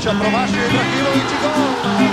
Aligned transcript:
Ibrahimovića, 0.00 0.20
promašio 0.20 0.62
Ibrahimović 0.66 1.30
i 1.32 1.38
gol! 1.42 1.52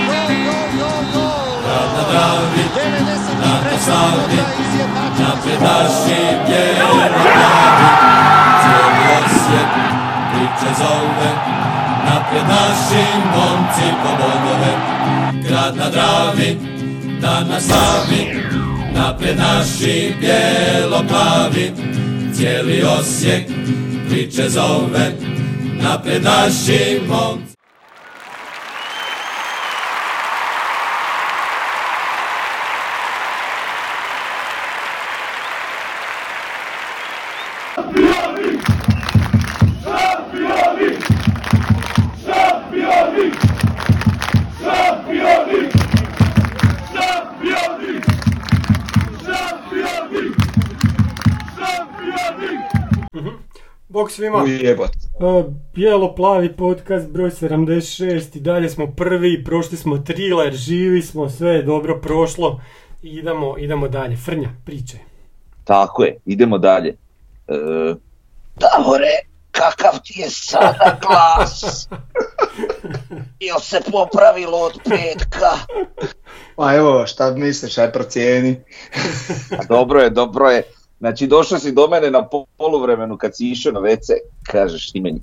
Gol, 0.07 0.29
gol, 0.45 0.67
gol, 0.79 1.01
gol! 1.13 1.47
Grad 1.63 1.89
na 1.95 2.03
Dravi, 2.11 2.63
93. 2.75 3.71
na 3.71 3.77
Savi, 3.85 4.27
minuta 4.29 4.53
izjednačen 4.63 5.25
napred 5.27 5.61
naši 5.61 6.21
bijeli 6.47 7.07
plavi, 7.13 7.87
cijeli 8.61 9.07
Osijek 9.17 9.69
priče 10.31 10.69
zove, 10.77 11.31
napred 12.09 12.43
naši 12.47 13.03
momci 13.33 13.87
po 14.03 14.09
bodove. 14.19 14.73
Grad 15.47 15.75
na 15.77 15.89
Dravi, 15.89 16.57
dan 17.21 17.47
na 17.47 17.59
slavi, 17.59 18.43
napred 18.95 19.37
naši 19.37 20.13
bijelo 20.19 21.03
plavi, 21.07 21.71
cijeli 22.33 22.83
Osijek 22.99 23.45
priče 24.09 24.49
zove, 24.49 25.11
napred 25.81 26.23
naši 26.23 27.01
momci. 27.07 27.46
Bog 53.97 54.11
svima. 54.11 54.43
Ujebot. 54.43 54.89
E, 54.89 55.43
Bijelo-plavi 55.73 56.55
podcast 56.55 57.07
broj 57.07 57.29
76 57.29 58.37
i 58.37 58.39
dalje 58.39 58.69
smo 58.69 58.87
prvi, 58.91 59.43
prošli 59.43 59.77
smo 59.77 59.97
thriller, 59.97 60.53
živi 60.53 61.01
smo, 61.01 61.29
sve 61.29 61.49
je 61.49 61.63
dobro 61.63 61.99
prošlo. 62.01 62.61
I 63.01 63.09
idemo, 63.09 63.57
idemo 63.57 63.87
dalje. 63.87 64.17
Frnja, 64.17 64.49
pričaj. 64.65 64.99
Tako 65.63 66.03
je, 66.03 66.17
idemo 66.25 66.57
dalje. 66.57 66.89
E, 67.47 67.53
Davore, 68.55 69.19
kakav 69.51 69.99
ti 70.03 70.19
je 70.19 70.29
sada 70.29 70.97
glas? 71.07 71.87
Jel 73.39 73.59
se 73.59 73.81
popravilo 73.91 74.57
od 74.57 74.79
petka? 74.83 75.51
Pa 76.55 76.75
evo, 76.75 77.07
šta 77.07 77.31
misliš, 77.31 77.77
aj 77.77 77.91
procijeni. 77.91 78.59
A 79.59 79.63
dobro 79.69 79.99
je, 79.99 80.09
dobro 80.09 80.49
je. 80.49 80.63
Znači, 80.99 81.27
došao 81.27 81.59
si 81.59 81.71
do 81.71 81.87
mene 81.87 82.11
na 82.11 82.27
poluvremenu 82.57 83.17
kad 83.17 83.37
si 83.37 83.51
išao 83.51 83.71
na 83.71 83.79
WC, 83.79 84.13
kažeš 84.43 84.91
ti 84.91 85.01
meni. 85.01 85.21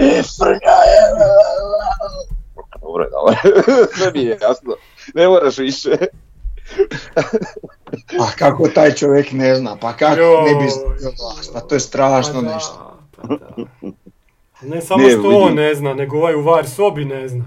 E, 0.00 0.22
frnja 0.38 0.76
je... 0.88 1.00
Dobro 2.80 3.04
je, 3.04 3.10
dobro. 3.10 3.34
Sve 3.96 4.12
mi 4.14 4.20
je 4.20 4.38
jasno. 4.42 4.74
Ne 5.14 5.28
moraš 5.28 5.58
više. 5.58 5.90
Pa 8.18 8.26
kako 8.38 8.68
taj 8.68 8.94
čovjek 8.94 9.32
ne 9.32 9.54
zna, 9.54 9.76
pa 9.76 9.92
kako 9.92 10.20
ne 10.20 10.54
bi 10.54 10.70
pa 11.52 11.60
to 11.60 11.74
je 11.74 11.80
strašno 11.80 12.34
Pa 12.34 12.40
da, 12.40 12.54
nešto. 12.54 12.96
pa 13.16 13.26
da. 13.26 13.38
Ne 14.62 14.80
samo 14.80 15.02
Ne, 15.02 15.10
što 15.10 15.28
on 15.28 15.54
ne 15.54 15.74
zna, 15.74 15.94
nego 15.94 16.16
ovaj 16.16 16.34
u 16.34 16.42
var 16.42 16.68
sobi 16.68 17.04
ne 17.04 17.28
zna. 17.28 17.44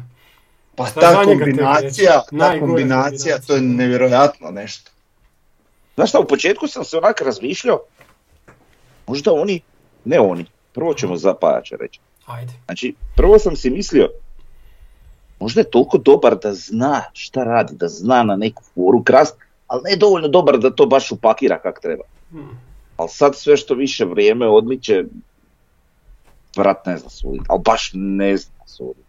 Pa 0.75 0.86
ta 0.86 1.23
kombinacija, 1.23 2.21
ta 2.39 2.59
kombinacija, 2.59 3.38
to 3.47 3.55
je 3.55 3.61
nevjerojatno 3.61 4.52
nešto. 4.52 4.91
Znaš 5.96 6.10
šta, 6.10 6.20
u 6.20 6.28
početku 6.28 6.68
sam 6.68 6.84
se 6.84 6.98
onak 6.98 7.22
razmišljao, 7.22 7.80
možda 9.08 9.34
oni, 9.34 9.62
ne 10.06 10.20
oni, 10.20 10.46
prvo 10.74 10.94
ćemo 10.94 11.18
za 11.18 11.34
Pajača 11.34 11.76
reći. 11.80 12.00
Ajde. 12.26 12.54
Znači, 12.66 12.96
prvo 13.16 13.40
sam 13.40 13.56
si 13.56 13.70
mislio, 13.70 14.10
možda 15.40 15.62
je 15.62 15.70
toliko 15.70 15.98
dobar 15.98 16.36
da 16.36 16.54
zna 16.54 17.04
šta 17.14 17.44
radi, 17.44 17.76
da 17.76 17.88
zna 17.88 18.23
na 18.23 18.36
neku 18.36 18.64
foru 18.76 19.04
krast, 19.04 19.36
ali 19.68 19.82
ne 19.84 19.96
dovoljno 19.96 20.28
dobar 20.28 20.58
da 20.58 20.76
to 20.76 20.86
baš 20.86 21.12
upakira 21.12 21.60
kak 21.60 21.80
treba. 21.82 22.04
Hmm. 22.32 22.60
Ali 22.98 23.10
sad 23.10 23.36
sve 23.36 23.58
što 23.58 23.73
više 23.73 24.05
vrijeme 24.05 24.48
odmiče, 24.48 25.04
vrat 26.58 26.86
ne 26.86 26.98
zna 26.98 27.10
suditi, 27.10 27.45
ali 27.50 27.61
baš 27.66 27.92
ne 27.94 28.38
zna 28.38 28.66
suditi. 28.66 29.05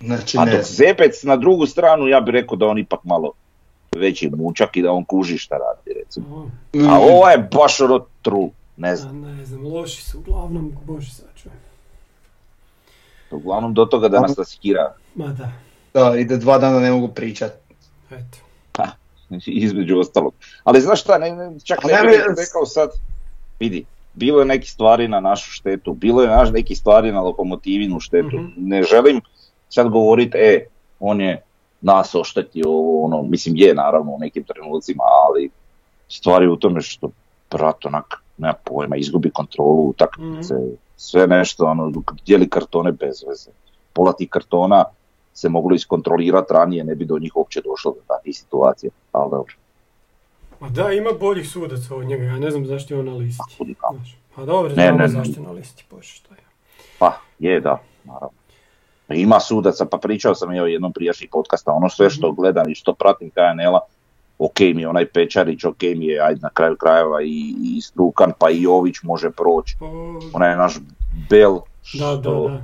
Znači 0.00 0.38
A 0.38 0.44
dok. 0.44 0.62
Zepec 0.62 1.22
na 1.22 1.36
drugu 1.36 1.66
stranu, 1.66 2.08
ja 2.08 2.20
bih 2.20 2.32
rekao 2.32 2.56
da 2.56 2.66
on 2.66 2.78
ipak 2.78 3.00
malo 3.04 3.32
veći 3.92 4.30
mučak 4.30 4.76
i 4.76 4.82
da 4.82 4.92
on 4.92 5.04
kuži 5.04 5.38
šta 5.38 5.56
radi, 5.56 6.00
recimo. 6.00 6.50
A 6.88 6.98
ovo 6.98 7.28
je 7.28 7.38
baš 7.38 7.80
ono 7.80 8.06
trul, 8.22 8.48
ne 8.76 8.90
a 8.90 8.96
znam. 8.96 9.20
ne 9.20 9.46
znam, 9.46 9.66
loši 9.66 10.02
su 10.02 10.18
uglavnom, 10.18 10.76
bože 10.84 11.10
sačuvaj. 11.10 11.58
Uglavnom 13.30 13.74
do 13.74 13.84
toga 13.84 14.08
da 14.08 14.20
nas 14.20 14.36
nasikira 14.36 14.94
Ma 15.14 15.26
da, 15.28 15.52
Da, 15.94 16.16
ide 16.16 16.36
dva 16.36 16.58
dana 16.58 16.80
ne 16.80 16.90
mogu 16.92 17.08
pričat. 17.08 17.52
eto. 18.10 18.38
između 19.46 19.98
ostalog. 19.98 20.34
Ali 20.64 20.80
znaš 20.80 21.00
šta, 21.00 21.18
ne, 21.18 21.30
ne, 21.32 21.60
čak 21.60 21.84
A 21.84 21.88
ne 21.88 21.92
ne 21.94 22.00
bih 22.02 22.10
bi- 22.10 22.34
rekao 22.38 22.66
sad, 22.66 22.90
vidi, 23.60 23.84
bilo 24.14 24.38
je 24.38 24.46
nekih 24.46 24.70
stvari 24.70 25.08
na 25.08 25.20
našu 25.20 25.50
štetu, 25.50 25.94
bilo 25.94 26.22
je 26.22 26.28
naš 26.28 26.50
nekih 26.50 26.78
stvari 26.78 27.12
na 27.12 27.20
lokomotivinu 27.20 28.00
štetu. 28.00 28.36
Mhm. 28.38 28.52
Ne 28.56 28.82
želim 28.82 29.20
sad 29.68 29.88
govoriti, 29.88 30.38
e, 30.38 30.66
on 31.00 31.20
je 31.20 31.42
nas 31.80 32.14
oštetio, 32.14 32.68
ovo, 32.68 33.04
ono, 33.04 33.22
mislim 33.22 33.56
je 33.56 33.74
naravno 33.74 34.12
u 34.12 34.18
nekim 34.18 34.44
trenucima, 34.44 35.02
ali 35.26 35.50
stvari 36.08 36.48
u 36.48 36.56
tome 36.56 36.80
što 36.80 37.10
brat 37.50 37.86
onak, 37.86 38.22
nema 38.38 38.54
pojma, 38.64 38.96
izgubi 38.96 39.30
kontrolu 39.30 39.88
utakmice, 39.88 40.54
sve 40.96 41.26
nešto, 41.26 41.64
ono, 41.64 41.92
dijeli 42.26 42.48
kartone 42.48 42.92
bez 42.92 43.24
veze. 43.28 43.50
Pola 43.92 44.12
tih 44.12 44.28
kartona 44.30 44.84
se 45.34 45.48
moglo 45.48 45.74
iskontrolirati 45.74 46.52
ranije, 46.52 46.84
ne 46.84 46.94
bi 46.94 47.04
do 47.04 47.18
njih 47.18 47.36
uopće 47.36 47.60
došlo 47.64 47.92
do 47.92 48.00
takvih 48.08 48.36
situacija, 48.36 48.90
ali 49.12 49.30
dobro. 49.30 49.54
Ma 50.60 50.68
da, 50.68 50.92
ima 50.92 51.10
boljih 51.20 51.48
sudaca 51.48 51.94
od 51.94 52.06
njega, 52.06 52.24
ja 52.24 52.38
ne 52.38 52.50
znam 52.50 52.66
zašto 52.66 52.94
je 52.94 53.00
on 53.00 53.06
na 53.06 53.14
listi. 53.14 53.42
Pa 54.34 54.44
dobro, 54.44 54.68
Ne, 54.68 54.74
znamo 54.84 54.98
ne. 54.98 55.08
zašto 55.08 55.40
je 55.40 55.46
na 55.46 55.52
listi, 55.52 55.84
bože 55.90 56.08
što 56.08 56.34
je. 56.34 56.40
Pa, 56.98 57.16
je 57.38 57.60
da, 57.60 57.82
naravno. 58.04 58.39
Ima 59.10 59.40
sudaca, 59.40 59.84
pa 59.84 59.98
pričao 59.98 60.34
sam 60.34 60.54
i 60.54 60.60
o 60.60 60.66
jednom 60.66 60.92
prijašnjih 60.92 61.28
podcasta, 61.32 61.72
ono 61.72 61.88
sve 61.88 62.10
što 62.10 62.32
gledam 62.32 62.70
i 62.70 62.74
što 62.74 62.94
pratim 62.94 63.30
KNL-a, 63.30 63.80
ok 64.38 64.60
mi 64.60 64.82
je 64.82 64.88
onaj 64.88 65.06
Pečarić, 65.06 65.64
ok 65.64 65.82
mi 65.82 66.06
je, 66.06 66.20
ajde 66.20 66.40
na 66.42 66.50
kraju 66.50 66.76
krajeva 66.76 67.22
i, 67.22 67.54
i 67.64 67.80
Strukan, 67.80 68.32
pa 68.38 68.50
i 68.50 68.62
Jović 68.62 68.94
može 69.02 69.30
proći. 69.30 69.76
Pa, 69.80 69.86
Onaj 70.32 70.56
naš 70.56 70.74
Bel, 71.30 71.54
da, 71.54 71.60
što, 71.82 72.16
da, 72.16 72.30
da. 72.48 72.62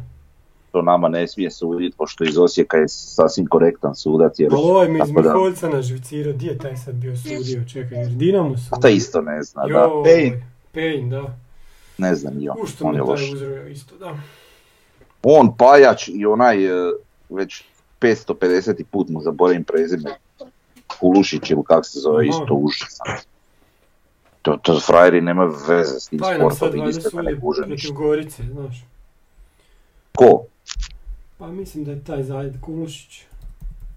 što 0.68 0.82
nama 0.82 1.08
ne 1.08 1.28
smije 1.28 1.50
suditi, 1.50 1.96
pošto 1.96 2.24
iz 2.24 2.38
Osijeka 2.38 2.76
je 2.76 2.88
sasvim 2.88 3.46
korektan 3.46 3.94
sudac. 3.94 4.38
Jer, 4.38 4.52
Ali 4.52 4.62
ovaj 4.64 4.88
mi 4.88 4.98
iz 4.98 5.10
da- 5.12 5.20
Miholjca 5.22 5.68
naživcirao, 5.68 6.32
gdje 6.32 6.48
je 6.48 6.58
taj 6.58 6.76
sad 6.76 6.94
bio 6.94 7.16
sudio, 7.16 7.64
čekaj, 7.68 7.98
jer 7.98 8.08
Dinamo 8.08 8.56
su. 8.58 8.68
A 8.70 8.80
taj 8.80 8.92
isto 8.92 9.20
ne 9.20 9.42
zna, 9.42 9.62
da, 9.62 9.68
Joj, 9.68 10.04
Pejn. 10.04 10.42
Pejn, 10.72 11.10
da. 11.10 11.36
ne 11.98 12.14
znam 12.14 12.34
i 12.40 12.48
on, 12.48 12.56
je 12.94 12.98
je 12.98 13.02
loš. 13.02 13.20
isto, 13.70 13.96
da. 13.96 14.14
On, 15.28 15.56
Pajač 15.56 16.08
i 16.08 16.26
onaj 16.26 16.64
e, 16.64 16.92
već 17.30 17.64
550. 18.00 18.84
put 18.90 19.08
mu 19.08 19.20
zaboravim 19.20 19.64
prezime, 19.64 20.18
Kulušić 20.86 21.50
ili 21.50 21.62
kak 21.66 21.86
se 21.86 21.98
zove, 21.98 22.28
isto 22.28 22.54
užasan. 22.54 23.16
To, 24.42 24.56
to 24.62 24.80
frajeri 24.80 25.20
nema 25.20 25.44
veze 25.68 26.00
s 26.00 26.08
tim 26.08 26.18
Taj 26.18 26.36
sportom, 26.36 26.68
valjda 26.70 26.90
isto 26.90 27.22
ne 27.22 27.30
sudi 27.30 27.40
kuže 27.40 27.66
ništa. 27.66 27.94
Gorice, 27.94 28.42
znaš. 28.52 28.84
Ko? 30.14 30.44
Pa 31.38 31.46
mislim 31.46 31.84
da 31.84 31.90
je 31.90 32.04
taj 32.04 32.22
Zajed 32.22 32.60
Kulušić, 32.60 33.22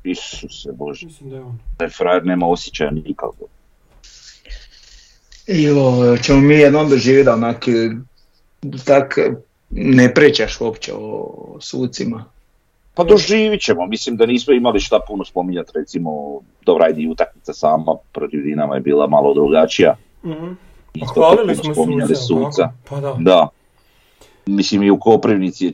Isuse 0.03 0.72
Bože, 0.72 1.06
mislim 1.06 1.29
da 1.29 1.35
je 1.35 1.41
on. 1.41 1.59
taj 1.78 1.89
frajer 1.89 2.25
nema 2.25 2.47
osjećaja 2.47 2.91
nikako. 2.91 3.45
Ovo, 5.75 6.18
ćemo 6.18 6.41
mi 6.41 6.56
jednom 6.56 6.89
doživjeti 6.89 7.29
onak, 7.29 7.68
e, 7.68 7.72
tak 8.85 9.18
ne 9.69 10.13
pričaš 10.13 10.62
uopće 10.62 10.94
o 10.96 11.34
sucima. 11.59 12.25
Pa 12.94 13.03
doživit 13.03 13.62
ćemo, 13.62 13.86
mislim 13.88 14.18
da 14.18 14.25
nismo 14.25 14.54
imali 14.54 14.80
šta 14.80 15.00
puno 15.07 15.25
spominjati, 15.25 15.71
recimo, 15.75 16.39
dobra 16.66 16.86
ajde 16.86 17.01
i 17.01 17.07
utakmica 17.10 17.54
sama 17.54 17.95
protiv 18.12 18.44
Dinama 18.44 18.75
je 18.75 18.81
bila 18.81 19.07
malo 19.07 19.33
drugačija. 19.33 19.95
Mhm. 20.25 20.51
Isto 20.94 21.13
Hvalili 21.13 21.56
smo 21.56 21.74
spominjali 21.74 22.16
suca? 22.16 22.71
Pa 22.89 23.00
da. 23.00 23.16
Da. 23.19 23.48
Mislim 24.45 24.83
i 24.83 24.92
u 24.92 25.00
Koprivnici 25.00 25.66
je 25.66 25.71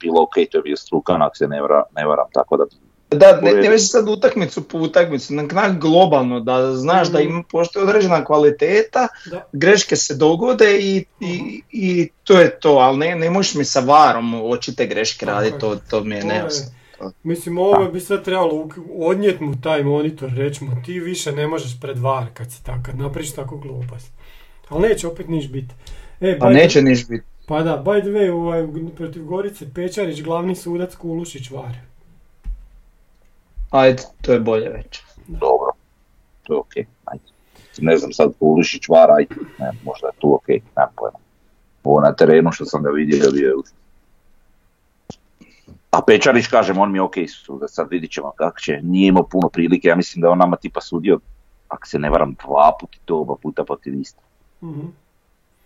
bilo 0.00 0.22
ok, 0.22 0.34
to 0.50 0.58
je 0.58 0.62
bio 0.62 0.76
strukan, 0.76 1.22
ako 1.22 1.36
se 1.36 1.48
ne, 1.48 1.60
vara- 1.62 1.84
ne 1.96 2.06
varam, 2.06 2.26
tako 2.32 2.56
da 2.56 2.64
Da, 3.10 3.40
ne, 3.40 3.52
ne 3.52 3.68
već 3.70 3.90
sad 3.90 4.08
utakmicu 4.08 4.68
po 4.68 4.78
utakmicu, 4.78 5.34
nek 5.34 5.52
nak 5.52 5.80
globalno, 5.80 6.40
da 6.40 6.74
znaš 6.74 7.08
da 7.08 7.20
ima, 7.20 7.42
postoji 7.50 7.84
određena 7.84 8.24
kvaliteta, 8.24 9.08
Da. 9.30 9.46
greške 9.52 9.96
se 9.96 10.14
dogode 10.14 10.78
i, 10.80 11.04
i, 11.20 11.62
i 11.72 12.08
to 12.24 12.40
je 12.40 12.60
to, 12.60 12.70
ali 12.70 12.98
ne, 12.98 13.14
ne 13.14 13.30
možeš 13.30 13.54
mi 13.54 13.64
sa 13.64 13.80
varom 13.80 14.34
očite 14.50 14.86
greške 14.86 15.26
raditi, 15.26 15.58
to, 15.58 15.76
to 15.90 16.04
mi 16.04 16.14
je 16.14 16.24
nejasno. 16.24 16.70
Mislim, 17.22 17.58
ovo 17.58 17.88
bi 17.92 18.00
sad 18.00 18.24
trebalo 18.24 18.52
uk- 18.52 18.82
odnijet 18.98 19.40
mu 19.40 19.60
taj 19.60 19.84
monitor, 19.84 20.30
reći 20.36 20.64
mu 20.64 20.82
ti 20.84 21.00
više 21.00 21.32
ne 21.32 21.46
možeš 21.46 21.80
pred 21.80 21.98
var 21.98 22.26
kad 22.34 22.52
si 22.52 22.64
tako, 22.64 22.82
kad 22.82 22.98
napriš 22.98 23.32
tako 23.34 23.56
glupost. 23.56 24.08
Ali 24.68 24.88
neće 24.88 25.06
opet 25.06 25.28
niš 25.28 25.48
biti. 25.48 25.74
E, 26.20 26.38
Pa 26.38 26.50
neće 26.50 26.82
niš 26.82 27.08
biti. 27.08 27.24
Pa 27.46 27.62
da, 27.62 27.82
by 27.84 28.00
the 28.00 28.10
way, 28.10 28.30
ovaj, 28.30 28.66
protiv 28.96 29.24
Gorice 29.24 29.66
Pečarić, 29.74 30.22
glavni 30.22 30.54
sudac 30.56 30.94
Kulušić 30.94 31.50
var. 31.50 31.74
Ajde, 33.76 34.02
to 34.22 34.32
je 34.32 34.40
bolje 34.40 34.68
već. 34.68 35.00
Dobro, 35.26 35.72
to 36.42 36.52
je 36.52 36.58
okej, 36.58 36.86
ajde. 37.04 37.24
Ne 37.78 37.96
znam 37.96 38.12
sad 38.12 38.32
Pulišić 38.40 38.88
var, 38.88 39.10
ajde, 39.10 39.34
ne, 39.58 39.72
možda 39.84 40.06
je 40.06 40.12
tu 40.18 40.34
okej, 40.34 40.60
nemam 40.76 40.92
pojma. 40.96 41.18
Ovo 41.84 42.00
na 42.00 42.12
terenu 42.12 42.52
što 42.52 42.64
sam 42.64 42.82
ga 42.82 42.90
vidio 42.90 43.30
bio 43.32 43.48
je. 43.48 43.54
A 45.90 46.02
Pečarić, 46.06 46.46
kažem, 46.46 46.78
on 46.78 46.92
mi 46.92 46.98
je 46.98 47.02
okej 47.02 47.28
sudac, 47.28 47.70
sad 47.70 47.90
vidit 47.90 48.10
ćemo 48.10 48.32
kako 48.36 48.60
će, 48.60 48.80
nije 48.82 49.08
imao 49.08 49.22
puno 49.22 49.48
prilike, 49.48 49.88
ja 49.88 49.96
mislim 49.96 50.20
da 50.20 50.26
je 50.26 50.32
on 50.32 50.38
nama 50.38 50.56
tipa 50.56 50.80
sudio, 50.80 51.20
ako 51.68 51.86
se 51.86 51.98
ne 51.98 52.10
varam, 52.10 52.34
dva 52.34 52.76
puta 52.80 52.98
to 53.04 53.20
oba 53.20 53.34
puta 53.42 53.64
protiv 53.64 54.00
Istra. 54.00 54.24
Mhm. 54.62 54.86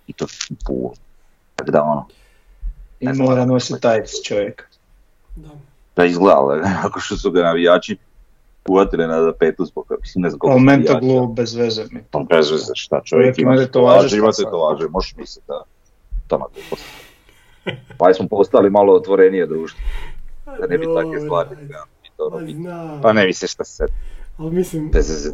I 0.07 0.13
to 0.13 0.27
Pulu. 0.67 0.93
Tako 1.57 1.71
da 1.71 1.83
ono, 1.83 2.07
I 3.01 3.13
mora 3.13 3.45
nositi 3.45 3.81
tajc 3.81 4.11
čovjek. 4.25 4.69
Da. 5.37 5.70
Da 6.01 6.07
izgleda, 6.07 6.71
ako 6.87 7.01
što 7.01 7.17
su 7.17 7.31
ga 7.31 7.43
navijači 7.43 7.97
uvatili 8.69 9.07
na 9.07 9.33
petu 9.39 9.65
zbog, 9.65 9.93
mislim 10.01 10.23
ne 10.23 10.31
znam 10.31 10.39
koliko 10.39 10.59
Momento 10.59 10.93
navijača. 10.93 11.21
glup, 11.21 11.37
bez 11.37 11.55
veze 11.55 11.85
mi. 11.91 12.01
Pa 12.11 12.19
bez 12.19 12.51
veze 12.51 12.73
šta 12.75 13.01
Čovjek 13.05 13.39
ima 13.39 13.53
ima 13.53 13.61
tetovaže, 13.63 13.99
tetovaže, 13.99 14.17
ima 14.17 14.33
šta 14.33 14.37
sad? 14.37 14.45
tetovaže, 14.45 14.89
možeš 14.89 15.15
misliti 15.17 15.47
da 15.49 15.63
tamo 16.29 16.47
glupost. 16.55 16.85
Pa 17.99 18.15
smo 18.15 18.29
postali 18.29 18.71
malo 18.71 18.95
otvorenije 18.95 19.47
društvo, 19.47 19.81
da 20.61 20.67
ne 20.67 20.79
bi 20.79 20.87
takve 20.97 21.21
stvari. 21.21 21.49
ja, 21.71 21.85
to 22.17 22.29
robiti. 22.33 22.55
znam. 22.55 23.01
Pa 23.03 23.13
ne 23.13 23.27
misli 23.27 23.49
šta 23.49 23.65
se 23.65 23.73
sad, 23.75 23.89
Ali 24.39 24.51
mislim, 24.51 24.91
bez 24.93 25.11
veze. 25.11 25.31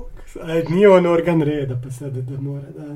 Nije 0.69 0.91
on 0.91 1.06
organ 1.06 1.43
reda, 1.43 1.81
pa 1.85 1.91
sad 1.91 2.12
da 2.12 2.41
mora, 2.41 2.67
da, 2.79 2.94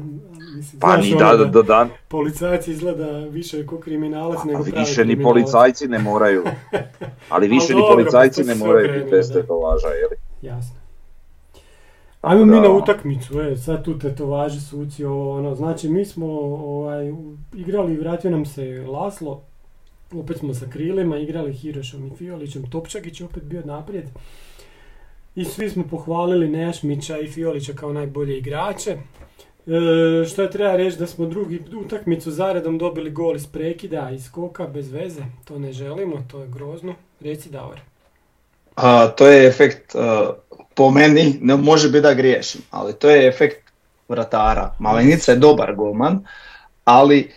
mislim, 0.56 0.80
Pa 0.80 0.96
ni 0.96 1.14
ono 1.14 1.36
da, 1.36 1.36
da, 1.36 1.44
da, 1.44 1.62
dan, 1.62 1.88
Policajac 2.08 2.68
izgleda 2.68 3.18
više 3.18 3.66
ko 3.66 3.80
kriminalac 3.80 4.44
nego 4.44 4.58
ali 4.58 4.70
pravi 4.70 4.86
više 4.86 5.04
ni 5.04 5.22
policajci 5.22 5.88
ne 5.88 5.98
moraju, 5.98 6.44
ali 7.28 7.48
više 7.48 7.74
ni 7.74 7.80
dobro, 7.80 7.94
policajci 7.94 8.42
pa 8.42 8.48
ne 8.48 8.54
moraju 8.54 8.92
biti 8.92 9.10
bez 9.10 9.28
da. 9.28 9.34
tetovaža, 9.34 9.88
jeli? 9.88 10.16
Jasno. 10.42 10.80
Ajmo 12.20 12.44
mi 12.44 12.56
Da. 12.56 12.60
na 12.60 12.70
utakmicu, 12.70 13.40
e, 13.40 13.56
sad 13.56 13.84
tu 13.84 13.98
tetovaže 13.98 14.60
suci, 14.60 15.04
ovo, 15.04 15.38
ono, 15.38 15.54
znači 15.54 15.88
mi 15.88 16.04
smo 16.04 16.26
ovaj, 16.26 17.12
igrali, 17.54 17.96
vratio 17.96 18.30
nam 18.30 18.46
se 18.46 18.84
Laslo, 18.88 19.42
opet 20.12 20.38
smo 20.38 20.54
sa 20.54 20.66
krilima, 20.66 21.18
igrali 21.18 21.52
Hirošom 21.52 22.06
i 22.06 22.16
Fiolićem, 22.16 22.70
Topčagić 22.70 23.20
je 23.20 23.26
opet 23.26 23.42
bio 23.42 23.62
naprijed. 23.64 24.04
I 25.34 25.44
svi 25.44 25.70
smo 25.70 25.84
pohvalili 25.90 26.48
Nešmića 26.48 27.18
i 27.18 27.28
Fiolića 27.28 27.72
kao 27.72 27.92
najbolje 27.92 28.38
igrače. 28.38 28.90
E, 28.90 30.24
što 30.24 30.42
je 30.42 30.50
treba 30.50 30.76
reći 30.76 30.98
da 30.98 31.06
smo 31.06 31.26
drugi 31.26 31.62
utakmicu 31.84 32.30
zaredom 32.30 32.78
dobili 32.78 33.10
gol 33.10 33.36
iz 33.36 33.46
prekida, 33.46 34.10
iz 34.10 34.24
skoka, 34.24 34.66
bez 34.66 34.92
veze. 34.92 35.22
To 35.44 35.58
ne 35.58 35.72
želimo, 35.72 36.24
to 36.30 36.40
je 36.40 36.48
grozno. 36.48 36.94
Reci 37.20 37.50
Davor. 37.50 37.80
A, 38.76 39.08
to 39.08 39.26
je 39.26 39.46
efekt, 39.48 39.94
a, 39.94 40.32
po 40.74 40.90
meni, 40.90 41.38
ne 41.40 41.56
može 41.56 41.88
biti 41.88 42.02
da 42.02 42.14
griješim, 42.14 42.60
ali 42.70 42.92
to 42.92 43.10
je 43.10 43.28
efekt 43.28 43.70
vratara. 44.08 44.74
Malenica 44.78 45.32
je 45.32 45.38
dobar 45.38 45.74
golman, 45.74 46.24
ali 46.84 47.32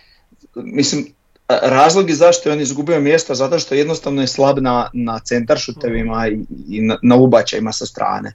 mislim, 0.54 1.13
razlog 1.48 2.10
je 2.10 2.16
zašto 2.16 2.48
je 2.48 2.52
on 2.52 2.60
izgubio 2.60 3.00
mjesto, 3.00 3.34
zato 3.34 3.58
što 3.58 3.74
jednostavno 3.74 4.20
je 4.20 4.26
slab 4.26 4.58
na, 4.58 4.90
na 4.92 5.18
centar 5.18 5.58
šutevima 5.58 6.28
i, 6.28 6.38
i 6.68 6.80
na, 6.80 6.98
na 7.02 7.16
ubačajima 7.16 7.72
sa 7.72 7.86
strane. 7.86 8.32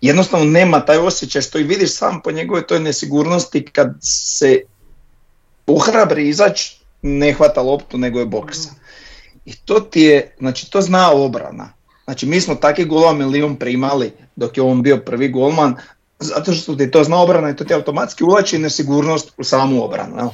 Jednostavno 0.00 0.46
nema 0.46 0.80
taj 0.80 0.98
osjećaj 0.98 1.42
što 1.42 1.58
i 1.58 1.62
vidiš 1.62 1.96
sam 1.96 2.20
po 2.22 2.30
njegove 2.30 2.66
toj 2.66 2.80
nesigurnosti 2.80 3.64
kad 3.64 3.94
se 4.02 4.60
uhrabri 5.66 6.28
izaći, 6.28 6.80
ne 7.02 7.32
hvata 7.32 7.62
loptu 7.62 7.98
nego 7.98 8.18
je 8.18 8.26
boksa. 8.26 8.70
I 9.44 9.56
to 9.56 9.80
ti 9.80 10.00
je, 10.00 10.34
znači 10.38 10.70
to 10.70 10.80
zna 10.80 11.12
obrana. 11.12 11.72
Znači 12.04 12.26
mi 12.26 12.40
smo 12.40 12.54
takve 12.54 12.84
golova 12.84 13.12
milijun 13.12 13.56
primali 13.56 14.12
dok 14.36 14.56
je 14.56 14.62
on 14.62 14.82
bio 14.82 14.96
prvi 14.96 15.28
golman, 15.28 15.76
zato 16.18 16.52
što 16.52 16.74
ti 16.74 16.90
to 16.90 17.04
zna 17.04 17.22
obrana 17.22 17.50
i 17.50 17.56
to 17.56 17.64
ti 17.64 17.74
automatski 17.74 18.24
ulači 18.24 18.58
nesigurnost 18.58 19.32
u 19.38 19.44
samu 19.44 19.84
obranu. 19.84 20.16
jel? 20.16 20.28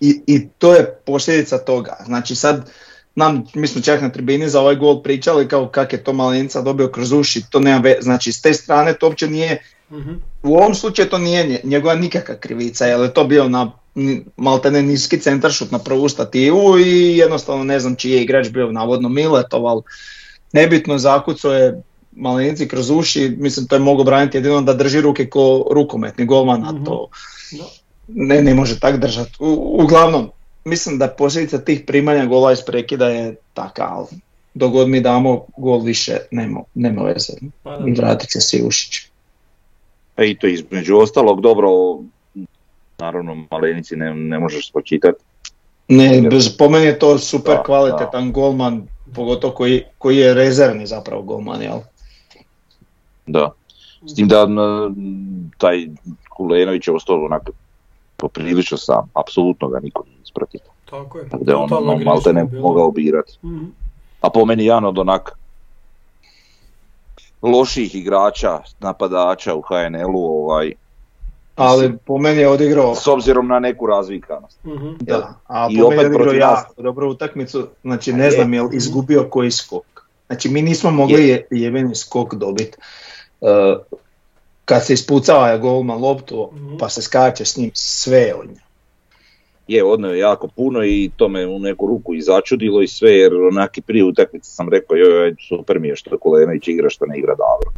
I, 0.00 0.20
I 0.26 0.48
to 0.48 0.74
je 0.74 0.94
posljedica 0.96 1.58
toga. 1.58 1.96
Znači 2.04 2.34
sad, 2.34 2.70
nam, 3.14 3.44
mi 3.54 3.66
smo 3.66 3.80
čak 3.82 4.02
na 4.02 4.08
tribini 4.08 4.48
za 4.48 4.60
ovaj 4.60 4.76
gol 4.76 5.02
pričali 5.02 5.48
kao 5.48 5.68
kak 5.68 5.92
je 5.92 6.04
to 6.04 6.12
Malenica 6.12 6.62
dobio 6.62 6.88
kroz 6.88 7.12
uši, 7.12 7.42
to 7.50 7.60
nema 7.60 7.78
ve- 7.78 7.98
znači 8.00 8.32
s 8.32 8.40
te 8.40 8.54
strane 8.54 8.94
to 8.94 9.06
uopće 9.06 9.28
nije, 9.28 9.62
Mhm. 9.90 10.12
u 10.42 10.54
ovom 10.54 10.74
slučaju 10.74 11.08
to 11.08 11.18
nije 11.18 11.46
nje- 11.46 11.60
njegova 11.64 11.94
nikakva 11.94 12.34
krivica, 12.36 12.86
jer 12.86 13.00
je 13.00 13.14
to 13.14 13.24
bio 13.24 13.48
na 13.48 13.72
maltene 14.36 14.82
niski 14.82 15.20
centaršut 15.20 15.70
na 15.70 15.78
prvu 15.78 16.08
stativu 16.08 16.78
i 16.78 17.16
jednostavno 17.16 17.64
ne 17.64 17.80
znam 17.80 17.96
čiji 17.96 18.12
je 18.12 18.22
igrač 18.22 18.48
bio 18.48 18.72
navodno 18.72 19.08
Miletov, 19.08 19.66
ali 19.66 19.82
nebitno 20.52 20.98
zakucao 20.98 21.52
je 21.52 21.82
Malenici 22.12 22.68
kroz 22.68 22.90
uši, 22.90 23.36
mislim 23.38 23.66
to 23.66 23.76
je 23.76 23.80
mogao 23.80 24.04
braniti 24.04 24.36
jedino 24.36 24.62
da 24.62 24.74
drži 24.74 25.00
ruke 25.00 25.26
ko 25.26 25.68
rukometni 25.70 26.26
golman, 26.26 26.64
a 26.64 26.84
to 26.84 27.08
Da. 27.52 27.64
Ne, 28.08 28.42
ne 28.42 28.54
može 28.54 28.80
tak 28.80 28.96
držati. 28.96 29.36
U- 29.40 29.82
Uglavnom, 29.82 30.30
mislim 30.64 30.98
da 30.98 31.08
posljedica 31.08 31.58
tih 31.58 31.82
primanja 31.86 32.26
gola 32.26 32.52
iz 32.52 32.62
prekida 32.66 33.08
je 33.08 33.36
taka, 33.54 33.86
ali 33.90 34.06
dok 34.54 34.72
god 34.72 34.88
mi 34.88 35.00
damo 35.00 35.44
gol 35.56 35.80
više, 35.80 36.16
nema, 36.30 36.60
nema 36.74 37.02
veze. 37.02 37.32
Pa 37.62 37.76
da. 37.76 37.88
I 37.88 37.92
vratit 37.92 38.30
će 38.30 38.40
se 38.40 38.62
Ušić. 38.62 38.98
E 40.16 40.30
i 40.30 40.38
to 40.38 40.46
između 40.46 40.96
ostalog 40.96 41.40
dobro, 41.40 41.68
naravno 42.98 43.46
Malenici 43.50 43.96
ne, 43.96 44.14
ne 44.14 44.38
možeš 44.38 44.68
spočitati. 44.68 45.18
Ne, 45.88 46.22
bez, 46.30 46.56
po 46.56 46.68
meni 46.68 46.86
je 46.86 46.98
to 46.98 47.18
super 47.18 47.56
Da, 47.56 47.62
kvalitetan 47.62 48.32
golman, 48.32 48.86
pogotovo 49.14 49.54
koji, 49.54 49.82
koji 49.98 50.16
je 50.16 50.34
rezervni 50.34 50.86
zapravo 50.86 51.22
golman, 51.22 51.62
jel? 51.62 51.78
Da. 53.26 53.50
S 54.06 54.14
tim 54.14 54.28
da 54.28 54.46
taj 55.58 55.86
Kulenović 56.30 56.88
je 56.88 56.94
ostao 56.94 57.24
onak 57.24 57.50
poprilično 58.18 58.76
sam, 58.78 59.10
apsolutno 59.14 59.68
ga 59.68 59.80
niko 59.80 60.04
nije 60.06 60.18
ispratio. 60.22 60.60
Tako 60.90 61.18
je. 61.18 61.28
Tako 61.28 61.44
da 61.44 61.52
je 61.52 61.56
on 61.56 61.68
Totalno 61.68 61.92
ono, 61.92 62.04
malte 62.04 62.32
ne 62.32 62.44
bilo. 62.44 62.62
mogao 62.62 62.90
birati. 62.90 63.38
Mhm. 63.44 63.64
A 64.20 64.30
po 64.30 64.44
meni 64.44 64.64
jedan 64.64 64.84
od 64.84 64.98
onak 64.98 65.38
loših 67.42 67.94
igrača, 67.94 68.60
napadača 68.80 69.54
u 69.54 69.62
HNL-u, 69.62 70.24
ovaj, 70.24 70.72
Ali 71.56 71.96
po 72.06 72.18
meni 72.18 72.40
je 72.40 72.48
odigrao, 72.48 72.94
s 72.94 73.06
obzirom 73.06 73.48
na 73.48 73.58
neku 73.58 73.86
razvikanost. 73.86 74.64
Mhm. 74.64 74.88
da, 75.00 75.34
a 75.46 75.68
I 75.70 75.78
po 75.78 75.88
meni 75.90 76.00
opet 76.00 76.12
je 76.12 76.16
odigrao 76.16 76.34
jako 76.34 76.82
dobru 76.82 77.10
utakmicu, 77.10 77.66
znači 77.82 78.12
ne 78.12 78.24
je. 78.24 78.30
znam 78.30 78.54
je 78.54 78.62
li 78.62 78.76
izgubio 78.76 79.26
koji 79.30 79.50
skok. 79.50 79.84
Znači 80.26 80.48
mi 80.48 80.62
nismo 80.62 80.90
mogli 80.90 81.28
je, 81.28 81.46
jeveni 81.50 81.94
skok 81.94 82.34
dobiti. 82.34 82.78
Kad 84.68 84.86
se 84.86 84.92
ispucava 84.92 85.48
je 85.48 85.58
golman 85.58 86.00
loptu, 86.00 86.50
Mhm. 86.54 86.76
pa 86.78 86.88
se 86.88 87.02
skače 87.02 87.44
s 87.44 87.56
njim, 87.56 87.70
sve 87.74 88.18
je 88.18 88.34
od 88.34 88.48
nje. 88.48 88.60
Je, 89.68 89.84
odneo 89.84 90.10
je 90.10 90.18
jako 90.18 90.48
puno 90.48 90.84
i 90.84 91.10
to 91.16 91.28
me 91.28 91.46
u 91.46 91.58
neku 91.58 91.86
ruku 91.86 92.14
i 92.14 92.22
začudilo 92.22 92.82
i 92.82 92.88
sve, 92.88 93.10
jer 93.10 93.34
onaki 93.34 93.80
prije 93.80 94.04
utakmice 94.04 94.50
sam 94.50 94.68
rekao, 94.68 94.96
joj, 94.96 95.14
joj, 95.14 95.34
super 95.48 95.78
mi 95.78 95.88
je 95.88 95.96
što 95.96 96.18
Kulenović 96.18 96.68
igra, 96.68 96.90
što 96.90 97.06
ne 97.06 97.18
igra 97.18 97.34
dobro. 97.34 97.72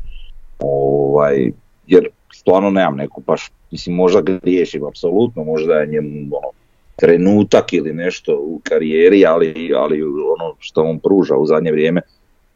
Ovaj, 0.58 1.52
jer 1.86 2.08
stvarno 2.34 2.70
nemam 2.70 2.96
neku 2.96 3.22
baš, 3.26 3.50
mislim 3.70 3.96
možda 3.96 4.20
griješim, 4.20 4.84
apsolutno, 4.84 5.44
možda 5.44 5.74
je 5.74 5.86
njemu 5.86 6.08
ono, 6.32 6.48
trenutak 6.96 7.72
ili 7.72 7.92
nešto 7.92 8.36
u 8.40 8.60
karijeri, 8.62 9.26
ali, 9.26 9.72
ali 9.76 10.02
ono 10.02 10.54
što 10.58 10.82
on 10.82 10.98
pruža 10.98 11.36
u 11.36 11.46
zadnje 11.46 11.72
vrijeme, 11.72 12.00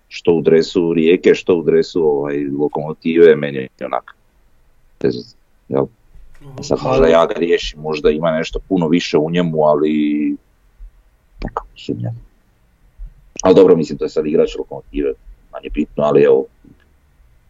što 0.08 0.32
u 0.32 0.42
dresu 0.42 0.92
Rijeke, 0.92 1.34
što 1.34 1.54
u 1.56 1.62
dresu 1.62 2.02
ovaj, 2.02 2.46
lokomotive, 2.58 3.36
meni 3.36 3.58
je 3.58 3.68
onak, 3.86 4.16
bez 5.00 5.36
jel? 5.68 5.86
Mhm. 6.42 6.62
Sad 6.62 6.78
možda 6.82 7.06
ja 7.06 7.26
ga 7.26 7.34
riješim, 7.34 7.80
možda 7.80 8.10
ima 8.10 8.30
nešto 8.30 8.58
puno 8.68 8.88
više 8.88 9.18
u 9.18 9.30
njemu, 9.30 9.64
ali 9.64 10.36
nekako 11.44 11.66
sumnjam. 11.76 12.24
Ali 13.42 13.54
dobro, 13.54 13.76
mislim 13.76 13.98
to 13.98 14.04
je 14.04 14.08
sad 14.08 14.26
igrač 14.26 14.56
lokomotive, 14.58 15.12
manje 15.52 15.68
bitno, 15.74 16.04
ali 16.04 16.22
evo, 16.22 16.44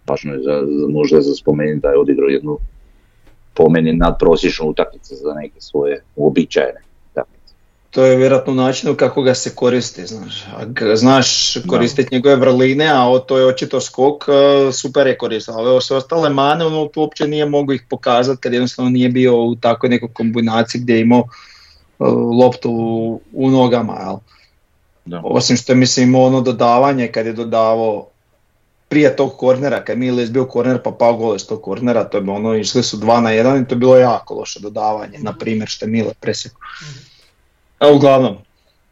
važno 0.07 0.33
je 0.33 0.39
za, 0.39 0.63
za, 0.67 0.89
možda 0.89 1.21
za 1.21 1.35
spomenuti 1.35 1.81
da 1.81 1.89
je 1.89 1.99
odigrao 1.99 2.29
jednu 2.29 2.59
po 3.55 3.69
meni 3.69 3.93
nadprosječnu 3.93 4.67
utakmicu 4.69 5.15
za 5.15 5.35
neke 5.35 5.61
svoje 5.61 6.03
uobičajene. 6.17 6.81
To 7.95 8.05
je 8.05 8.17
vjerojatno 8.17 8.53
u 8.53 8.57
načinu 8.57 8.95
kako 8.95 9.23
ga 9.23 9.35
se 9.35 9.55
koristi, 9.55 10.07
znaš. 10.07 10.45
Ako 10.57 10.97
znaš 10.97 11.55
koristiti 11.69 12.15
njegove 12.15 12.37
vrline, 12.37 12.89
a 12.89 13.09
o- 13.09 13.19
to 13.19 13.39
je 13.39 13.47
očito 13.47 13.81
skok, 13.81 14.25
e, 14.29 14.73
super 14.73 15.07
je 15.07 15.19
koristio. 15.19 15.55
Ali 15.55 15.71
ove 15.71 15.81
sve 15.81 15.97
ostale 15.97 16.31
mane, 16.31 16.65
ono 16.65 16.87
tu 16.87 17.01
uopće 17.01 17.29
nije 17.29 17.47
mogu 17.47 17.73
ih 17.73 17.85
pokazati 17.91 18.41
kad 18.41 18.53
jednostavno 18.53 18.91
nije 18.91 19.09
bio 19.09 19.45
u 19.45 19.55
takvoj 19.57 19.91
nekoj 19.91 20.09
kombinaciji 20.13 20.81
gdje 20.81 20.95
je 20.95 21.01
imao 21.01 21.21
e, 21.21 21.25
loptu 22.41 22.71
u, 22.71 23.21
u 23.33 23.51
nogama, 23.51 23.97
jel? 24.01 24.17
Da. 25.05 25.21
Osim 25.25 25.57
što 25.57 25.73
je 25.73 25.77
mislim 25.77 26.09
imao 26.09 26.23
ono 26.25 26.41
dodavanje 26.41 27.09
kad 27.09 27.27
je 27.27 27.33
dodavao 27.33 28.07
prije 28.89 29.17
tog 29.17 29.37
kornera, 29.37 29.85
kad 29.85 29.99
Miles 29.99 30.31
bio 30.31 30.45
korner 30.45 30.83
pa 30.83 30.91
pao 30.91 31.17
gol 31.17 31.37
iz 31.37 31.47
tog 31.47 31.63
kornera, 31.63 32.05
to 32.05 32.17
je 32.17 32.21
bilo 32.21 32.37
ono, 32.37 32.55
išli 32.55 32.83
su 32.83 32.97
dva 32.97 33.21
na 33.21 33.31
jedan 33.31 33.63
i 33.63 33.67
to 33.67 33.75
je 33.75 33.79
bilo 33.79 33.97
jako 33.97 34.35
loše 34.35 34.61
dodavanje, 34.61 35.19
na 35.19 35.33
primjer 35.33 35.69
što 35.69 35.85
je 35.85 35.91
Mile 35.91 36.13
presjekao. 36.21 36.59
A 37.85 37.93
uglavnom, 37.93 38.37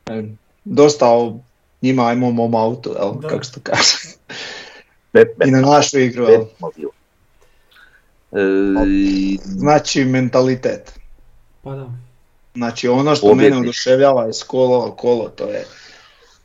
e, 0.07 0.23
dosta 0.65 1.09
o 1.09 1.39
njima 1.83 2.07
ajmo 2.07 2.29
o 2.29 2.33
mom 2.33 2.55
autu, 2.55 2.91
kako 3.23 3.45
se 3.45 3.53
to 3.53 3.61
kaže. 3.63 3.97
Bet, 5.13 5.29
bet, 5.37 5.49
I 5.49 5.51
na 5.51 5.61
našu 5.61 5.99
igru. 5.99 6.27
E, 6.27 6.39
i- 8.87 9.39
Znači 9.43 10.05
mentalitet. 10.05 10.93
Pa 11.63 11.71
da. 11.71 11.87
Znači 12.55 12.89
ono 12.89 13.15
što 13.15 13.27
Pobjednik. 13.27 13.51
mene 13.51 13.61
oduševljava 13.61 14.29
iz 14.29 14.43
kola 14.43 14.87
u 14.87 14.97
kolo, 14.97 15.29
to 15.29 15.45
je 15.45 15.65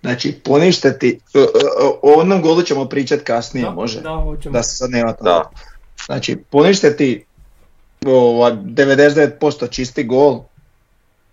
Znači 0.02 0.32
poništiti, 0.34 1.20
o, 1.34 1.40
o- 1.82 2.00
o 2.04 2.22
onom 2.22 2.42
golu 2.42 2.62
ćemo 2.62 2.86
pričati 2.86 3.24
kasnije, 3.24 3.64
da, 3.64 3.72
može? 3.72 4.02
Da, 4.02 4.10
hoćemo. 4.12 4.54
Da 4.54 4.64
se 4.64 4.76
sad 4.76 4.90
nema 4.90 5.14
tamo. 5.14 5.30
Da. 5.30 5.50
Znači 6.06 6.38
poništiti 6.50 7.26
ova, 8.06 8.52
99% 8.54 9.40
čisti 9.68 10.04
gol, 10.04 10.44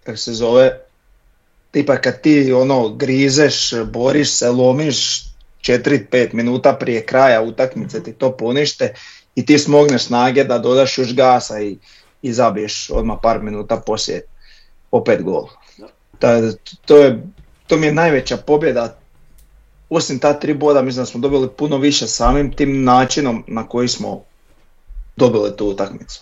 kako 0.05 0.17
se 0.17 0.33
zove, 0.33 0.79
tipa 1.75 1.97
kad 1.97 2.21
ti 2.21 2.53
ono 2.53 2.89
grizeš, 2.89 3.71
boriš 3.93 4.31
se, 4.31 4.51
lomiš 4.51 5.23
4-5 5.61 6.35
minuta 6.35 6.73
prije 6.73 7.07
kraja 7.07 7.43
utakmice 7.43 8.03
ti 8.03 8.13
to 8.13 8.37
ponište 8.37 8.95
i 9.35 9.47
ti 9.47 9.59
smogneš 9.59 10.03
snage 10.03 10.45
da 10.45 10.59
dodaš 10.59 10.99
još 10.99 11.15
gasa 11.15 11.61
i, 11.61 11.79
i 12.23 12.33
zabiješ 12.33 12.91
odmah 12.91 13.17
par 13.23 13.43
minuta 13.43 13.77
poslije 13.87 14.23
opet 14.91 15.23
gol. 15.23 15.49
Ta- 16.19 16.53
to, 16.85 16.97
je, 16.97 17.23
to 17.67 17.77
mi 17.77 17.87
je 17.87 17.93
najveća 17.95 18.37
pobjeda. 18.37 18.97
Osim 19.91 20.19
ta 20.19 20.33
tri 20.33 20.55
boda 20.55 20.83
mislim 20.83 21.03
da 21.03 21.07
smo 21.07 21.21
dobili 21.21 21.49
puno 21.49 21.77
više 21.79 22.07
samim 22.07 22.53
tim 22.53 22.85
načinom 22.85 23.45
na 23.47 23.69
koji 23.69 23.89
smo 23.89 24.23
dobili 25.17 25.57
tu 25.57 25.67
utakmicu. 25.67 26.21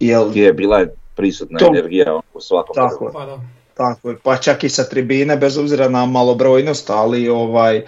Jel, 0.00 0.36
je 0.36 0.52
bila 0.52 0.78
je 0.78 0.94
prisutna 1.16 1.58
To- 1.58 1.66
energija 1.66 2.12
ono, 2.12 2.22
u 2.34 2.40
svakom 2.40 2.74
Tako. 2.74 3.10
Pa 3.12 3.26
da. 3.26 3.40
Tako 3.82 4.10
je, 4.10 4.16
pa 4.22 4.36
čak 4.36 4.64
i 4.64 4.68
sa 4.68 4.84
tribine, 4.84 5.36
bez 5.36 5.58
obzira 5.58 5.88
na 5.88 6.06
malobrojnost, 6.06 6.90
ali 6.90 7.28
ovaj, 7.28 7.82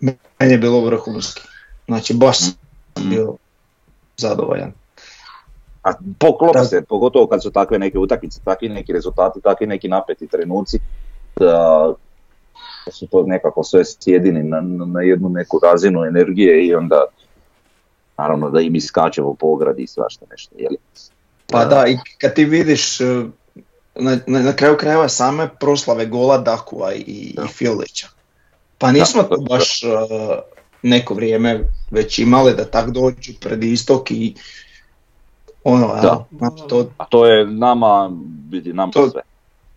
meni 0.00 0.52
je 0.52 0.58
bilo 0.58 0.80
vrhunski. 0.80 1.42
Znači, 1.86 2.14
baš 2.14 2.38
sam 2.38 2.54
bio 3.10 3.36
zadovoljan. 4.16 4.72
A 5.82 5.92
poklopi 6.18 6.58
Da. 6.58 6.64
se, 6.64 6.82
pogotovo 6.88 7.26
kad 7.26 7.42
su 7.42 7.50
takve 7.50 7.78
neke 7.78 7.98
utakmice, 7.98 8.40
takvi 8.44 8.68
neki 8.68 8.92
rezultati, 8.92 9.40
takvi 9.40 9.66
neki 9.66 9.88
napeti 9.88 10.26
trenuci, 10.26 10.78
da 11.36 11.92
su 12.90 13.06
to 13.06 13.22
nekako 13.26 13.64
sve 13.64 13.84
sjedini 13.84 14.42
na, 14.42 14.60
na 14.86 15.02
jednu 15.02 15.28
neku 15.28 15.60
razinu 15.62 16.04
energije 16.04 16.66
i 16.66 16.74
onda 16.74 17.04
naravno 18.18 18.50
da 18.50 18.60
i 18.60 18.70
mi 18.70 18.80
skačemo 18.80 19.34
po 19.34 19.46
ogradi 19.46 19.82
i 19.82 19.86
svašta 19.86 20.26
nešto, 20.30 20.54
jeli? 20.58 20.76
Pa 21.46 21.64
da, 21.64 21.86
i 21.86 21.96
kad 22.20 22.34
ti 22.34 22.44
vidiš 22.44 23.00
e, 23.00 23.04
na, 23.94 24.18
na, 24.26 24.40
na 24.40 24.52
kraju 24.52 24.76
krajeva 24.76 25.08
same 25.08 25.48
proslave 25.60 26.06
gola 26.06 26.38
Dakua 26.38 26.92
i, 26.92 27.00
i 27.00 27.36
Fiolića. 27.48 28.08
Pa 28.78 28.92
nismo 28.92 29.22
Da, 29.22 29.28
to 29.28 29.36
to- 29.36 29.42
baš 29.42 29.82
e, 29.82 29.86
neko 30.82 31.14
vrijeme 31.14 31.60
već 31.90 32.18
imali 32.18 32.54
da 32.54 32.64
tak 32.64 32.90
dođu 32.90 33.32
pred 33.40 33.64
istok 33.64 34.10
i 34.10 34.34
ono, 35.64 35.86
Da. 36.02 36.24
znači 36.32 36.62
to, 36.68 36.86
A 36.98 37.04
to 37.04 37.26
je 37.26 37.46
nama, 37.46 38.10
vidi, 38.50 38.72
nama 38.72 38.92
To- 38.92 39.10
sve. 39.10 39.22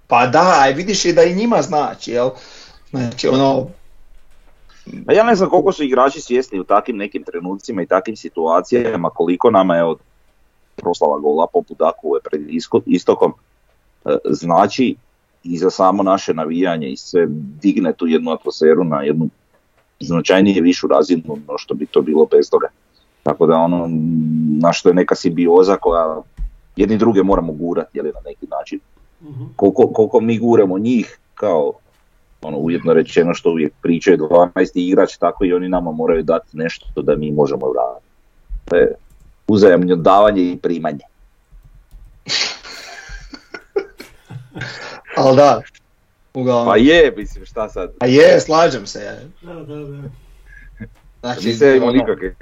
pa 0.07 0.27
da, 0.27 0.55
a 0.59 0.69
vidiš 0.69 1.05
i 1.05 1.13
da 1.13 1.24
i 1.24 1.36
njima 1.36 1.62
znači, 1.62 2.12
jel? 2.12 2.29
Znači 2.89 3.27
ono, 3.27 3.67
A 5.07 5.13
ja 5.13 5.24
ne 5.24 5.36
znam 5.36 5.50
koliko 5.50 5.71
su 5.71 5.83
igrači 5.83 6.21
svjesni 6.21 6.59
u 6.59 6.63
takvim 6.63 6.97
nekim 6.97 7.24
trenucima 7.24 7.81
i 7.81 7.88
takvim 7.88 8.15
situacijama, 8.15 9.09
koliko 9.09 9.51
nama 9.51 9.77
evo 9.77 9.97
proslava 10.75 11.19
gola 11.19 11.47
poput 11.47 11.77
Dakove 11.77 12.19
pred 12.21 12.41
istokom 12.86 13.33
znači 14.25 14.95
i 15.43 15.57
za 15.57 15.69
samo 15.69 16.03
naše 16.03 16.33
navijanje 16.33 16.89
i 16.89 16.97
sve 16.97 17.25
digne 17.61 17.93
tu 17.93 18.07
jednu 18.07 18.31
atmosferu 18.31 18.83
na 18.83 19.01
jednu 19.01 19.29
značajnije 19.99 20.61
višu 20.61 20.87
razinu 20.87 21.37
no 21.47 21.57
što 21.57 21.73
bi 21.73 21.85
to 21.85 22.01
bilo 22.01 22.25
bez 22.25 22.49
toga. 22.49 22.67
Tako 23.23 23.45
da 23.45 23.55
ono, 23.55 23.89
na 24.59 24.73
što 24.73 24.89
je 24.89 24.95
neka 24.95 25.15
simbioza 25.15 25.75
koja 25.75 26.21
jedni 26.75 26.97
druge 26.97 27.23
moramo 27.23 27.53
gurati 27.53 27.97
jeli, 27.97 28.11
na 28.13 28.21
neki 28.25 28.47
način 28.51 28.79
Mhm. 29.23 29.43
koliko, 29.55 29.87
koliko 29.87 30.19
mi 30.19 30.39
guramo 30.39 30.77
njih 30.77 31.19
kao 31.35 31.73
ono 32.41 32.57
ujedno 32.57 32.93
rečeno 32.93 33.33
što 33.33 33.49
uvijek 33.49 33.73
pričaju 33.81 34.17
12 34.17 34.71
igrač, 34.75 35.17
tako 35.17 35.45
i 35.45 35.53
oni 35.53 35.69
nama 35.69 35.91
moraju 35.91 36.23
dati 36.23 36.57
nešto 36.57 37.01
da 37.01 37.15
mi 37.15 37.31
možemo 37.31 37.69
vratiti. 37.69 38.11
To 38.65 38.75
je 38.75 38.93
uzajamno 39.47 39.95
davanje 39.95 40.41
i 40.41 40.57
primanje. 40.57 41.03
Ali 45.27 45.38
da, 45.38 45.62
uglavnom. 46.34 46.74
Pa 46.74 46.77
je, 46.77 47.13
mislim, 47.17 47.46
šta 47.46 47.69
sad? 47.69 47.93
A 48.00 48.05
je, 48.05 48.39
slažem 48.39 48.88
se. 48.88 49.00
je. 49.00 49.29
Da, 49.41 49.53
da, 49.53 49.75
da. 49.75 50.10
Znači, 51.19 51.48
Nisam 51.48 51.75
imao 51.75 51.89
ono, 51.89 51.98
nikakve 51.98 52.27
e, 52.27 52.34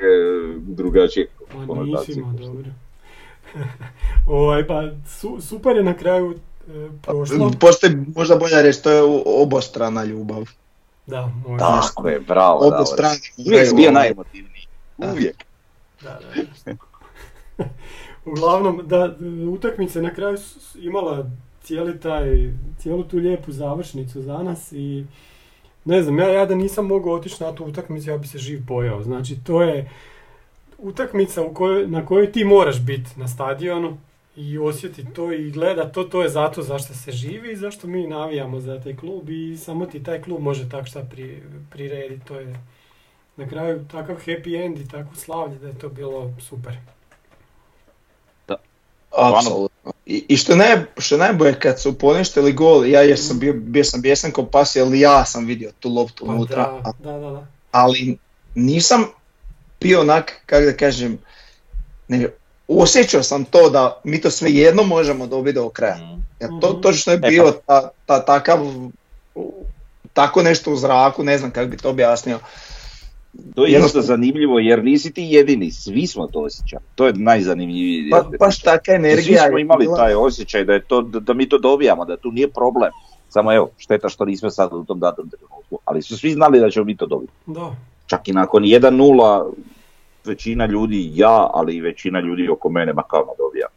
drugačije 0.58 1.28
konotacije. 1.68 2.16
nisimo, 2.16 2.34
dobro. 2.34 2.72
ovaj, 4.42 4.68
pa 4.68 4.84
su, 5.08 5.38
super 5.42 5.76
je 5.78 5.84
na 5.84 5.94
kraju 5.94 6.36
e, 6.68 6.88
prošlo. 7.02 7.52
Postoji 7.60 7.96
možda 8.16 8.36
bolja 8.36 8.62
reći, 8.62 8.84
to 8.84 8.92
je 8.92 9.02
obostrana 9.26 10.04
ljubav. 10.04 10.50
Da, 11.06 11.32
možda. 11.48 11.82
Tako 11.82 12.10
je, 12.10 12.20
bravo. 12.20 12.70
Davor. 12.70 12.88
strane 12.88 13.16
Uvijek 13.48 13.76
bio 13.76 13.92
najemotivniji. 13.92 14.68
Uvijek. 14.98 15.36
Da, 16.02 16.20
da. 16.66 16.74
Uglavnom, 18.32 18.82
da, 18.84 19.16
utakmica 19.52 20.00
je 20.00 20.04
na 20.04 20.14
kraju 20.14 20.38
imala 20.76 21.30
cijeli 21.66 22.00
taj, 22.00 22.52
cijelu 22.78 23.04
tu 23.04 23.18
lijepu 23.18 23.52
završnicu 23.52 24.22
za 24.22 24.44
nas 24.44 24.72
i 24.72 25.06
ne 25.86 26.04
znam, 26.04 26.20
ja, 26.20 26.30
ja 26.30 26.46
da 26.46 26.56
nisam 26.56 26.88
mogao 26.88 27.14
otići 27.14 27.44
na 27.44 27.56
tu 27.56 27.66
utakmicu, 27.66 28.10
ja 28.10 28.18
bi 28.18 28.28
se 28.28 28.38
živ 28.38 28.62
pojao. 28.68 29.04
Znači, 29.04 29.44
to 29.44 29.62
je 29.62 29.90
utakmica 30.78 31.42
u 31.42 31.54
kojoj, 31.54 31.88
na 31.88 32.06
kojoj 32.06 32.32
ti 32.32 32.44
moraš 32.44 32.82
biti 32.82 33.10
na 33.16 33.28
stadionu 33.28 33.98
i 34.36 34.58
osjetiti 34.58 35.14
to 35.14 35.32
i 35.32 35.52
gledat 35.52 35.94
to, 35.94 36.04
to 36.04 36.24
je 36.24 36.30
zato 36.30 36.62
zašto 36.62 36.94
se 36.94 37.12
živi 37.12 37.52
i 37.52 37.56
zašto 37.56 37.88
mi 37.88 38.08
navijamo 38.08 38.60
za 38.60 38.82
taj 38.82 38.96
klub 38.96 39.30
i 39.30 39.58
samo 39.58 39.86
ti 39.86 40.04
taj 40.04 40.22
klub 40.22 40.42
može 40.42 40.70
tak 40.70 40.88
šta 40.88 41.04
pri, 41.12 41.44
prirediti. 41.72 42.26
To 42.26 42.40
je 42.40 42.60
na 43.36 43.48
kraju 43.48 43.86
takav 43.92 44.16
happy 44.16 44.66
end 44.66 44.78
i 44.78 44.88
takvo 44.88 45.16
slavlje 45.16 45.58
da 45.60 45.68
je 45.68 45.80
to 45.80 45.90
bilo 45.90 46.32
super. 46.40 46.78
Apsolutno. 49.12 49.75
I, 50.06 50.26
i 50.28 50.38
što, 50.38 50.56
naj, 50.56 50.86
što 50.98 51.18
najbolje 51.18 51.60
kad 51.60 51.82
su 51.82 51.98
poništili 51.98 52.54
gol, 52.54 52.86
ja 52.86 53.02
jesam 53.02 53.40
bio, 53.40 53.54
bio 53.54 53.84
sam 53.84 54.02
bijesan 54.02 54.32
ko 54.32 54.46
pas, 54.46 54.76
jer 54.76 54.94
ja 54.94 55.26
sam 55.26 55.46
vidio 55.46 55.72
tu 55.80 55.90
loptu 55.90 56.26
Pa 56.26 56.32
unutra, 56.32 56.82
da, 56.84 57.12
da, 57.12 57.20
da, 57.20 57.30
da. 57.30 57.48
ali 57.72 58.18
nisam 58.56 59.06
bio 59.82 60.02
onak, 60.02 60.34
kako 60.46 60.66
da 60.66 60.74
kažem, 60.74 61.18
ne, 62.08 62.28
osjećao 62.68 63.24
sam 63.24 63.46
to 63.46 63.70
da 63.70 64.02
mi 64.04 64.22
to 64.22 64.32
sve 64.32 64.52
jedno 64.52 64.84
možemo 64.84 65.28
dobiti 65.28 65.56
do 65.56 65.70
kraja. 65.70 65.98
Jer 66.40 66.50
to 66.62 66.72
Mhm. 66.72 66.82
točno 66.82 67.14
je 67.14 67.22
pa- 67.22 67.28
bio 67.28 67.54
ta, 67.68 67.90
ta, 68.06 68.26
takav, 68.26 68.60
tako 70.14 70.44
nešto 70.44 70.72
u 70.72 70.78
zraku, 70.78 71.24
ne 71.24 71.38
znam 71.38 71.52
kako 71.52 71.68
bi 71.68 71.78
to 71.78 71.90
objasnio. 71.90 72.40
To 73.56 73.66
je 73.66 73.72
Jednostavno- 73.72 74.02
isto 74.02 74.02
zanimljivo 74.02 74.60
jer 74.60 74.84
nisi 74.84 75.14
ti 75.14 75.24
jedini, 75.24 75.72
svi 75.72 76.08
smo 76.08 76.28
to 76.28 76.40
osjećali. 76.40 76.84
To 76.96 77.08
je 77.08 77.14
najzanimljivije. 77.14 78.12
Pa, 78.12 78.30
baš 78.40 78.60
taka 78.60 78.92
energija. 78.92 79.42
Svi 79.42 79.50
smo 79.50 79.60
imali 79.60 79.88
taj 79.98 80.14
osjećaj 80.16 80.64
da, 80.66 80.74
je 80.74 80.82
to, 80.82 81.02
da, 81.02 81.20
da 81.20 81.34
mi 81.34 81.50
to 81.50 81.58
dobijamo, 81.58 82.06
da 82.06 82.18
tu 82.18 82.32
nije 82.32 82.48
problem. 82.48 82.92
Samo 83.30 83.54
evo, 83.54 83.70
šteta 83.78 84.10
što 84.10 84.26
nismo 84.26 84.50
sad 84.50 84.74
u 84.74 84.84
tom 84.84 85.00
datom 85.00 85.30
trenutku, 85.30 85.80
ali 85.86 86.02
su 86.02 86.18
svi 86.18 86.32
znali 86.32 86.60
da 86.60 86.70
ćemo 86.70 86.86
mi 86.86 86.98
to 86.98 87.06
dobiti. 87.06 87.34
Da, 87.46 87.76
Čak 88.06 88.28
i 88.28 88.34
nakon 88.34 88.64
1-0, 88.64 89.52
većina 90.26 90.66
ljudi, 90.66 91.12
ja, 91.14 91.50
ali 91.54 91.76
i 91.76 91.82
većina 91.82 92.20
ljudi 92.20 92.50
oko 92.50 92.70
mene, 92.70 92.94
ma 92.94 93.04
kao 93.04 93.20
ma 93.20 93.32
problema. 93.36 93.70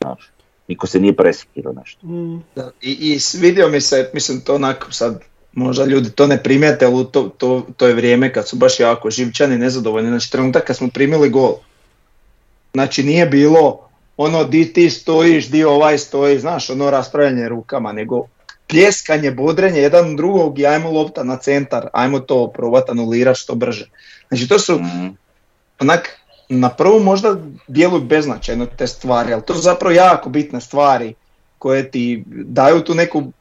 Znaš, 0.00 0.30
niko 0.68 0.86
se 0.86 1.00
nije 1.00 1.12
presikirao 1.12 1.72
nešto. 1.72 2.06
mm, 2.06 2.42
Da, 2.56 2.70
I, 2.82 3.12
i 3.14 3.18
svidio 3.18 3.68
mi 3.68 3.80
se, 3.80 4.10
mislim 4.14 4.40
to 4.40 4.54
onako 4.54 4.92
sad, 4.92 5.20
možda 5.52 5.84
ljudi 5.84 6.10
to 6.10 6.26
ne 6.26 6.42
primijete, 6.42 6.86
ali 6.86 7.06
to, 7.12 7.22
to, 7.38 7.66
to 7.76 7.86
je 7.86 7.94
vrijeme 7.94 8.32
kad 8.32 8.48
su 8.48 8.56
baš 8.56 8.80
jako 8.80 9.10
živčani, 9.10 9.58
nezadovoljni. 9.58 10.08
Znači 10.08 10.32
trenutak 10.32 10.64
kad 10.64 10.76
smo 10.76 10.88
primili 10.88 11.28
gol. 11.28 11.54
Znači 12.72 13.02
nije 13.02 13.26
bilo 13.26 13.88
ono 14.16 14.44
di 14.44 14.72
ti 14.72 14.90
stojiš, 14.90 15.48
di 15.48 15.64
ovaj 15.64 15.98
stoji, 15.98 16.38
znaš, 16.38 16.70
ono 16.70 16.90
raspravljanje 16.90 17.48
rukama, 17.48 17.92
nego 17.92 18.26
pljeskanje, 18.68 19.30
bodrenje 19.30 19.80
jedan 19.80 20.16
drugog 20.16 20.58
i 20.58 20.66
ajmo 20.66 20.90
lopta 20.90 21.24
na 21.24 21.36
centar, 21.36 21.88
ajmo 21.92 22.20
to 22.20 22.52
probati 22.54 22.90
anulirati 22.90 23.40
što 23.40 23.54
brže. 23.54 23.90
Znači 24.28 24.48
to 24.48 24.58
su 24.58 24.78
Mm, 24.78 25.16
onak 25.80 26.20
na 26.48 26.68
prvu 26.68 27.00
možda 27.00 27.36
djeluju 27.68 28.02
beznačajno 28.02 28.66
te 28.66 28.86
stvari, 28.86 29.32
ali 29.32 29.42
to 29.42 29.54
su 29.54 29.60
zapravo 29.60 29.94
jako 29.94 30.28
bitne 30.28 30.60
stvari 30.60 31.14
koje 31.58 31.90
ti 31.90 32.24
daju 32.26 32.80
tu 32.80 32.94
neku 32.94 33.32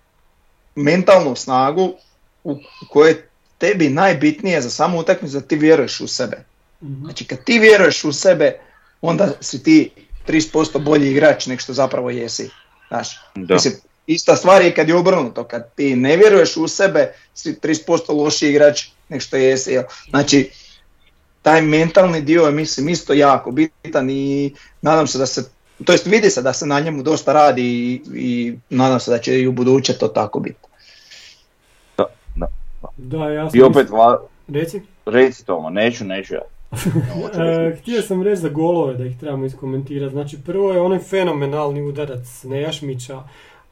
mentalnu 0.79 1.35
snagu 1.35 1.93
u 2.43 2.57
koje 2.89 3.09
je 3.09 3.29
tebi 3.57 3.89
najbitnije 3.89 4.61
za 4.61 4.69
samu 4.69 4.99
utakmicu 4.99 5.33
da 5.33 5.41
ti 5.41 5.55
vjeruješ 5.55 6.01
u 6.01 6.07
sebe. 6.07 6.43
mhm. 6.83 7.03
Znači 7.03 7.25
kad 7.25 7.43
ti 7.43 7.59
vjeruješ 7.59 8.03
u 8.03 8.13
sebe, 8.13 8.59
onda 9.01 9.29
si 9.41 9.63
ti 9.63 9.91
30% 10.27 10.83
bolji 10.83 11.11
igrač 11.11 11.45
nego 11.45 11.59
što 11.59 11.73
zapravo 11.73 12.09
jesi. 12.09 12.49
Znaš, 12.87 13.19
da. 13.35 13.53
mislim, 13.53 13.73
ista 14.07 14.35
stvar 14.35 14.61
je 14.61 14.75
kad 14.75 14.89
je 14.89 14.95
obrnuto, 14.95 15.43
kad 15.43 15.73
ti 15.75 15.95
ne 15.95 16.17
vjeruješ 16.17 16.57
u 16.57 16.67
sebe, 16.67 17.13
si 17.33 17.53
30% 17.53 18.15
loši 18.15 18.49
igrač 18.49 18.87
nego 19.09 19.21
što 19.21 19.37
jesi. 19.37 19.71
jel? 19.71 19.83
Znači, 20.09 20.49
taj 21.41 21.61
mentalni 21.61 22.21
dio 22.21 22.43
je 22.43 22.51
mislim 22.51 22.89
isto 22.89 23.13
jako 23.13 23.51
bitan 23.51 24.09
i 24.09 24.53
nadam 24.81 25.07
se 25.07 25.17
da 25.17 25.25
se, 25.25 25.43
to 25.85 25.91
jest 25.91 26.05
vidi 26.05 26.29
se 26.29 26.41
da 26.41 26.53
se 26.53 26.65
na 26.65 26.79
njemu 26.79 27.03
dosta 27.03 27.33
radi 27.33 27.61
i, 27.61 28.01
i 28.15 28.57
nadam 28.69 28.99
se 28.99 29.11
da 29.11 29.17
će 29.17 29.41
i 29.41 29.47
u 29.47 29.51
buduće 29.51 29.93
to 29.93 30.07
tako 30.07 30.39
biti. 30.39 30.68
Da, 32.97 33.29
ja 33.29 33.49
sam 33.49 33.59
I 33.59 33.63
opet, 33.63 33.89
va- 33.89 34.21
Reci. 34.47 34.81
reci 35.05 35.45
Tomo, 35.45 35.69
neću, 35.69 36.05
neću 36.05 36.33
ja. 36.33 36.41
E, 37.35 37.75
htio 37.75 38.01
sam 38.01 38.23
reći 38.23 38.41
za 38.41 38.49
golove 38.49 38.93
da 38.93 39.05
ih 39.05 39.17
trebamo 39.19 39.45
iskomentirati. 39.45 40.11
Znači 40.11 40.37
prvo 40.37 40.71
je 40.71 40.81
onaj 40.81 40.99
fenomenalni 40.99 41.81
udarac 41.81 42.43
Nejašmića. 42.43 43.23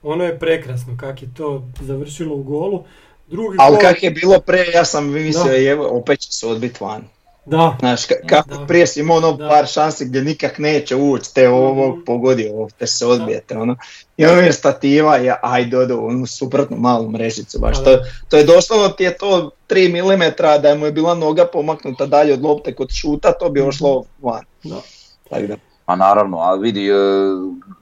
Ono 0.03 0.23
je 0.23 0.39
prekrasno 0.39 0.97
kak 0.99 1.21
je 1.21 1.27
to 1.33 1.63
završilo 1.81 2.35
u 2.35 2.43
golu. 2.43 2.83
Drugi 3.27 3.57
Ali 3.59 3.75
gol- 3.75 3.81
kak 3.81 4.03
je 4.03 4.11
bilo 4.11 4.39
pre, 4.39 4.65
ja 4.73 4.85
sam 4.85 5.05
mislio, 5.05 5.43
Da. 5.45 5.69
evo, 5.71 5.87
opet 5.91 6.19
će 6.19 6.31
se 6.31 6.47
odbit 6.47 6.81
van. 6.81 7.03
Da, 7.47 7.75
Znaš, 7.79 8.01
ka- 8.01 8.27
kako 8.27 8.49
Da. 8.51 8.65
prije 8.65 8.87
si 8.87 8.99
imao 8.99 9.17
ono 9.17 9.31
Da. 9.33 9.47
par 9.49 9.67
šansi 9.67 10.05
gdje 10.05 10.21
nikak 10.21 10.57
neće 10.57 10.95
ući, 10.95 11.33
te 11.33 11.49
ovo 11.49 11.89
Mhm. 11.89 12.01
pogodio, 12.01 12.53
ovo 12.53 12.69
te 12.69 12.87
se 12.87 13.05
odbijete, 13.05 13.57
ono. 13.57 13.75
I 14.17 14.25
ono 14.25 14.41
je 14.41 14.53
stativa, 14.53 15.17
ja, 15.17 15.39
aj 15.41 15.65
dodo, 15.65 15.97
onu 15.97 16.25
suprotnu 16.27 16.77
malu 16.77 17.09
mrežicu, 17.09 17.59
baš. 17.59 17.77
Pa 17.77 17.83
To, 17.85 17.97
to 18.29 18.37
je 18.37 18.43
doslovno 18.45 18.89
ti 18.89 19.03
je 19.03 19.17
to 19.17 19.51
3 19.67 19.89
mm, 19.89 20.21
da 20.61 20.75
mu 20.75 20.85
je 20.85 20.91
bila 20.91 21.15
noga 21.15 21.45
pomaknuta 21.45 22.05
dalje 22.05 22.33
od 22.33 22.41
lopte 22.41 22.73
kod 22.73 22.89
šuta, 22.91 23.31
to 23.31 23.49
bi 23.49 23.61
ošlo 23.61 24.03
van. 24.19 24.43
da. 24.63 24.81
Tako 25.29 25.41
da, 25.43 25.55
A 25.85 25.95
naravno, 25.95 26.37
a 26.39 26.55
vidi, 26.55 26.87
e, 26.87 26.93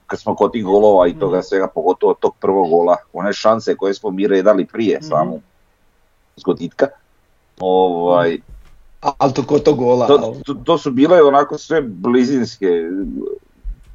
kad 0.06 0.20
smo 0.20 0.34
kod 0.34 0.52
tih 0.52 0.64
golova 0.64 1.08
i 1.08 1.14
toga 1.14 1.42
svega, 1.42 1.66
pogotovo 1.66 2.14
tog 2.14 2.36
prvog 2.36 2.70
gola, 2.70 2.96
one 3.12 3.32
šanse 3.32 3.76
koje 3.76 3.94
smo 3.94 4.10
mi 4.10 4.26
redali 4.26 4.66
prije 4.66 4.98
Mhm. 4.98 5.06
samo 5.06 5.38
zgoditka, 6.36 6.86
ovaj, 7.60 8.32
a- 8.32 8.36
ali 9.00 9.32
to 9.32 9.58
tog 9.58 9.78
gola, 9.78 10.06
to, 10.06 10.34
to, 10.46 10.54
to 10.54 10.78
su 10.78 10.90
bile 10.90 11.22
onako 11.22 11.58
sve 11.58 11.82
blizinske, 11.82 12.66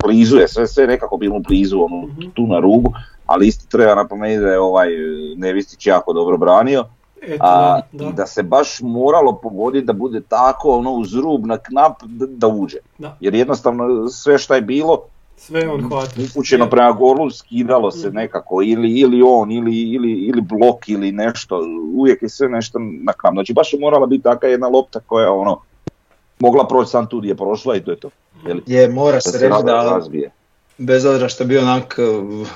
blizu 0.04 0.38
je, 0.38 0.48
sve, 0.48 0.68
sve 0.68 0.88
nekako 0.88 1.18
bilo 1.18 1.40
blizu, 1.40 1.82
ono, 1.84 2.08
Mhm. 2.08 2.30
tu 2.34 2.48
na 2.48 2.60
rubu, 2.60 2.94
ali 3.26 3.48
isto 3.48 3.66
treba 3.78 3.96
napomenuti 3.96 4.42
da 4.42 4.52
je 4.52 4.60
ovaj 4.60 4.88
Nevistić 5.36 5.88
jako 5.88 6.14
dobro 6.14 6.38
branio, 6.38 6.86
Eto, 7.22 7.44
a, 7.44 7.80
da, 7.92 8.06
i 8.06 8.10
da. 8.10 8.12
da 8.12 8.26
se 8.26 8.44
baš 8.44 8.80
moralo 8.82 9.34
pogoditi 9.34 9.86
da 9.86 9.94
bude 9.94 10.22
tako 10.22 10.78
ono 10.78 10.92
uz 10.92 11.14
rub 11.16 11.46
na 11.46 11.58
knap 11.58 12.04
da, 12.04 12.26
da 12.26 12.48
uđe. 12.48 12.78
Da. 12.98 13.18
Jer 13.20 13.36
jednostavno 13.36 14.10
sve 14.10 14.38
što 14.38 14.56
je 14.56 14.62
bilo 14.62 15.02
Sve 15.42 15.70
on 15.70 15.82
hvata. 15.82 16.12
upućeno 16.24 16.70
prema 16.70 16.92
golu 16.92 17.32
skidalo 17.32 17.92
se 17.92 18.08
Mhm. 18.08 18.16
nekako 18.16 18.62
ili, 18.64 18.92
ili 18.92 19.22
on 19.22 19.52
ili, 19.52 19.82
ili, 19.82 20.12
ili 20.14 20.42
blok 20.42 20.90
ili 20.90 21.12
nešto, 21.12 21.62
uvijek 21.96 22.22
je 22.22 22.30
sve 22.30 22.50
nešto 22.50 22.80
na 22.80 23.14
knap. 23.14 23.34
Znači 23.34 23.54
baš 23.54 23.74
je 23.74 23.80
morala 23.80 24.06
biti 24.06 24.24
takva 24.24 24.50
jedna 24.50 24.68
lopta 24.68 25.00
koja 25.00 25.32
ono 25.32 25.62
mogla 26.40 26.68
proći 26.68 26.92
sam 26.92 27.08
tu 27.08 27.20
gdje 27.20 27.30
je 27.30 27.36
prošla 27.38 27.76
i 27.76 27.84
to 27.84 27.92
je 27.92 28.00
to. 28.00 28.10
Jel? 28.48 28.60
je, 28.68 28.90
mora 28.90 29.12
Da 29.14 29.22
se 29.22 29.38
reći 29.40 29.64
da, 29.66 29.74
razbije. 29.74 30.32
bez 30.78 31.06
obzira 31.06 31.30
što 31.30 31.44
je 31.44 31.48
bio 31.48 31.62
onak, 31.62 32.00
uh, 32.00 32.48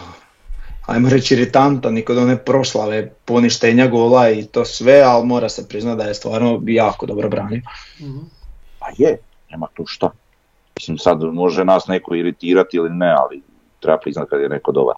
ajmo 0.85 1.09
reći 1.09 1.33
iritantan 1.33 1.97
i 1.97 2.01
kod 2.01 2.17
one 2.17 2.37
proslave 2.37 3.11
poništenja 3.25 3.87
gola 3.87 4.29
i 4.29 4.45
to 4.45 4.65
sve, 4.65 5.01
ali 5.01 5.25
mora 5.25 5.49
se 5.49 5.67
priznati 5.67 5.97
da 5.97 6.03
je 6.03 6.13
stvarno 6.13 6.61
jako 6.65 7.05
dobro 7.05 7.29
branio. 7.29 7.61
Mhm. 8.01 8.17
Pa 8.79 8.85
je, 8.97 9.17
nema 9.51 9.67
tu 9.73 9.83
šta. 9.85 10.11
Mislim 10.75 10.97
sad 10.97 11.23
može 11.23 11.65
nas 11.65 11.87
neko 11.87 12.15
iritirati 12.15 12.77
ili 12.77 12.89
ne, 12.89 13.15
ali 13.19 13.41
treba 13.79 13.97
priznati 13.97 14.29
kad 14.29 14.41
je 14.41 14.49
neko 14.49 14.71
dobar. 14.71 14.95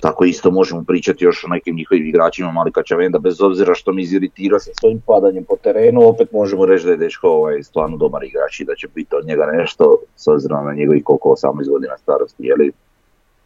Tako 0.00 0.24
isto 0.24 0.50
možemo 0.50 0.84
pričati 0.86 1.24
još 1.24 1.44
o 1.44 1.48
nekim 1.48 1.76
njihovim 1.76 2.06
igračima, 2.06 2.52
Mali 2.52 2.72
Kačavenda, 2.72 3.18
bez 3.18 3.40
obzira 3.40 3.74
što 3.74 3.92
mi 3.92 4.02
iziritirao 4.02 4.58
sa 4.58 4.70
svojim 4.80 5.00
padanjem 5.06 5.44
po 5.44 5.56
terenu, 5.56 6.08
opet 6.08 6.32
možemo 6.32 6.66
reći 6.66 6.84
da 6.84 6.90
je 6.90 6.96
dečko 6.96 7.28
ovaj, 7.28 7.62
stvarno 7.62 7.96
dobar 7.96 8.24
igrač 8.24 8.60
i 8.60 8.64
da 8.64 8.74
će 8.74 8.88
biti 8.94 9.16
od 9.16 9.26
njega 9.26 9.46
nešto, 9.46 9.96
s 10.16 10.28
obzirom 10.28 10.66
na 10.66 10.74
njegovih 10.74 11.04
koliko 11.04 11.28
18 11.28 11.70
godina 11.70 11.98
starosti, 11.98 12.46
je 12.46 12.54
li 12.54 12.72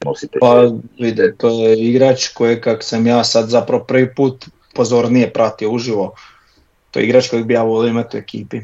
nositelj. 0.04 0.40
Pa 0.40 0.70
vide, 0.98 1.34
to 1.36 1.48
je 1.48 1.78
igrač 1.78 2.28
koje 2.28 2.60
kak 2.60 2.82
sam 2.82 3.06
ja 3.06 3.24
sad 3.24 3.48
zapravo 3.48 3.84
prvi 3.84 4.14
put 4.14 4.46
pozornije 4.74 5.32
pratio 5.32 5.70
uživo. 5.70 6.14
To 6.90 6.98
je 6.98 7.04
igrač 7.04 7.30
kojeg 7.30 7.46
bi 7.46 7.54
ja 7.54 7.62
volio 7.62 7.90
imati 7.90 8.16
u 8.16 8.20
ekipi. 8.20 8.60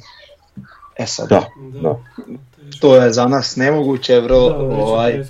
E 0.96 1.06
sad, 1.06 1.28
Da, 1.28 1.48
Da. 1.82 1.96
to 2.80 2.96
je 2.96 3.12
za 3.12 3.28
nas 3.28 3.56
nemoguće, 3.56 4.20
vrlo, 4.20 4.48
Da, 4.48 4.56
već 4.56 4.76
je 4.76 4.82
ovaj, 4.82 5.12
da. 5.12 5.24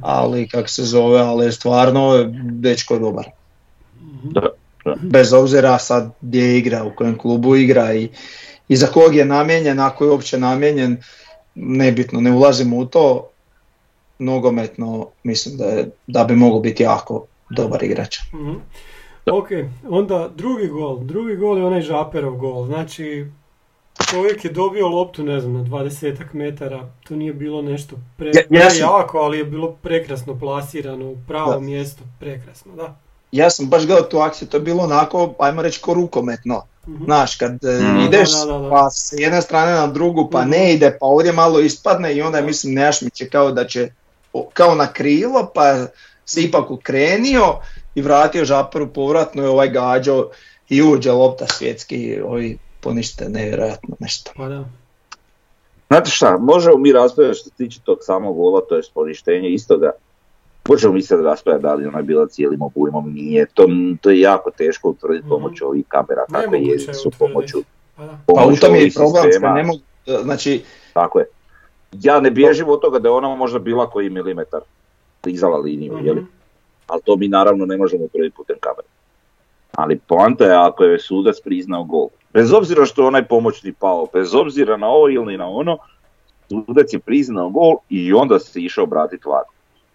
ali 0.00 0.48
kako 0.48 0.68
se 0.68 0.82
zove, 0.82 1.20
ali 1.20 1.44
je 1.46 1.52
stvarno 1.52 2.24
dečko 2.42 2.98
dobar. 2.98 3.24
Mhm. 4.02 4.28
Da, 4.30 4.40
da. 4.84 4.94
Bez 5.02 5.32
obzira 5.32 5.78
sad 5.78 6.10
gdje 6.20 6.58
igra, 6.58 6.84
u 6.84 6.90
kojem 6.96 7.18
klubu 7.18 7.56
igra 7.56 7.94
i, 7.94 8.08
i 8.68 8.76
za 8.76 8.86
kog 8.86 9.14
je 9.14 9.24
namijenjen, 9.24 9.80
ako 9.80 10.04
je 10.04 10.10
uopće 10.10 10.38
namijenjen, 10.38 10.96
nebitno, 11.54 12.20
ne 12.20 12.32
ulazimo 12.32 12.76
u 12.76 12.84
to. 12.86 13.28
Nogometno 14.20 15.08
mislim 15.22 15.56
da, 15.56 15.64
je, 15.64 15.90
da 16.06 16.24
bi 16.24 16.36
mogao 16.36 16.60
biti 16.60 16.82
jako 16.82 17.24
dobar 17.50 17.82
igrač. 17.82 18.18
Mhm. 18.34 18.52
Ok, 19.26 19.48
onda 19.88 20.30
drugi 20.36 20.66
gol. 20.66 20.98
Drugi 20.98 21.36
gol 21.36 21.58
je 21.58 21.64
onaj 21.64 21.80
Žaperov 21.80 22.36
gol. 22.36 22.66
Znači, 22.66 23.26
čovjek 24.10 24.44
je 24.44 24.50
dobio 24.52 24.88
loptu, 24.88 25.22
ne 25.22 25.40
znam, 25.40 25.52
na 25.54 25.60
20 25.60 25.92
metara. 26.32 26.78
To 27.00 27.16
nije 27.16 27.32
bilo 27.32 27.62
nešto 27.62 27.96
pre, 28.16 28.30
Ja- 28.30 28.62
ja 28.62 28.70
sam- 28.70 28.80
jako, 28.80 29.18
ali 29.18 29.38
je 29.38 29.44
bilo 29.44 29.72
prekrasno 29.72 30.38
plasirano 30.38 31.06
u 31.06 31.16
pravo 31.28 31.52
Da. 31.52 31.58
mjesto. 31.60 32.02
Prekrasno, 32.20 32.72
da. 32.74 32.96
Ja 33.32 33.50
sam 33.50 33.66
baš 33.66 33.86
gledao 33.86 34.04
tu 34.04 34.18
akciju, 34.18 34.48
to 34.48 34.56
je 34.56 34.60
bilo 34.60 34.82
onako, 34.84 35.34
ajmo 35.38 35.62
reći, 35.62 35.80
ko 35.80 35.94
rukometno. 35.94 36.62
Mhm. 36.88 37.04
Znaš, 37.04 37.36
kad 37.36 37.64
e, 37.64 37.80
Mm. 37.82 37.98
ideš 37.98 38.30
Da, 38.32 38.44
da, 38.46 38.58
da. 38.58 38.70
pa 38.70 38.90
s 38.90 39.12
jedne 39.12 39.42
strane 39.42 39.72
na 39.72 39.86
drugu 39.86 40.28
pa 40.30 40.40
Mhm. 40.40 40.50
ne 40.50 40.74
ide, 40.74 40.90
pa 40.90 41.06
ovdje 41.06 41.32
malo 41.32 41.60
ispadne 41.60 42.14
i 42.14 42.22
onda 42.22 42.40
mislim 42.40 42.74
Nejašmić 42.74 43.20
je 43.20 43.28
kao 43.28 43.52
da 43.52 43.66
će, 43.66 43.88
kao 44.52 44.74
na 44.74 44.86
krilo 44.86 45.50
pa 45.54 45.86
se 46.26 46.42
ipak 46.42 46.70
ukrenio 46.70 47.54
i 47.94 48.02
vratio 48.02 48.44
žaperu 48.44 48.88
povratno 48.88 49.42
i 49.42 49.48
ovaj 49.48 49.68
gađao 49.68 50.30
i 50.68 50.82
uđe 50.84 51.12
lopta 51.12 51.46
svjetski, 51.48 52.20
ovi 52.22 52.58
ponište 52.80 53.28
nevjerojatno 53.28 53.96
nešto. 53.98 54.30
Pa 54.36 54.48
da. 54.48 54.64
Znate 55.88 56.10
šta, 56.10 56.38
možemo 56.38 56.76
mi 56.76 56.92
raspravljati 56.92 57.38
što 57.38 57.44
se 57.44 57.56
tiče 57.56 57.80
tog 57.80 57.98
samog 58.00 58.36
gola, 58.36 58.60
to 58.60 58.76
je 58.76 58.82
poništenje 58.94 59.48
istoga. 59.48 59.90
Možemo 60.68 60.94
mi 60.94 61.02
sad 61.02 61.20
raspravljati 61.20 61.62
da 61.62 61.74
li 61.74 61.86
ona 61.86 61.98
je 61.98 62.04
bila 62.04 62.26
cijelim 62.26 62.62
obujmom, 62.62 63.12
nije. 63.12 63.46
To, 63.46 63.66
to 64.00 64.10
je 64.10 64.20
jako 64.20 64.50
teško 64.50 64.88
utvrditi 64.90 65.22
Mhm. 65.22 65.28
pomoću 65.30 65.66
ovih 65.66 65.84
kamera, 65.88 66.24
Nemoguće 66.30 66.60
je 66.60 66.74
utvrditi. 66.90 67.18
pomoću, 67.18 67.58
Pa. 67.96 68.04
Pa 68.26 68.44
u 68.44 68.56
tom 68.56 68.74
je 68.74 68.90
problem, 68.94 69.54
ne 69.54 69.62
mogu, 69.62 69.80
znači, 70.22 70.62
Tako 70.92 71.18
je. 71.18 71.26
Ja 71.92 72.20
ne 72.20 72.30
bježim 72.30 72.68
od 72.68 72.80
toga 72.80 72.98
da 72.98 73.08
je 73.08 73.12
ona 73.12 73.34
možda 73.36 73.58
bila 73.58 73.90
koji 73.90 74.10
milimetar 74.10 74.60
klizala 75.20 75.58
liniju, 75.58 75.96
Mhm. 75.96 76.06
jeli? 76.06 76.26
ali 76.86 77.02
to 77.04 77.16
mi 77.16 77.28
naravno 77.28 77.66
ne 77.66 77.76
možemo 77.76 78.04
utvrditi 78.04 78.36
putem 78.36 78.56
kamere. 78.60 78.88
Ali 79.72 79.98
poanta 79.98 80.44
je 80.44 80.56
ako 80.56 80.84
je 80.84 80.98
sudac 80.98 81.36
priznao 81.40 81.84
gol. 81.84 82.08
Bez 82.32 82.52
obzira 82.52 82.86
što 82.86 83.02
je 83.02 83.06
onaj 83.06 83.24
pomoćni 83.24 83.72
pao, 83.72 84.06
bez 84.12 84.34
obzira 84.34 84.76
na 84.76 84.88
ovo 84.88 85.08
ili 85.08 85.36
na 85.36 85.48
ono, 85.48 85.78
sudac 86.48 86.92
je 86.92 86.98
priznao 86.98 87.50
gol 87.50 87.76
i 87.88 88.12
onda 88.12 88.38
se 88.38 88.60
išao 88.60 88.84
obratiti 88.84 89.28
VAR. 89.28 89.42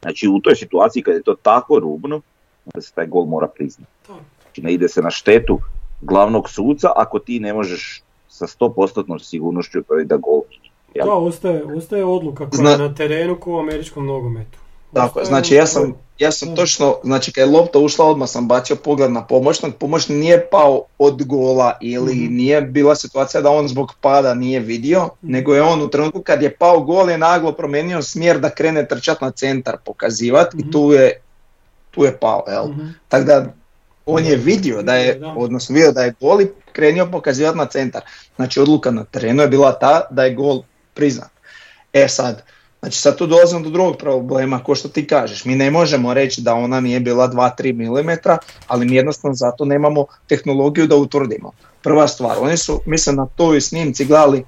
Znači 0.02 0.28
u 0.28 0.40
toj 0.40 0.56
situaciji 0.56 1.04
kad 1.04 1.16
je 1.16 1.24
to 1.24 1.36
tako 1.36 1.80
rubno, 1.80 2.22
onda 2.66 2.82
se 2.82 2.94
taj 2.94 3.08
gol 3.08 3.26
mora 3.26 3.48
priznati. 3.48 3.92
Da. 4.08 4.14
Znači 4.42 4.62
ne 4.62 4.74
ide 4.74 4.88
se 4.90 5.02
na 5.02 5.10
štetu 5.10 5.60
glavnog 6.02 6.50
suca 6.50 6.92
ako 6.96 7.20
ti 7.20 7.40
ne 7.40 7.54
možeš 7.54 8.02
sa 8.28 8.48
100% 8.48 9.20
sigurnošću 9.20 9.80
da 10.06 10.18
gol 10.18 10.42
nije. 10.50 10.72
Jel? 10.96 11.06
Da, 11.08 11.14
ostaje, 11.14 11.64
ostaje 11.64 12.06
odluka 12.06 12.50
koja 12.50 12.58
Zna- 12.58 12.70
je 12.70 12.78
na 12.78 12.96
terenu 12.96 13.36
ko 13.36 13.52
u 13.52 13.60
američkom 13.60 14.06
nogometu. 14.06 14.58
Tako 14.94 15.20
je, 15.20 15.26
znači 15.26 15.56
ja 15.56 15.68
sam, 15.68 15.94
ja 16.20 16.32
sam 16.32 16.50
Mm. 16.50 16.56
točno, 16.56 16.96
znači 17.04 17.32
kad 17.32 17.42
je 17.42 17.52
lopta 17.52 17.80
ušla 17.80 18.06
odmah 18.06 18.30
sam 18.30 18.48
bacio 18.48 18.76
pogled 18.76 19.12
na 19.12 19.24
pomoćnog, 19.24 19.76
pomoćni 19.76 20.16
nije 20.16 20.48
pao 20.48 20.86
od 20.98 21.24
gola 21.24 21.78
ili 21.82 22.16
Mhm. 22.16 22.36
nije 22.36 22.62
bila 22.62 22.96
situacija 22.96 23.42
da 23.42 23.50
on 23.50 23.68
zbog 23.68 23.94
pada 24.02 24.34
nije 24.34 24.60
vidio, 24.60 25.10
nego 25.22 25.56
je 25.56 25.62
on 25.62 25.82
u 25.82 25.90
trenutku 25.90 26.22
kad 26.22 26.42
je 26.42 26.56
pao 26.56 26.80
gol 26.80 27.10
je 27.10 27.18
naglo 27.18 27.52
promijenio 27.52 28.02
smjer 28.02 28.40
da 28.40 28.50
krene 28.50 28.88
trčat 28.88 29.22
na 29.22 29.32
centar 29.32 29.78
pokazivat 29.78 30.54
Mhm. 30.54 30.60
i 30.60 30.72
tu 30.72 30.92
je, 30.92 31.22
tu 31.92 32.04
je 32.04 32.18
pao, 32.18 32.44
jel? 32.48 32.68
Mhm. 32.68 32.88
Tako 33.08 33.24
da 33.26 33.46
on 34.06 34.26
je 34.26 34.36
vidio 34.36 34.82
da 34.82 34.96
je, 34.96 35.22
odnosno 35.36 35.74
vidio 35.74 35.92
da 35.92 36.02
je 36.02 36.14
gol 36.20 36.42
i 36.42 36.50
krenio 36.72 37.06
pokazivati 37.06 37.58
na 37.58 37.66
centar. 37.66 38.02
Znači 38.36 38.60
odluka 38.60 38.92
na 38.92 39.04
terenu 39.04 39.42
je 39.42 39.48
bila 39.48 39.72
ta 39.72 40.02
da 40.10 40.24
je 40.24 40.34
gol 40.34 40.64
priznat. 40.94 41.30
E 41.94 42.08
sad, 42.08 42.44
znači 42.84 43.00
sad 43.00 43.18
tu 43.18 43.28
dolazimo 43.28 43.62
do 43.62 43.70
drugog 43.70 43.98
problema, 43.98 44.64
ko 44.64 44.76
što 44.76 44.90
ti 44.90 45.08
kažeš, 45.08 45.46
mi 45.46 45.56
ne 45.56 45.72
možemo 45.72 46.14
reći 46.14 46.42
da 46.42 46.54
ona 46.54 46.80
nije 46.80 47.00
bila 47.00 47.28
2-3 47.28 47.74
mm, 47.74 48.40
ali 48.68 48.86
mi 48.86 48.96
jednostavno 48.96 49.36
zato 49.36 49.66
nemamo 49.66 50.06
tehnologiju 50.28 50.88
da 50.88 50.96
utvrdimo. 50.96 51.52
Prva 51.82 52.08
stvar, 52.08 52.38
oni 52.40 52.58
su, 52.58 52.82
mislim 52.86 53.16
na 53.16 53.26
toj 53.26 53.62
snimci 53.62 54.06
gledali 54.06 54.46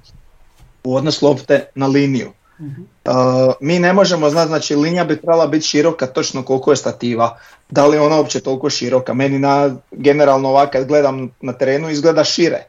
u 0.84 0.96
odnos 0.96 1.22
lopte 1.22 1.66
na 1.74 1.86
liniju. 1.86 2.32
Mhm. 2.60 2.82
Uh, 3.04 3.12
mi 3.60 3.78
ne 3.78 3.92
možemo 3.92 4.30
znati, 4.30 4.48
znači 4.48 4.76
linija 4.76 5.04
bi 5.04 5.16
trebala 5.16 5.46
biti 5.46 5.66
široka 5.66 6.06
točno 6.06 6.42
koliko 6.42 6.70
je 6.70 6.76
stativa. 6.76 7.38
Da 7.70 7.86
li 7.86 7.96
je 7.96 8.00
ona 8.00 8.16
uopće 8.16 8.40
toliko 8.40 8.70
široka? 8.70 9.14
Meni 9.14 9.38
na, 9.38 9.76
generalno 9.90 10.48
ovak 10.48 10.72
kad 10.72 10.86
gledam 10.88 11.30
na 11.40 11.52
terenu 11.52 11.90
izgleda 11.90 12.24
šire 12.24 12.64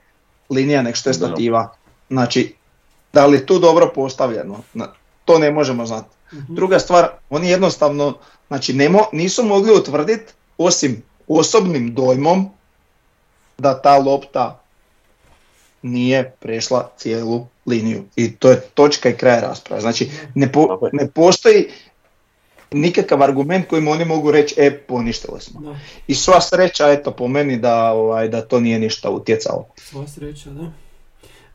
linija 0.49 0.81
nek 0.81 0.95
što 0.95 1.09
je 1.09 1.13
stativa. 1.13 1.73
Znači, 2.09 2.55
da 3.13 3.25
li 3.25 3.37
je 3.37 3.45
tu 3.45 3.59
dobro 3.59 3.91
postavljeno? 3.95 4.61
To 5.27 5.39
ne 5.39 5.51
možemo 5.51 5.85
znati. 5.85 6.07
Mhm. 6.33 6.55
Druga 6.55 6.79
stvar, 6.79 7.07
oni 7.29 7.49
jednostavno 7.49 8.17
znači, 8.47 8.73
ne 8.73 8.89
mo- 8.89 9.09
nisu 9.11 9.43
mogli 9.43 9.71
utvrditi 9.73 10.33
osim 10.57 11.01
osobnim 11.27 11.93
dojmom 11.93 12.49
da 13.57 13.81
ta 13.81 13.97
lopta 13.97 14.59
nije 15.81 16.31
prešla 16.39 16.91
cijelu 16.97 17.45
liniju. 17.65 18.03
I 18.15 18.31
to 18.31 18.49
je 18.49 18.61
točka 18.61 19.09
i 19.09 19.17
kraj 19.17 19.41
rasprave. 19.41 19.81
Znači, 19.81 20.09
ne, 20.35 20.51
po- 20.51 20.79
ne 20.91 21.07
postoji 21.07 21.65
nikakav 22.71 23.23
argument 23.23 23.67
kojim 23.67 23.87
oni 23.87 24.05
mogu 24.05 24.31
reći, 24.31 24.55
e, 24.57 24.77
poništili 24.77 25.41
smo. 25.41 25.61
Da, 25.61 25.75
I 26.07 26.15
sva 26.15 26.41
sreća, 26.41 26.91
eto, 26.91 27.11
po 27.11 27.27
meni 27.27 27.57
da, 27.57 27.91
ovaj, 27.91 28.27
da 28.27 28.41
to 28.41 28.59
nije 28.59 28.79
ništa 28.79 29.09
utjecalo. 29.09 29.67
sva 29.77 30.07
sreća, 30.07 30.49
da. 30.49 30.71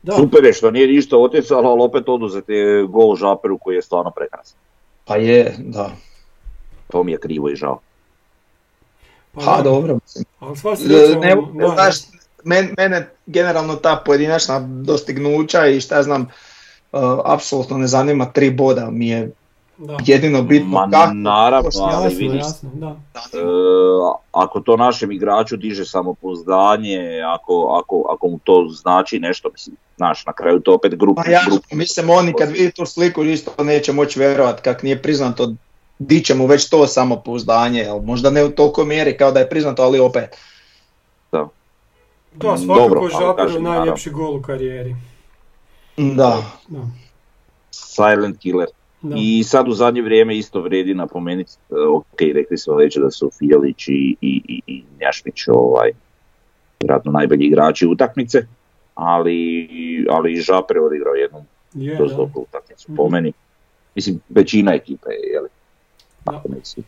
Da, 0.03 0.15
Super 0.15 0.43
je 0.45 0.53
što 0.53 0.71
nije 0.71 0.87
ništa 0.87 1.17
utjecalo, 1.17 1.69
ali 1.69 1.81
opet 1.81 2.09
oduzet 2.09 2.49
je 2.49 2.83
gol 2.83 3.15
Žaperu 3.15 3.57
koji 3.57 3.75
je 3.75 3.81
stvarno 3.81 4.11
prekrasan. 4.11 4.57
Pa 5.05 5.15
je, 5.15 5.55
da. 5.57 5.91
To 6.91 7.03
mi 7.03 7.11
je 7.11 7.17
krivo 7.17 7.49
i 7.49 7.55
žao. 7.55 7.79
Pa 9.33 9.61
dobro. 9.61 9.99
Ali 10.39 10.57
sva 10.57 10.75
Ne, 11.21 11.35
da, 11.35 11.67
znaš, 11.67 11.95
men- 12.43 12.73
mene 12.77 13.09
generalno 13.25 13.75
ta 13.75 14.01
pojedinačna 14.05 14.59
dostignuća 14.59 15.67
i 15.67 15.81
šta 15.81 15.95
ja 15.95 16.03
znam, 16.03 16.21
uh, 16.21 16.99
apsolutno 17.25 17.77
ne 17.77 17.87
zanima 17.87 18.25
tri 18.25 18.51
boda, 18.51 18.89
mi 18.91 19.07
je 19.07 19.31
da. 19.87 19.97
jedino 20.05 20.41
bitno 20.41 20.69
Ma 20.69 20.89
kako 20.91 21.13
naravno, 21.13 21.69
ali 21.79 22.05
Jasno, 22.05 22.19
vidiš, 22.19 22.41
jasno, 22.41 22.69
da. 22.73 22.87
E, 22.87 23.39
ako 24.31 24.59
to 24.59 24.77
našem 24.77 25.11
igraču 25.11 25.57
diže 25.57 25.85
samopouzdanje, 25.85 27.21
ako, 27.35 27.79
ako, 27.81 28.05
ako 28.09 28.27
mu 28.27 28.39
to 28.43 28.67
znači 28.69 29.19
nešto, 29.19 29.49
mislim, 29.51 29.75
znaš, 29.97 30.25
na 30.25 30.33
kraju 30.33 30.59
to 30.59 30.73
opet 30.73 30.95
grupa. 30.95 31.21
Pa 31.25 31.31
jasno, 31.31 31.59
mislim 31.71 32.09
oni 32.09 32.33
kad 32.33 32.49
vidi 32.49 32.71
tu 32.71 32.85
sliku 32.85 33.23
isto 33.23 33.63
neće 33.63 33.93
moći 33.93 34.19
vjerovat 34.19 34.61
kak 34.61 34.83
nije 34.83 35.01
priznato 35.01 35.53
di 35.99 36.23
će 36.23 36.35
mu 36.35 36.45
već 36.45 36.69
to 36.69 36.87
samopouzdanje, 36.87 37.79
jel 37.79 37.99
možda 37.99 38.29
ne 38.29 38.43
u 38.43 38.51
toliko 38.51 38.85
mjeri 38.85 39.17
kao 39.17 39.31
da 39.31 39.39
je 39.39 39.49
priznato, 39.49 39.83
ali 39.83 39.99
opet. 39.99 40.37
Da, 41.31 41.49
Dobro, 42.33 42.59
svakako 42.65 42.99
ali 42.99 43.11
Žaperov 43.11 43.35
kažem, 43.35 43.63
najljepši 43.63 44.09
gol 44.09 44.35
u 44.35 44.41
karijeri. 44.41 44.95
Da. 45.97 46.43
Da, 46.67 46.79
Silent 47.71 48.39
killer. 48.39 48.67
Da. 49.03 49.15
I 49.19 49.43
sad 49.43 49.67
u 49.67 49.73
zadnje 49.73 50.01
vrijeme 50.01 50.37
isto 50.37 50.61
vredi 50.61 50.93
napomenuti, 50.93 51.51
e, 51.71 51.75
ok, 51.95 52.21
rekli 52.33 52.57
smo 52.57 52.75
već 52.75 52.97
da 52.97 53.11
su 53.11 53.31
Fijalić 53.39 53.87
i, 53.87 54.15
i, 54.21 54.61
i, 54.67 54.83
Njašmić 55.01 55.47
ovaj, 55.47 55.91
vjerojatno 56.81 57.11
najbolji 57.11 57.45
igrači 57.45 57.87
utakmice, 57.87 58.47
ali, 58.95 59.67
ali 60.09 60.33
i 60.33 60.41
Žaper 60.41 60.77
je 60.77 60.81
odigrao 60.81 61.13
jednu 61.13 61.45
je, 61.73 61.95
dosta 61.95 62.17
dobru 62.17 62.41
utakmicu 62.41 62.87
po 62.97 63.03
Mhm. 63.03 63.11
meni. 63.13 63.33
Mislim, 63.95 64.19
većina 64.29 64.73
ekipe 64.73 65.09
je, 65.09 65.29
jeli? 65.33 65.49
Da. 66.25 66.37
Ako 66.37 66.49
ne 66.49 66.57
svi. 66.63 66.83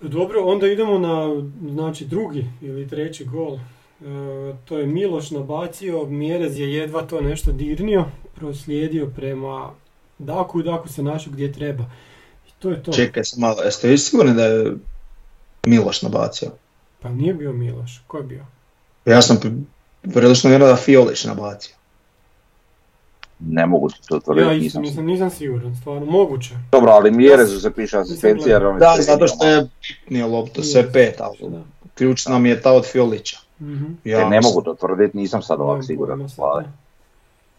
Dobro, 0.00 0.44
onda 0.44 0.66
idemo 0.68 0.98
na 0.98 1.42
znači, 1.70 2.04
drugi 2.04 2.44
ili 2.62 2.88
treći 2.88 3.24
gol. 3.24 3.54
E, 3.54 3.58
to 4.64 4.78
je 4.78 4.86
Miloš 4.86 5.30
nabacio, 5.30 6.06
Mjerez 6.06 6.58
je 6.58 6.72
jedva 6.74 7.02
to 7.02 7.20
nešto 7.20 7.52
dirnio, 7.52 8.04
proslijedio 8.34 9.06
prema 9.16 9.70
Daku, 10.18 10.62
Daku 10.62 10.88
se 10.88 11.02
našao 11.02 11.32
gdje 11.32 11.52
treba. 11.52 11.84
I 12.48 12.50
to 12.58 12.70
je 12.70 12.82
to. 12.82 12.92
Čekaj 12.92 13.24
sam 13.24 13.40
malo, 13.40 13.62
jeste 13.62 13.88
vi 13.88 13.98
sigurni 13.98 14.34
da 14.34 14.44
je 14.44 14.72
Miloš 15.66 16.02
nabacio? 16.02 16.48
Pa 17.00 17.08
nije 17.08 17.34
bio 17.34 17.52
Miloš, 17.52 18.02
ko 18.06 18.16
je 18.16 18.22
bio? 18.22 18.44
Ja 19.04 19.22
sam 19.22 19.36
prilično 20.04 20.50
vjerovao 20.50 20.74
da 20.74 20.80
Fiolić 20.80 21.24
nabacio. 21.24 21.74
Ne 23.40 23.66
mogu 23.66 23.90
se 23.90 23.96
to 24.08 24.14
Ja 24.14 24.20
tvrditi, 24.20 24.66
isto 24.66 24.80
nisam 24.80 24.82
nisam, 24.82 25.04
nisam 25.04 25.30
siguran, 25.30 25.76
stvarno, 25.76 26.06
moguće. 26.06 26.54
Dobro, 26.72 26.90
ali 26.90 27.10
Mjerezu 27.10 27.60
se 27.60 27.72
piše 27.72 27.98
asistencija. 27.98 28.56
jer 28.56 28.66
on 28.66 28.78
Da, 28.78 28.96
zato 28.98 29.26
što 29.28 29.46
je 29.46 29.68
pitnio 29.80 30.28
loptu, 30.28 30.62
sve 30.62 30.92
pet, 30.92 31.20
ali 31.20 31.50
Da. 31.50 31.62
ključna 31.94 32.38
mi 32.38 32.48
je 32.48 32.62
ta 32.62 32.72
od 32.72 32.86
Fiolića. 32.86 33.38
Mhm. 33.60 33.84
Ja 34.04 34.20
E, 34.20 34.24
ne 34.24 34.40
mogu 34.40 34.62
to 34.62 34.74
tvrditi, 34.74 35.16
nisam 35.16 35.42
sad 35.42 35.60
ovak 35.60 35.84
siguran. 35.84 36.28
Hvala. 36.36 36.64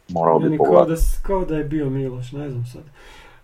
Da. 0.10 0.14
Morao 0.14 0.40
bi 0.40 0.58
kao 0.58 0.58
da, 0.58 0.58
pogledati. 0.70 1.02
s- 1.02 1.22
kao 1.24 1.46
da 1.46 1.58
je 1.58 1.64
bio 1.64 1.90
Miloš, 1.90 2.32
ne 2.32 2.50
znam 2.50 2.66
sad. 2.66 2.84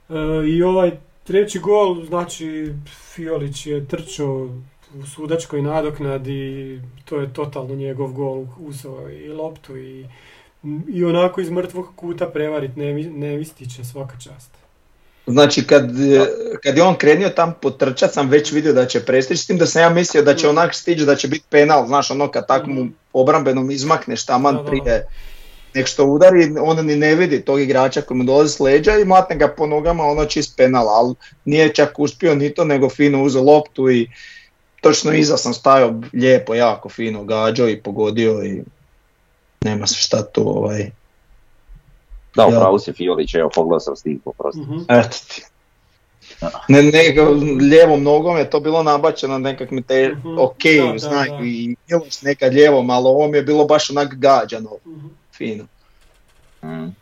E, 0.10 0.48
I 0.48 0.64
ovaj 0.64 0.92
treći 1.24 1.60
gol, 1.60 2.06
znači 2.06 2.74
Fiolić 3.14 3.68
je 3.68 3.86
trčao 3.88 4.50
u 4.96 5.06
sudačkoj 5.06 5.62
nadoknadi, 5.62 6.82
to 7.06 7.20
je 7.20 7.34
totalno 7.34 7.76
njegov 7.76 8.12
gol, 8.12 8.46
uzeo 8.60 9.10
i 9.10 9.28
loptu 9.30 9.78
i, 9.78 10.06
i 10.88 11.06
onako 11.06 11.42
iz 11.42 11.50
mrtvog 11.50 11.88
kuta 11.96 12.28
prevarit 12.28 12.76
ne, 12.76 12.94
ne 12.94 13.36
vistiće 13.38 13.84
svaka 13.84 14.20
čast. 14.20 14.52
Znači 15.28 15.68
kad, 15.68 15.90
kad 16.64 16.78
je 16.78 16.84
on 16.84 16.96
krenio 16.96 17.30
tam 17.30 17.54
potrčat 17.62 18.14
sam 18.14 18.30
već 18.30 18.52
vidio 18.52 18.74
da 18.74 18.86
će 18.86 19.00
prestići, 19.00 19.44
s 19.44 19.48
tim 19.48 19.58
da 19.58 19.66
sam 19.66 19.82
ja 19.82 19.90
mislio 19.90 20.24
da 20.24 20.36
će 20.36 20.50
onak 20.50 20.74
stići, 20.76 21.06
da 21.06 21.16
će 21.16 21.28
biti 21.28 21.46
penal, 21.50 21.88
znaš 21.88 22.12
ono 22.12 22.32
kad 22.32 22.48
tak 22.48 22.66
mu 22.68 22.88
obrambenom 23.14 23.72
izmakneš 23.72 24.26
Da, 24.26 24.34
taman 24.34 24.56
da, 24.56 24.62
da. 24.64 24.70
prije 24.70 25.08
nek 25.76 25.88
što 25.88 26.06
udari, 26.06 26.56
on 26.62 26.86
ni 26.86 26.96
ne 26.96 27.16
vidi 27.16 27.42
tog 27.42 27.60
igrača 27.62 28.02
koji 28.02 28.18
mu 28.18 28.24
dolazi 28.24 28.54
s 28.54 28.60
leđa 28.60 28.92
i 28.94 29.06
matne 29.06 29.36
ga 29.36 29.48
po 29.48 29.68
nogama 29.68 30.04
ono 30.04 30.26
čist 30.26 30.58
penal, 30.58 30.90
ali 30.90 31.16
nije 31.46 31.74
čak 31.74 32.00
uspio 32.00 32.36
ni 32.36 32.54
to 32.54 32.66
nego 32.66 32.90
fino 32.90 33.24
uzeo 33.24 33.44
loptu 33.44 33.90
i 33.92 34.08
točno 34.82 35.14
iza 35.14 35.38
sam 35.38 35.54
stajao 35.54 35.94
lijepo, 36.14 36.56
jako 36.56 36.90
fino 36.90 37.24
gađao 37.24 37.70
i 37.70 37.82
pogodio 37.82 38.44
i 38.44 38.62
nema 39.62 39.88
se 39.88 39.96
šta 39.96 40.24
tu 40.24 40.58
ovaj, 40.58 40.92
Da, 42.36 42.46
upravo 42.48 42.80
si 42.80 42.94
Fiolić, 42.94 43.36
evo 43.36 43.50
pogledao 43.56 43.80
sam 43.80 43.96
snimku, 43.96 44.34
prosto. 44.34 44.62
Mhm. 44.62 44.78
Eto 44.90 45.18
ti. 45.30 45.44
Ne, 46.68 46.84
ne, 46.84 47.02
lijevom 47.62 48.04
nogom 48.04 48.38
je 48.38 48.50
to 48.50 48.60
bilo 48.60 48.84
nabačeno 48.84 49.38
nekak 49.38 49.72
mi 49.72 49.82
te, 49.82 50.10
Mhm. 50.10 50.38
ok, 50.40 50.64
Da, 50.80 50.92
da, 50.92 50.98
znaj, 51.00 51.30
da. 51.30 51.40
i 51.44 51.76
Miloš 51.90 52.22
nekad 52.22 52.54
lijevom, 52.54 52.90
ali 52.90 53.08
ovom 53.08 53.36
je 53.36 53.44
bilo 53.44 53.66
baš 53.66 53.90
onak 53.90 54.16
gađano, 54.16 54.70
Mhm. 54.88 55.08
Fino. 55.38 55.64
Mm. 56.64 56.96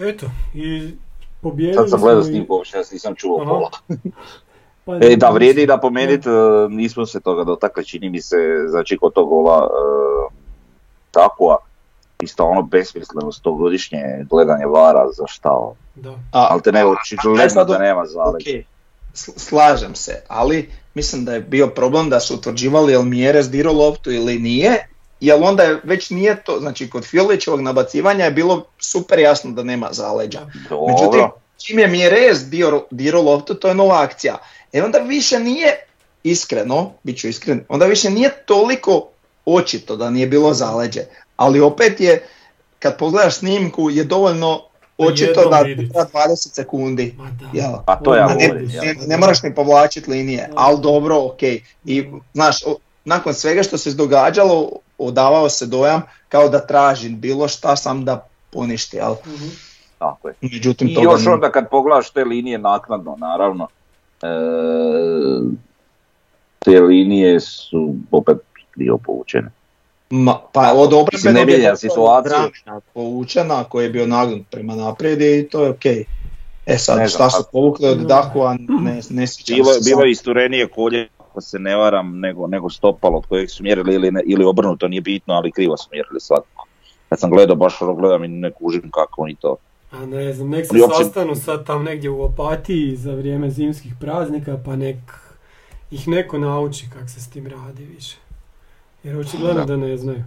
Eto, 0.00 0.26
i 0.54 0.94
pobjedili 1.40 1.74
Sad 1.76 1.90
sam 1.90 2.00
gledao 2.00 2.22
i- 2.24 2.46
uopće 2.48 2.76
nisam 2.92 3.14
čuo 3.14 3.40
Aha. 3.40 3.50
pola. 3.50 3.70
pa 4.84 4.96
E, 4.96 5.16
da, 5.16 5.30
vrijedi 5.30 5.66
napomenuti, 5.66 6.28
e, 6.28 6.32
nismo 6.70 7.06
se 7.06 7.20
toga 7.20 7.44
dotakli, 7.44 7.84
čini 7.84 8.10
mi 8.10 8.20
se, 8.20 8.36
znači 8.68 8.98
kod 8.98 9.12
tog 9.12 9.28
gola 9.28 9.68
e, 9.70 10.34
Takua, 11.10 11.58
isto 12.20 12.44
ono 12.44 12.62
besmisleno 12.62 13.32
stogodišnje 13.32 13.98
gledanje 14.22 14.66
vara 14.66 15.06
za 15.08 15.26
šta, 15.26 15.50
ono. 15.50 15.74
Da. 15.94 16.10
A, 16.10 16.46
ali 16.50 16.62
te 16.62 16.72
ne 16.72 16.84
očigledno 16.86 17.64
da 17.64 17.78
nema 17.78 18.06
zaleđa. 18.06 18.50
ok, 18.50 18.64
s- 19.14 19.38
slažem 19.38 19.94
se, 19.94 20.22
ali 20.28 20.70
mislim 20.94 21.24
da 21.24 21.34
je 21.34 21.40
bio 21.40 21.66
problem 21.66 22.10
da 22.10 22.20
su 22.20 22.34
utvrđivali 22.34 22.92
jel 22.92 23.02
Mjerez 23.02 23.50
dirao 23.50 23.72
loptu 23.74 24.10
ili 24.10 24.38
nije, 24.38 24.88
jer 25.22 25.42
onda 25.42 25.62
je, 25.62 25.80
već 25.84 26.10
nije 26.10 26.42
to, 26.42 26.56
znači 26.60 26.90
kod 26.90 27.04
Fiolićevog 27.04 27.60
nabacivanja 27.60 28.24
je 28.24 28.30
bilo 28.30 28.64
super 28.78 29.18
jasno 29.18 29.50
da 29.50 29.62
nema 29.62 29.88
zaleđa. 29.92 30.40
Međutim, 30.88 31.04
Dobro, 31.04 31.30
čim 31.64 31.78
je 31.78 31.88
Mjerez 31.88 32.48
dio, 32.50 32.84
dirao 32.90 33.22
loptu, 33.22 33.54
to 33.54 33.68
je 33.68 33.74
nova 33.74 34.02
akcija. 34.02 34.38
E 34.72 34.82
onda 34.82 34.98
više 34.98 35.40
nije 35.40 35.86
iskreno, 36.24 36.92
bit 37.02 37.18
ću 37.18 37.28
iskren, 37.28 37.64
onda 37.68 37.86
više 37.86 38.10
nije 38.10 38.30
toliko 38.46 39.08
očito 39.46 39.96
da 39.96 40.10
nije 40.10 40.26
bilo 40.26 40.54
zaleđe. 40.54 41.00
Ali 41.36 41.60
opet 41.60 42.00
je, 42.00 42.26
kad 42.78 42.98
pogledaš 42.98 43.34
snimku, 43.34 43.90
je 43.90 44.04
dovoljno 44.04 44.60
očito 44.98 45.48
da 45.50 45.62
treba 45.62 46.06
20 46.14 46.54
sekundi. 46.54 47.14
Da. 47.40 47.60
Jel? 47.60 47.72
Pa 47.86 47.96
to 47.96 48.14
ja 48.14 48.26
A 48.26 48.34
ne, 48.34 48.48
govorim, 48.48 48.70
ne, 48.82 48.94
ne 49.06 49.16
moraš 49.16 49.42
ni 49.42 49.54
povlačiti 49.54 50.10
linije, 50.10 50.50
ali 50.54 50.80
dobro, 50.80 51.16
ok. 51.16 51.42
I 51.84 52.04
znaš, 52.34 52.56
nakon 53.04 53.34
svega 53.34 53.62
što 53.62 53.78
se 53.78 53.90
događalo, 53.90 54.70
odavao 55.02 55.48
se 55.48 55.66
dojam 55.66 56.02
kao 56.28 56.48
da 56.48 56.60
tražim 56.60 57.20
bilo 57.20 57.48
šta 57.48 57.76
sam 57.76 58.04
da 58.04 58.20
poništi, 58.50 59.00
ali 59.00 59.16
Mhm. 59.26 59.48
tako 59.98 60.28
je. 60.28 60.34
međutim 60.42 60.88
I 60.88 60.92
još 60.94 61.26
onda 61.26 61.50
kad 61.50 61.68
pogledaš 61.70 62.10
te 62.10 62.24
linije 62.24 62.58
naknadno, 62.58 63.16
naravno, 63.16 63.68
e, 64.22 64.28
te 66.58 66.80
linije 66.80 67.40
su 67.40 67.94
opet 68.10 68.36
krivo 68.70 68.98
povučene. 68.98 69.50
Ma, 70.10 70.38
pa 70.52 70.72
od 70.72 70.90
Mislim, 70.90 71.00
obrambenog 71.00 71.34
ne 71.34 71.44
mijenja 71.46 71.68
je. 71.68 72.22
Dramina 72.22 72.80
povučena 72.94 73.64
koji 73.64 73.84
je 73.84 73.90
bio 73.90 74.06
nagnut 74.06 74.42
prema 74.50 74.74
naprijed 74.74 75.20
i 75.22 75.48
to 75.48 75.64
je 75.64 75.70
ok. 75.70 75.86
E 76.66 76.78
sad, 76.78 76.98
Ne 76.98 77.08
znam, 77.08 77.08
šta 77.08 77.30
su 77.30 77.42
pa- 77.42 77.48
povukli 77.52 77.88
od 77.88 77.98
Dakua, 77.98 78.56
ne, 78.60 79.00
ne 79.10 79.26
sjećam 79.26 79.56
Bilo, 79.56 79.72
se. 79.72 79.80
bilo 79.84 80.04
isturenije 80.04 80.68
kolje, 80.68 81.08
ako 81.32 81.40
se 81.40 81.58
ne 81.58 81.76
varam, 81.76 82.20
nego, 82.20 82.46
nego 82.46 82.70
stopalo 82.70 83.18
od 83.18 83.26
kojeg 83.26 83.50
su 83.50 83.62
mjerili 83.62 83.94
ili, 83.94 84.10
ne, 84.10 84.22
ili 84.26 84.44
obrnuto, 84.44 84.88
nije 84.88 85.00
bitno, 85.00 85.34
ali 85.34 85.52
krivo 85.52 85.76
su 85.76 85.88
mjerili 85.92 86.20
svakako. 86.20 86.66
kad 87.08 87.20
sam 87.20 87.30
gledao, 87.30 87.56
baš 87.56 87.82
ono 87.82 87.94
gledam 87.94 88.24
i 88.24 88.28
ne 88.28 88.50
kužim 88.50 88.90
kako 88.90 89.22
oni 89.22 89.34
to. 89.34 89.56
A 89.90 90.06
ne 90.06 90.32
znam, 90.32 90.48
nek 90.48 90.66
se 90.66 90.70
Oni 90.72 90.80
uopće- 90.82 91.04
sastanu 91.04 91.34
sad 91.34 91.66
tam 91.66 91.84
negdje 91.84 92.10
u 92.10 92.22
Opatiji 92.22 92.96
za 92.96 93.14
vrijeme 93.14 93.50
zimskih 93.50 93.94
praznika, 94.00 94.58
pa 94.64 94.76
nek 94.76 94.96
ih 95.90 96.08
neko 96.08 96.38
nauči 96.38 96.88
kako 96.92 97.08
se 97.08 97.20
s 97.20 97.30
tim 97.30 97.46
radi 97.46 97.84
više. 97.84 98.16
Jer 99.02 99.16
očigledno 99.18 99.60
Da. 99.60 99.64
da 99.66 99.76
ne 99.76 99.96
znaju. 99.96 100.24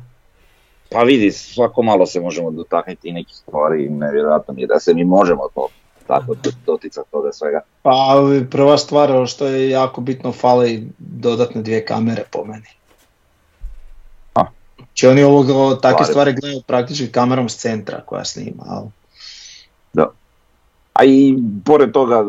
Pa 0.91 0.99
vidi, 0.99 1.31
svako 1.31 1.81
malo 1.81 2.05
se 2.05 2.19
možemo 2.19 2.51
dotaknuti 2.51 3.09
i 3.09 3.13
nekih 3.13 3.35
stvari 3.35 3.89
nevjerojatno 3.89 4.53
mi 4.53 4.61
je 4.61 4.67
da 4.67 4.79
se 4.79 4.93
mi 4.93 5.03
možemo 5.05 5.49
to 5.55 5.67
tako 6.07 6.35
doticati 6.65 7.11
toga 7.11 7.31
svega. 7.31 7.61
Pa 7.81 8.15
prva 8.51 8.77
stvar 8.77 9.11
ono 9.11 9.27
što 9.27 9.47
je 9.47 9.69
jako 9.69 10.01
bitno 10.01 10.31
fale 10.31 10.79
dodatne 10.97 11.61
dvije 11.61 11.85
kamere 11.85 12.23
po 12.31 12.45
meni. 12.45 12.67
A? 14.33 14.45
Znači 14.77 15.07
oni 15.07 15.23
ovog, 15.23 15.49
ovo, 15.49 15.75
takve 15.75 16.05
Stvari. 16.05 16.11
stvari 16.11 16.33
gledaju 16.33 16.61
praktički 16.67 17.11
kamerom 17.11 17.49
s 17.49 17.57
centra 17.57 18.01
koja 18.05 18.25
snima. 18.25 18.63
Ali... 18.67 18.87
A 20.93 21.03
i 21.05 21.37
pored 21.65 21.91
toga, 21.91 22.23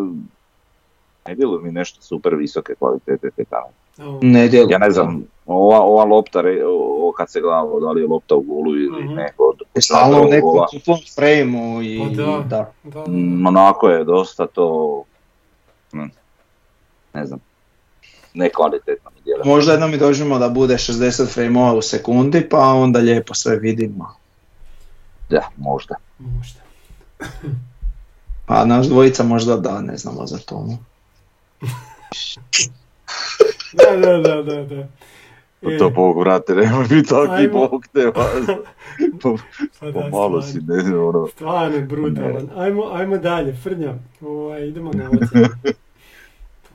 ne 1.27 1.35
djeluje 1.35 1.63
mi 1.63 1.73
nešto 1.73 2.03
super 2.03 2.35
visoke 2.35 2.75
kvalitete 2.75 3.31
te 3.31 3.45
kamere. 3.45 3.86
Ne 4.23 4.49
djeluje. 4.49 4.73
Ja 4.73 4.79
ne 4.79 4.91
znam, 4.91 5.25
ova, 5.47 5.81
ova 5.81 6.05
lopta, 6.05 6.41
re- 6.41 6.65
ovo 6.67 7.13
kad 7.13 7.31
se 7.31 7.41
gleda, 7.41 7.63
da 7.81 7.91
li 7.91 8.01
je 8.01 8.07
lopta 8.07 8.35
u 8.35 8.41
golu 8.41 8.77
ili 8.77 9.05
ne, 9.05 9.33
od 9.39 9.63
Je 9.75 9.83
Stalno 9.83 10.21
u 10.21 10.25
nekom 10.25 10.61
full 10.85 10.99
frame 11.15 11.87
i 11.87 11.99
Pa 11.99 12.23
da. 12.23 12.45
da. 12.49 12.73
da, 12.85 13.05
Mm, 13.07 13.47
Onako 13.47 13.89
je 13.89 14.05
dosta 14.05 14.47
to, 14.47 15.03
mm, 15.95 16.11
ne 17.15 17.27
znam, 17.27 17.41
nekvalitetno 18.35 19.11
mi 19.11 19.21
djeluje. 19.23 19.45
Možda 19.47 19.73
jednom 19.73 19.91
mi 19.91 19.99
dođemo 19.99 20.39
da 20.39 20.49
bude 20.49 20.75
60 20.75 21.27
frame 21.27 21.73
u 21.73 21.83
sekundi 21.83 22.49
pa 22.49 22.59
onda 22.59 22.99
lijepo 22.99 23.35
sve 23.35 23.57
vidimo. 23.57 24.15
Da, 25.31 25.49
možda. 25.57 25.95
možda. 26.19 26.61
A 28.47 28.65
naš 28.65 28.87
dvojica 28.87 29.23
možda 29.23 29.57
da, 29.57 29.81
ne 29.81 29.97
znamo 29.97 30.27
za 30.27 30.39
to. 30.39 30.67
Da, 33.73 33.97
da, 33.97 34.19
da, 34.19 34.43
da, 34.43 34.63
da. 34.63 34.87
E, 35.63 35.79
To 35.79 35.91
Bog, 35.91 36.19
vrate, 36.19 36.55
nemoj 36.55 36.87
biti 36.89 37.09
taki. 37.09 37.49
Bog 37.49 37.87
te 37.93 38.07
vas. 38.07 38.59
pa 39.81 39.91
da, 39.91 40.01
Pomalo 40.01 40.43
si, 40.43 40.61
ne 40.61 40.81
znam, 40.81 41.05
ono. 41.09 41.27
Stvarno 41.27 41.77
je 41.77 41.83
brutalan. 41.83 42.51
Ajmo, 42.57 42.91
ajmo 42.93 43.19
dalje, 43.19 43.55
Frnja. 43.63 43.95
Ovaj, 44.21 44.69
idemo 44.69 44.91
na 44.93 45.11
ocjenu. 45.23 45.49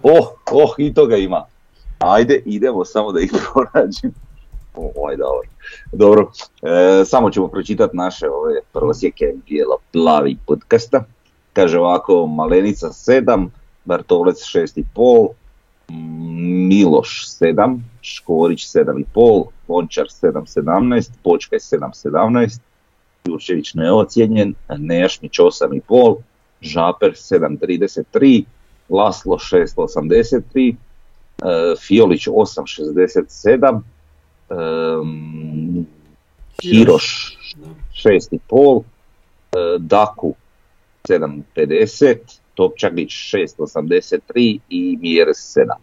Oh, 0.03 0.27
oh, 0.51 0.73
i 0.77 0.93
toga 0.93 1.15
ima. 1.15 1.45
Ajde, 1.99 2.41
idemo 2.45 2.85
samo 2.85 3.11
da 3.11 3.19
ih 3.19 3.31
pronađem. 3.53 4.11
Ovaj, 4.75 5.15
dobro. 5.17 5.47
Dobro, 5.91 6.31
e, 6.61 7.05
samo 7.05 7.29
ćemo 7.29 7.47
pročitati 7.47 7.97
naše 7.97 8.29
ove 8.29 8.53
prosjeke 8.73 9.33
bijelo 9.47 9.77
plavi 9.93 10.37
podcasta. 10.47 11.03
Kaže 11.53 11.79
ovako, 11.79 12.27
Malenica 12.27 12.87
7, 12.87 13.49
Bartolec 13.85 14.37
6,5, 14.37 15.27
mm, 15.27 15.33
Miloš 16.69 17.27
7, 17.27 17.79
Škorić 18.01 18.67
7,5, 18.67 19.45
Lončar 19.67 20.05
7,17, 20.05 21.11
Počkaj 21.23 21.59
7,17, 21.59 22.59
Jurčević 23.25 23.73
neocijenjen, 23.73 24.55
Nejašmić 24.77 25.39
8,5, 25.39 26.17
Žaper 26.61 27.11
7,33, 27.11 28.43
Laslo 28.89 29.37
6,83, 29.37 30.75
e, 31.41 31.75
Fiolić 31.79 32.27
8,67, 32.27 33.81
em, 34.49 35.87
Hiroš 36.61 37.37
Da. 37.55 37.67
6,5, 37.93 38.83
e, 39.51 39.77
Daku 39.79 40.35
7,50, 41.07 42.40
Topčagić 42.61 43.11
6,83 43.33 44.59
i 44.69 44.97
Mjeres 45.01 45.37
7. 45.57 45.73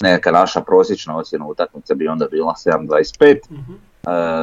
Neka 0.00 0.30
naša 0.30 0.60
prosječna 0.60 1.16
ocjena 1.16 1.46
utakmice 1.46 1.94
bi 1.94 2.08
onda 2.08 2.26
bila 2.30 2.54
7,25, 2.54 3.38
Mhm. 3.50 3.72
e, 3.72 3.78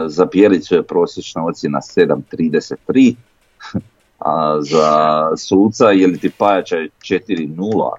za 0.08 0.26
Pjelicu 0.26 0.76
je 0.76 0.84
prosječna 0.84 1.46
ocjena 1.46 1.80
7,33, 1.82 3.16
a 4.20 4.58
za 4.62 4.92
suca 5.38 5.90
je 5.92 6.18
ti 6.18 6.32
Pajača 6.38 6.76
je 6.76 6.90
4-0, 7.02 7.92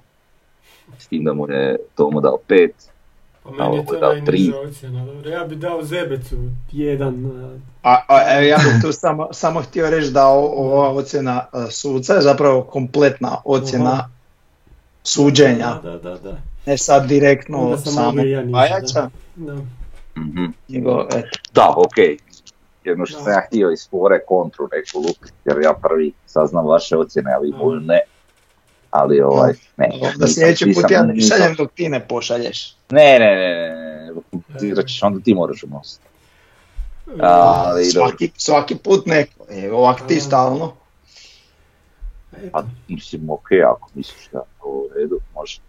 s 0.99 1.07
tim 1.07 1.23
da 1.23 1.33
mu 1.33 1.49
je 1.49 1.77
Tomo 1.95 2.21
dao 2.21 2.37
5, 2.47 2.69
Pa 3.43 3.51
meni 3.51 3.77
je 3.77 3.85
to 3.85 3.99
najniža 3.99 4.25
tri. 4.25 4.53
ocjena. 4.59 5.05
Dobro, 5.05 5.29
ja 5.29 5.43
bi 5.43 5.55
dao 5.55 5.83
Zebecu 5.83 6.35
jedan. 6.71 7.25
a, 7.83 7.89
A, 7.89 8.05
a, 8.09 8.33
evo, 8.33 8.41
ja 8.43 8.57
bih 8.57 8.81
tu 8.81 8.91
samo, 8.91 9.27
samo 9.31 9.61
htio 9.61 9.89
reći 9.89 10.11
da 10.11 10.27
o- 10.27 10.33
ova 10.47 10.89
ocjena 10.89 11.45
e, 11.45 11.71
suca 11.71 12.13
je 12.13 12.21
zapravo 12.21 12.63
kompletna 12.63 13.37
ocjena 13.45 13.91
Aha. 13.91 14.09
suđenja, 15.03 15.79
Da, 15.83 15.91
da, 15.93 16.15
da. 16.15 16.37
ne 16.65 16.77
sad 16.77 17.05
direktno 17.05 17.77
samo 17.77 18.01
mogao 18.01 18.25
i 18.25 18.31
ja 18.31 18.41
niže, 18.41 18.51
Pajača, 18.53 19.09
da. 19.35 19.53
Mhm. 20.17 20.45
nego 20.67 21.07
eto. 21.09 21.37
Da, 21.53 21.73
ok. 21.77 21.97
Jedno 22.83 23.05
što 23.05 23.17
Da. 23.17 23.23
sam 23.23 23.33
ja 23.33 23.41
htio 23.41 23.71
iz 23.71 23.89
fore 23.89 24.19
kontru 24.19 24.67
neku 24.67 25.07
luk, 25.07 25.17
jer 25.45 25.55
ja 25.63 25.73
prvi 25.73 26.11
saznam 26.25 26.65
vaše 26.65 26.97
ocjene, 26.97 27.33
ali 27.33 27.51
Da. 27.51 27.57
moju 27.57 27.79
ne. 27.79 27.99
Ali 28.91 29.21
ovaj, 29.21 29.53
ne. 29.77 29.89
Da 30.17 30.27
sljedeći 30.27 30.73
put 30.73 30.91
ja 30.91 31.03
ne 31.03 31.21
šaljem 31.21 31.55
dok 31.55 31.71
ti 31.71 31.89
ne 31.89 31.99
pošalješ. 31.99 32.75
Ne, 32.91 33.19
ne, 33.19 33.35
ne, 33.35 33.69
ne, 33.69 34.11
ne, 34.13 34.59
ti 34.59 34.73
rećeš, 34.73 35.03
onda 35.03 35.19
ti 35.19 35.33
moraš 35.33 35.63
unositi. 35.63 36.05
Ali 37.19 37.91
dobro, 37.93 38.09
Svaki, 38.09 38.31
svaki 38.37 38.75
put 38.75 39.05
neko, 39.05 39.45
e, 39.49 39.71
ovak 39.71 40.07
ti 40.07 40.19
stalno. 40.19 40.73
Pa 42.51 42.63
mislim, 42.87 43.29
ok, 43.29 43.47
ako 43.71 43.89
misliš 43.95 44.29
da 44.31 44.37
je 44.37 44.43
u 44.65 44.87
redu, 44.95 45.19
može. 45.35 45.59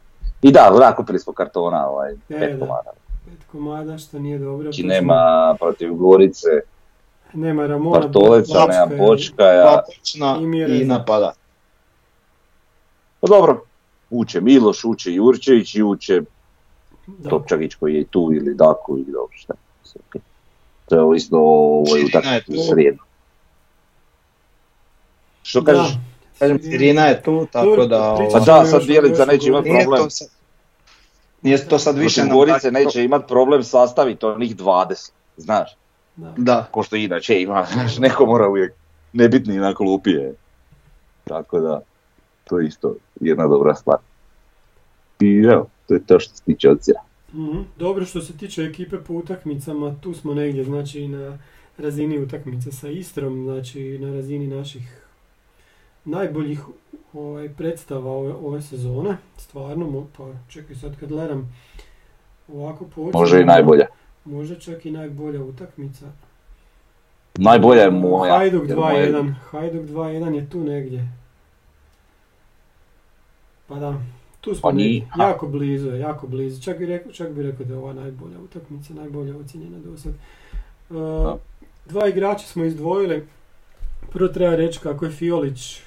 I 0.43 0.53
da, 0.53 0.71
nakupili 0.81 1.19
smo 1.19 1.33
kartona, 1.33 1.89
ovaj, 1.89 2.13
E, 2.13 2.17
pet 2.29 2.53
da. 2.53 2.67
komada. 2.67 2.91
Pet 3.25 3.39
komada 3.53 3.99
što 3.99 4.19
nije 4.19 4.39
dobro. 4.39 4.73
Znači 4.73 4.83
nema 4.83 5.57
protiv 5.61 5.95
Gorice, 5.95 6.49
nema 7.33 7.67
Ramona. 7.67 8.01
Bartoleca, 8.01 8.53
Počka 8.53 8.67
nema 8.67 9.07
Počkaja. 9.07 9.63
Dva 9.63 9.83
počna 9.87 10.39
i 10.69 10.83
i, 10.83 10.85
napada. 10.85 11.33
Pa 13.21 13.27
dobro, 13.29 13.65
uče 14.11 14.41
Miloš, 14.41 14.85
uče 14.85 15.13
Jurčević 15.13 15.75
i 15.75 15.83
uče. 15.83 16.23
Topčagić 17.31 17.75
koji 17.75 17.95
je 17.95 18.05
tu 18.05 18.31
ili 18.35 18.55
Daku 18.55 18.99
ili 18.99 19.13
dobro 19.13 19.37
šta. 19.37 19.55
To 20.89 21.13
je 21.13 21.17
isto 21.17 21.37
o 21.37 21.79
ovoj 21.79 22.01
je 22.01 22.07
utakmici 22.07 22.69
srijedu. 22.71 22.99
Što 25.43 25.61
Da. 25.61 25.73
kažeš? 25.73 25.97
Kažem, 26.39 26.59
Irina 26.63 27.03
je 27.03 27.23
tu, 27.23 27.47
tako 27.53 27.87
da... 27.87 28.15
pričat 28.19 28.33
Pa 28.33 28.41
da, 28.41 28.65
sad 28.65 28.87
Bjelica 28.87 29.25
neće 29.25 29.49
imati 29.49 29.71
problem. 29.85 30.09
nije 31.43 31.69
to 31.69 31.79
sad 31.79 31.99
više 31.99 32.23
Gorice 32.33 32.71
neće 32.71 33.05
imati 33.05 33.29
problem 33.29 33.63
sastaviti 33.63 34.27
onih 34.27 34.57
20, 34.57 35.11
znaš, 35.37 35.77
Da. 36.17 36.35
Da, 36.37 36.69
ko 36.71 36.83
što 36.83 36.97
inače 36.97 37.43
ima, 37.43 37.67
znaš, 37.73 37.99
neko 37.99 38.27
mora 38.27 38.49
uvijek 38.49 38.73
nebitni 39.13 39.57
na 39.57 39.75
klupi 39.75 40.11
je. 40.11 40.35
Tako 41.25 41.61
da, 41.61 41.81
to 42.45 42.59
je 42.59 42.67
isto 42.67 42.95
jedna 43.21 43.47
dobra 43.47 43.75
stvar. 43.75 43.99
I 45.21 45.45
evo, 45.53 45.67
to 45.89 45.95
je 45.95 46.07
to 46.07 46.21
što 46.21 46.35
se 46.37 46.43
tiče 46.45 46.71
ocjena. 46.71 47.01
Mhm. 47.35 47.59
Dobro 47.77 48.05
što 48.05 48.21
se 48.21 48.37
tiče 48.37 48.63
ekipe 48.63 48.99
po 48.99 49.15
utakmicama, 49.15 49.95
tu 50.01 50.15
smo 50.15 50.35
negdje 50.35 50.65
znači 50.65 51.09
na 51.09 51.39
razini 51.79 52.19
utakmice 52.19 52.73
sa 52.73 52.89
Istrom, 52.89 53.45
znači 53.45 53.99
na 53.99 54.13
razini 54.13 54.47
naših 54.47 54.99
najboljih 56.05 56.61
ovaj, 57.13 57.49
predstava 57.49 58.11
ove, 58.11 58.33
ove 58.33 58.63
sezone, 58.63 59.17
stvarno, 59.37 60.07
pa 60.17 60.25
čekaj 60.49 60.77
sad 60.77 60.97
kad 60.97 61.09
gledam 61.09 61.57
ovako 62.49 62.85
po 62.87 63.11
Može 63.13 63.41
i 63.41 63.45
najbolja. 63.45 63.87
Možda 64.25 64.59
čak 64.59 64.87
i 64.87 64.91
najbolja 64.91 65.43
utakmica. 65.43 66.07
Najbolja 67.37 67.83
je 67.83 67.91
moja. 67.91 68.39
Hajduk 68.39 68.69
jer 68.69 68.79
moje- 68.79 69.13
2-1, 69.13 69.35
Hajduk 69.43 69.83
2-1 69.83 70.35
je 70.35 70.51
tu 70.51 70.61
negdje. 70.61 71.09
Pa 73.67 73.75
da, 73.75 74.01
tu 74.43 74.55
smo 74.55 74.71
ha. 75.11 75.25
jako 75.25 75.47
blizu 75.47 75.89
jako 75.89 76.27
blizu. 76.27 76.63
Čak 76.63 76.79
bi 76.79 76.87
rekao, 76.87 77.13
čak 77.13 77.31
bi 77.33 77.43
rekao 77.43 77.67
da 77.67 77.75
je 77.75 77.79
ova 77.79 77.93
najbolja 77.93 78.39
utakmica, 78.39 78.95
najbolja 78.95 79.37
ocjenjena 79.37 79.79
do 79.79 79.97
sad. 79.97 80.13
Uh, 80.91 81.39
dva 81.87 82.09
igrača 82.09 82.47
smo 82.47 82.65
izdvojili. 82.65 83.27
Prvo 84.13 84.29
treba 84.29 84.57
reći 84.57 84.81
kako 84.81 85.05
je 85.05 85.11
Fiolić 85.11 85.81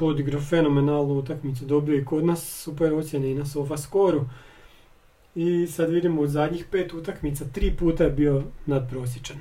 odigrao 0.00 0.40
fenomenalnu 0.40 1.14
utakmicu, 1.14 1.64
dobio 1.64 1.96
i 1.96 2.04
kod 2.04 2.24
nas 2.24 2.62
super 2.62 2.94
ocjene 2.94 3.30
i 3.30 3.34
na 3.34 3.46
Sofaskoru. 3.46 4.24
I 5.34 5.66
sad 5.66 5.90
vidimo 5.90 6.22
u 6.22 6.26
zadnjih 6.26 6.64
pet 6.70 6.94
utakmica, 6.94 7.44
tri 7.52 7.76
puta 7.76 8.04
je 8.04 8.10
bio 8.10 8.42
nadprosječan. 8.66 9.36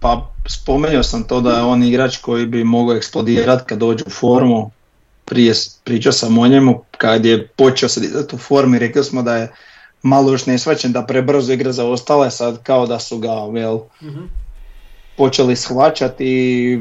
pa 0.00 0.32
spomenuo 0.46 1.02
sam 1.02 1.22
to 1.22 1.40
da 1.40 1.50
je 1.50 1.62
on 1.62 1.82
igrač 1.82 2.16
koji 2.16 2.46
bi 2.46 2.64
mogao 2.64 2.96
eksplodirati 2.96 3.64
kad 3.66 3.78
dođe 3.78 4.04
u 4.06 4.10
formu. 4.10 4.70
Prije 5.26 5.52
pričao 5.84 6.12
sam 6.12 6.38
o 6.38 6.48
njemu 6.48 6.82
kad 6.92 7.24
je 7.24 7.46
počeo 7.48 7.88
se 7.88 8.00
dizati 8.00 8.34
u 8.34 8.38
formi, 8.38 8.78
rekli 8.78 9.04
smo 9.04 9.22
da 9.22 9.36
je 9.36 9.52
malo 10.02 10.32
još 10.32 10.46
ne 10.46 10.58
shvaćen 10.58 10.92
da 10.92 11.02
prebrzo 11.04 11.52
igra 11.52 11.72
za 11.72 11.84
ostale, 11.86 12.30
sad 12.30 12.62
kao 12.62 12.86
da 12.86 12.98
su 12.98 13.18
ga 13.18 13.28
jel, 13.54 13.78
Mhm. 14.02 14.20
počeli 15.16 15.56
shvaćati 15.56 16.24
i 16.26 16.78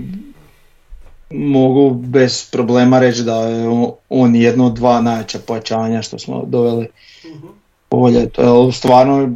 mogu 1.31 1.91
bez 1.91 2.45
problema 2.45 2.99
reći 2.99 3.23
da 3.23 3.35
je 3.37 3.67
on- 4.09 4.35
jedno 4.35 4.65
od 4.65 4.73
dva 4.73 5.01
najjača 5.01 5.39
pojačanja 5.39 6.01
što 6.01 6.19
smo 6.19 6.43
doveli 6.45 6.87
Mhm. 7.25 7.47
ovo 7.89 8.09
ljeto. 8.09 8.41
Jel, 8.41 8.71
Stvarno 8.71 9.29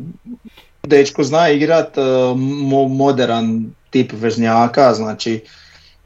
dečko 0.83 1.23
zna 1.23 1.49
igrat 1.49 1.97
e, 1.97 2.01
mo- 2.01 2.87
moderan 2.89 3.65
tip 3.89 4.11
veznjaka, 4.13 4.93
znači 4.93 5.39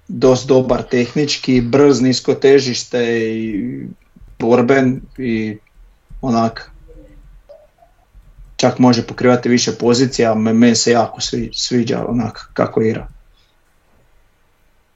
dosta 0.08 0.48
dobar 0.48 0.84
tehnički, 0.84 1.62
brz, 1.62 2.02
nisko 2.02 2.34
težište 2.34 3.00
i 3.32 3.88
borben 4.39 5.02
i 5.18 5.58
onak 6.22 6.72
čak 8.56 8.80
može 8.80 9.04
pokrivati 9.04 9.50
više 9.50 9.72
pozicija, 9.72 10.34
me- 10.36 10.54
meni 10.54 10.76
se 10.76 10.92
jako 10.92 11.22
svi, 11.22 11.50
sviđa 11.54 12.06
onak 12.08 12.50
kako 12.54 12.82
igra. 12.82 13.08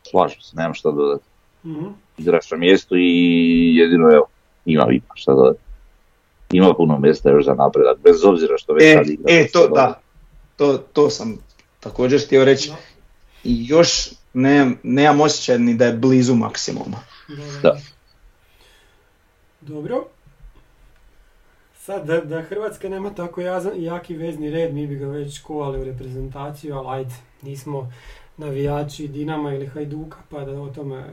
Slažem 0.03 0.41
se, 0.41 0.55
nemam 0.55 0.73
šta 0.73 0.91
dodati. 0.91 1.23
Mhm. 1.65 1.85
Igraš 2.17 2.51
na 2.51 2.57
mjestu 2.57 2.95
i 2.97 3.11
jedino 3.75 4.11
evo, 4.11 4.25
ima 4.65 4.87
ima 4.91 5.13
šta 5.15 5.33
dodati. 5.33 5.59
Ima 6.51 6.73
puno 6.73 6.99
mjesta 6.99 7.29
još 7.29 7.45
za 7.45 7.53
napredak, 7.53 7.97
bez 7.99 8.23
obzira 8.23 8.57
što 8.57 8.73
već 8.73 8.83
E, 8.83 8.93
sad 8.95 9.09
igra. 9.09 9.25
e, 9.29 9.47
to 9.47 9.67
da, 9.67 9.99
to, 10.55 10.77
to 10.77 11.09
sam 11.09 11.37
također 11.79 12.25
htio 12.25 12.45
reći. 12.45 12.71
I 13.43 13.65
još 13.67 14.09
nemam, 14.37 14.75
nemam 14.83 15.21
osjećaj 15.21 15.59
ni 15.59 15.73
da 15.73 15.85
je 15.85 15.93
blizu 15.93 16.35
maksimuma. 16.35 16.97
Dobro. 17.27 17.61
Da. 17.61 17.77
Dobro. 19.61 20.05
Sad 21.79 22.05
da, 22.05 22.21
da 22.21 22.41
Hrvatska 22.41 22.89
nema 22.89 23.09
tako 23.09 23.41
jazan, 23.41 23.71
jaki 23.75 24.15
vezni 24.15 24.49
red, 24.49 24.73
mi 24.73 24.87
bi 24.87 24.95
ga 24.95 25.07
već 25.07 25.39
kovali 25.39 25.81
u 25.81 25.83
reprezentaciju, 25.83 26.75
ali 26.75 26.99
ajde, 26.99 27.13
nismo 27.41 27.91
navijači 28.37 29.07
Dinama 29.07 29.53
ili 29.53 29.67
Hajduka, 29.67 30.17
pa 30.29 30.45
da 30.45 30.61
o 30.61 30.67
tome 30.67 31.03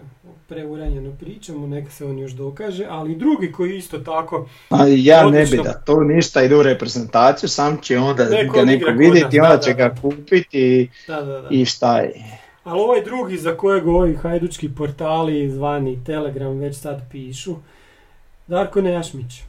preuranjeno 0.48 1.12
pričamo, 1.20 1.66
neka 1.66 1.90
se 1.90 2.04
on 2.04 2.18
još 2.18 2.32
dokaže, 2.32 2.86
ali 2.88 3.12
i 3.12 3.16
drugi 3.16 3.52
koji 3.52 3.76
isto 3.76 3.98
tako, 3.98 4.48
A 4.70 4.86
ja 4.88 5.20
ne 5.20 5.26
Odlično. 5.26 5.62
bi 5.62 5.68
da 5.68 5.72
to 5.72 6.00
ništa 6.00 6.42
ide 6.42 6.56
u 6.56 6.62
reprezentaciju, 6.62 7.48
sam 7.48 7.78
će 7.82 7.98
onda 7.98 8.24
Neko 8.24 8.54
ga 8.54 8.64
neko 8.64 8.90
vidjeti, 8.90 9.40
onda 9.40 9.56
da, 9.56 9.62
će 9.62 9.74
da, 9.74 9.88
ga 9.88 9.94
kupiti 10.02 10.58
i, 10.58 10.88
da, 11.06 11.22
da, 11.22 11.40
da. 11.40 11.48
i 11.50 11.64
šta 11.64 11.98
je. 11.98 12.43
Ali 12.64 12.80
ovaj 12.80 13.02
drugi 13.02 13.36
za 13.36 13.56
kojeg 13.56 13.88
ovi 13.88 14.14
hajdučki 14.14 14.68
portali 14.74 15.50
zvani 15.50 16.04
Telegram 16.04 16.58
već 16.58 16.76
sad 16.76 17.02
pišu, 17.10 17.54
Darko 18.46 18.80
Nejašmić. 18.80 19.42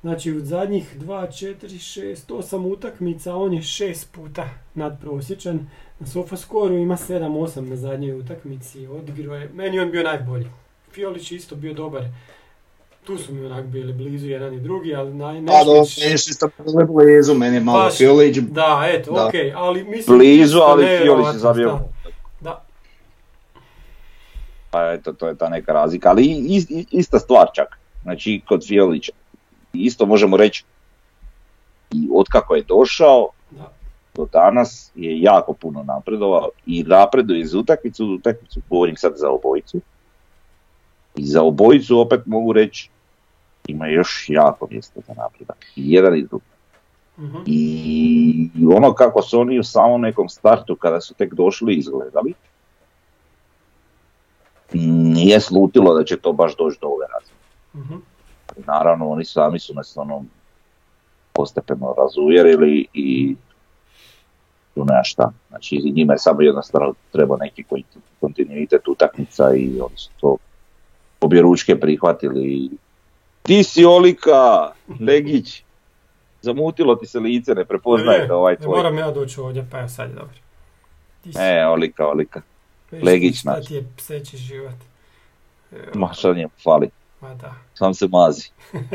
Znači 0.00 0.32
u 0.32 0.40
zadnjih 0.40 0.96
2, 1.00 1.26
4, 1.26 1.54
6, 1.66 2.16
8 2.28 2.72
utakmica 2.72 3.36
on 3.36 3.54
je 3.54 3.60
6 3.60 4.04
puta 4.12 4.48
nadprosječan. 4.74 5.66
Na 5.98 6.06
Sofaskoru 6.06 6.74
ima 6.74 6.96
7-8 6.96 7.60
na 7.60 7.76
zadnjoj 7.76 8.18
utakmici. 8.20 8.86
Odigrao 8.86 9.36
je, 9.36 9.50
meni 9.54 9.80
on 9.80 9.90
bio 9.90 10.02
najbolji. 10.02 10.46
Fiolić 10.92 11.32
je 11.32 11.36
isto 11.36 11.56
bio 11.56 11.74
dobar. 11.74 12.02
Tu 13.04 13.18
su 13.18 13.34
mi 13.34 13.46
onak 13.46 13.66
bili 13.66 13.92
blizu 13.92 14.26
jedan 14.26 14.54
i 14.54 14.60
drugi, 14.60 14.94
ali 14.94 15.14
naj, 15.14 15.46
Pa 15.46 15.64
do, 15.64 15.82
isto 16.06 16.48
bili 16.58 16.84
blizu, 16.84 17.34
meni 17.34 17.56
je 17.56 17.60
malo 17.60 17.90
Fiolić, 17.90 18.36
Da, 18.38 18.88
eto, 18.92 19.26
okej, 19.28 19.52
ali 19.56 19.84
mislim... 19.84 20.18
Blizu, 20.18 20.58
ali 20.58 20.86
Fiolić 21.02 21.26
je 21.32 21.38
zabio. 21.38 21.95
Pa 24.70 24.92
eto, 24.92 25.12
to 25.12 25.28
je 25.28 25.34
ta 25.34 25.48
neka 25.48 25.72
razlika. 25.72 26.08
Ali 26.08 26.24
is- 26.26 26.86
ista 26.90 27.18
stvar 27.18 27.46
čak. 27.54 27.78
Znači, 28.02 28.40
kod 28.48 28.66
Fiolića. 28.66 29.12
Isto 29.72 30.06
možemo 30.06 30.36
reći, 30.36 30.64
i 31.92 32.08
otkako 32.14 32.54
je 32.54 32.62
došao, 32.62 33.28
do 34.14 34.26
danas 34.32 34.92
je 34.94 35.20
jako 35.20 35.52
puno 35.52 35.82
napredovao 35.82 36.48
i 36.66 36.82
napreduje 36.82 37.40
iz 37.40 37.54
utakmicu 37.54 38.06
u 38.06 38.14
utakmicu, 38.14 38.60
govorim 38.70 38.96
sad 38.96 39.12
za 39.16 39.30
obojicu. 39.30 39.80
I 41.16 41.24
za 41.24 41.42
obojicu 41.42 42.00
opet 42.00 42.20
mogu 42.26 42.52
reći, 42.52 42.90
ima 43.68 43.86
još 43.86 44.26
jako 44.28 44.66
mjesta 44.70 45.00
za 45.06 45.14
napredak. 45.14 45.66
I 45.76 45.92
jedan 45.92 46.16
i 46.16 46.22
drugi. 46.22 46.44
Mhm. 47.18 47.36
I 47.46 48.50
ono 48.72 48.94
kako 48.94 49.22
su 49.22 49.40
oni 49.40 49.58
u 49.58 49.64
samom 49.64 50.00
nekom 50.00 50.28
startu 50.28 50.76
kada 50.76 51.00
su 51.00 51.14
tek 51.14 51.34
došli 51.34 51.74
izgledali, 51.74 52.34
nije 54.72 55.40
slutilo 55.40 55.94
da 55.94 56.04
će 56.04 56.16
to 56.16 56.32
baš 56.32 56.56
doći 56.56 56.78
do 56.80 56.86
ove 56.86 57.06
razine. 57.14 57.38
Mhm. 57.74 57.94
Naravno, 58.66 59.08
oni 59.08 59.24
sami 59.24 59.58
su 59.58 59.74
nas 59.74 59.96
ono 59.96 60.24
postepeno 61.32 61.94
razuvjerili 61.98 62.86
i 62.92 63.36
tu 64.74 64.84
nema 64.84 65.02
šta. 65.04 65.32
Znači, 65.48 65.76
njima 65.76 66.12
je 66.12 66.18
samo 66.18 66.42
jednostavno 66.42 66.94
treba 67.12 67.36
neki 67.36 67.64
kontinuitet 68.20 68.88
utakmica 68.88 69.54
i 69.54 69.80
oni 69.80 69.96
su 69.96 70.10
to 70.20 70.36
obje 71.20 71.42
ručke 71.42 71.80
prihvatili. 71.80 72.70
Ti 73.42 73.64
si 73.64 73.84
Olika, 73.84 74.70
Legić, 75.00 75.62
zamutilo 76.40 76.96
ti 76.96 77.06
se 77.06 77.18
lice, 77.18 77.54
ne 77.54 77.64
prepoznajete 77.64 78.32
ovaj 78.32 78.54
E, 78.54 78.56
tvoj. 78.56 78.76
Moram 78.76 78.98
ja 78.98 79.10
doći 79.10 79.40
ovdje, 79.40 79.66
pa 79.70 79.78
evo 79.78 79.88
sad 79.88 80.08
je 80.08 80.14
dobro. 80.14 80.36
Ti 81.22 81.32
si, 81.32 81.38
E, 81.40 81.66
Olika, 81.66 82.06
Olika. 82.06 82.42
Legić 83.02 83.38
šta 83.38 83.50
naš. 83.50 83.66
ti 83.66 83.74
je 83.74 83.86
pseći 83.96 84.36
život. 84.36 84.74
Ma 85.94 86.12
šta 86.12 86.32
njemu 86.32 86.50
fali, 86.64 86.90
Ma 87.20 87.34
da. 87.34 87.54
sam 87.74 87.94
se 87.94 88.08
mazi. 88.08 88.48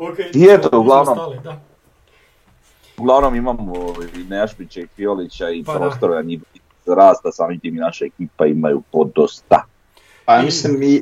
Ok, 0.00 0.18
I 0.34 0.46
eto, 0.50 0.80
uglavnom. 0.80 1.16
Stali, 1.16 1.38
da. 1.44 1.60
Uglavnom 2.96 3.34
imamo 3.34 3.72
ovaj, 3.72 4.06
Nejašmića 4.28 4.80
i 4.80 4.86
Fiolića 4.96 5.50
i 5.50 5.64
Pa 5.64 5.72
prostora 5.72 6.22
njih 6.22 6.40
rasta, 6.86 7.32
samim 7.32 7.60
tim 7.60 7.76
i 7.76 7.80
naša 7.80 8.04
ekipa 8.04 8.46
imaju 8.46 8.82
podosta. 8.92 9.64
Pa 10.24 10.42
mislim, 10.42 10.82
i, 10.82 10.96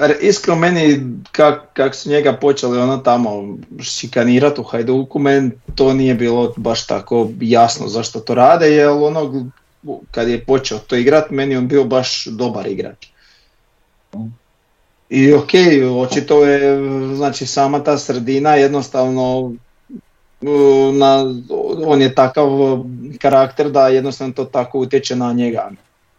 e, 0.00 0.16
iskreno 0.20 0.60
meni 0.60 1.00
kak, 1.32 1.62
kak 1.72 1.94
su 1.94 2.10
njega 2.10 2.32
počeli 2.32 2.78
ono 2.78 2.96
tamo 2.96 3.58
šikanirati 3.80 4.60
u 4.60 4.64
Hajduku, 4.64 5.18
meni 5.18 5.50
to 5.74 5.92
nije 5.94 6.14
bilo 6.14 6.54
baš 6.56 6.86
tako 6.86 7.28
jasno 7.40 7.88
zašto 7.88 8.20
to 8.20 8.34
rade, 8.34 8.70
jer 8.70 8.88
ono 8.88 9.50
kad 10.10 10.28
je 10.28 10.44
počeo 10.44 10.78
to 10.78 10.96
igrat, 10.96 11.30
meni 11.30 11.56
on 11.56 11.68
bio 11.68 11.84
baš 11.84 12.24
dobar 12.26 12.66
igrač. 12.66 13.06
I 15.10 15.32
ok, 15.32 15.50
očito 15.96 16.44
je, 16.44 16.78
znači 17.16 17.46
sama 17.46 17.84
ta 17.84 17.98
sredina 17.98 18.54
jednostavno 18.54 19.52
na, 20.92 21.34
on 21.86 22.02
je 22.02 22.14
takav 22.14 22.48
karakter 23.18 23.70
da 23.70 23.88
jednostavno 23.88 24.34
to 24.34 24.44
tako 24.44 24.78
utječe 24.78 25.16
na 25.16 25.32
njega. 25.32 25.70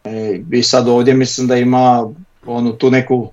E, 0.04 0.40
I 0.52 0.64
sad 0.64 0.88
ovdje 0.88 1.14
mislim 1.14 1.48
da 1.48 1.56
ima 1.56 2.10
onu 2.46 2.74
tu 2.74 2.92
neku, 2.92 3.30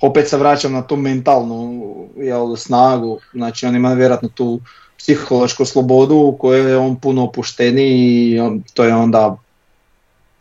opet 0.00 0.28
se 0.28 0.36
vraćam 0.36 0.72
na 0.72 0.82
tu 0.82 0.96
mentalnu 0.96 1.82
jel, 2.16 2.56
snagu, 2.56 3.18
znači 3.32 3.66
on 3.66 3.76
ima 3.76 3.92
vjerojatno 3.92 4.28
tu 4.28 4.60
psihološku 4.98 5.64
slobodu 5.64 6.16
u 6.16 6.36
kojoj 6.38 6.70
je 6.70 6.76
on 6.76 6.96
puno 6.96 7.24
opušteniji 7.24 8.30
i 8.30 8.40
on, 8.40 8.62
to 8.74 8.84
je 8.84 8.94
onda, 8.94 9.36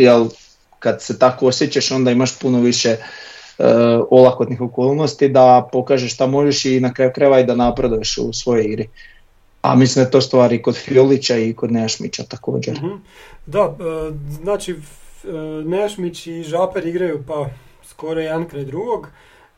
jel, 0.03 0.27
kad 0.79 1.01
se 1.01 1.19
tako 1.19 1.47
osjećaš 1.47 1.91
onda 1.91 2.11
imaš 2.11 2.39
puno 2.39 2.59
više 2.59 2.89
e, 2.89 2.97
olakotnih 4.09 4.61
okolnosti 4.61 5.29
da 5.29 5.69
pokažeš 5.71 6.13
šta 6.13 6.27
možeš 6.27 6.65
i 6.65 6.79
na 6.79 6.93
kraju 6.93 7.11
krajeva 7.15 7.39
i 7.39 7.45
da 7.45 7.55
napreduješ 7.55 8.17
u 8.17 8.33
svojoj 8.33 8.63
igri. 8.63 8.89
A 9.61 9.75
mislim 9.75 10.03
da 10.03 10.07
je 10.07 10.11
to 10.11 10.21
stvari 10.21 10.61
kod 10.61 10.75
Fiolića 10.75 11.37
i 11.37 11.53
kod 11.53 11.71
Nejašmića 11.71 12.23
također. 12.23 12.77
Mhm. 12.77 12.95
Da, 13.45 13.75
e, 13.79 14.11
znači 14.41 14.71
e, 14.71 14.77
Nešmić 15.65 16.27
i 16.27 16.43
Žaper 16.43 16.87
igraju 16.87 17.23
pa 17.27 17.45
skoro 17.83 18.21
jedan 18.21 18.49
kraj 18.49 18.63
drugog. 18.63 19.07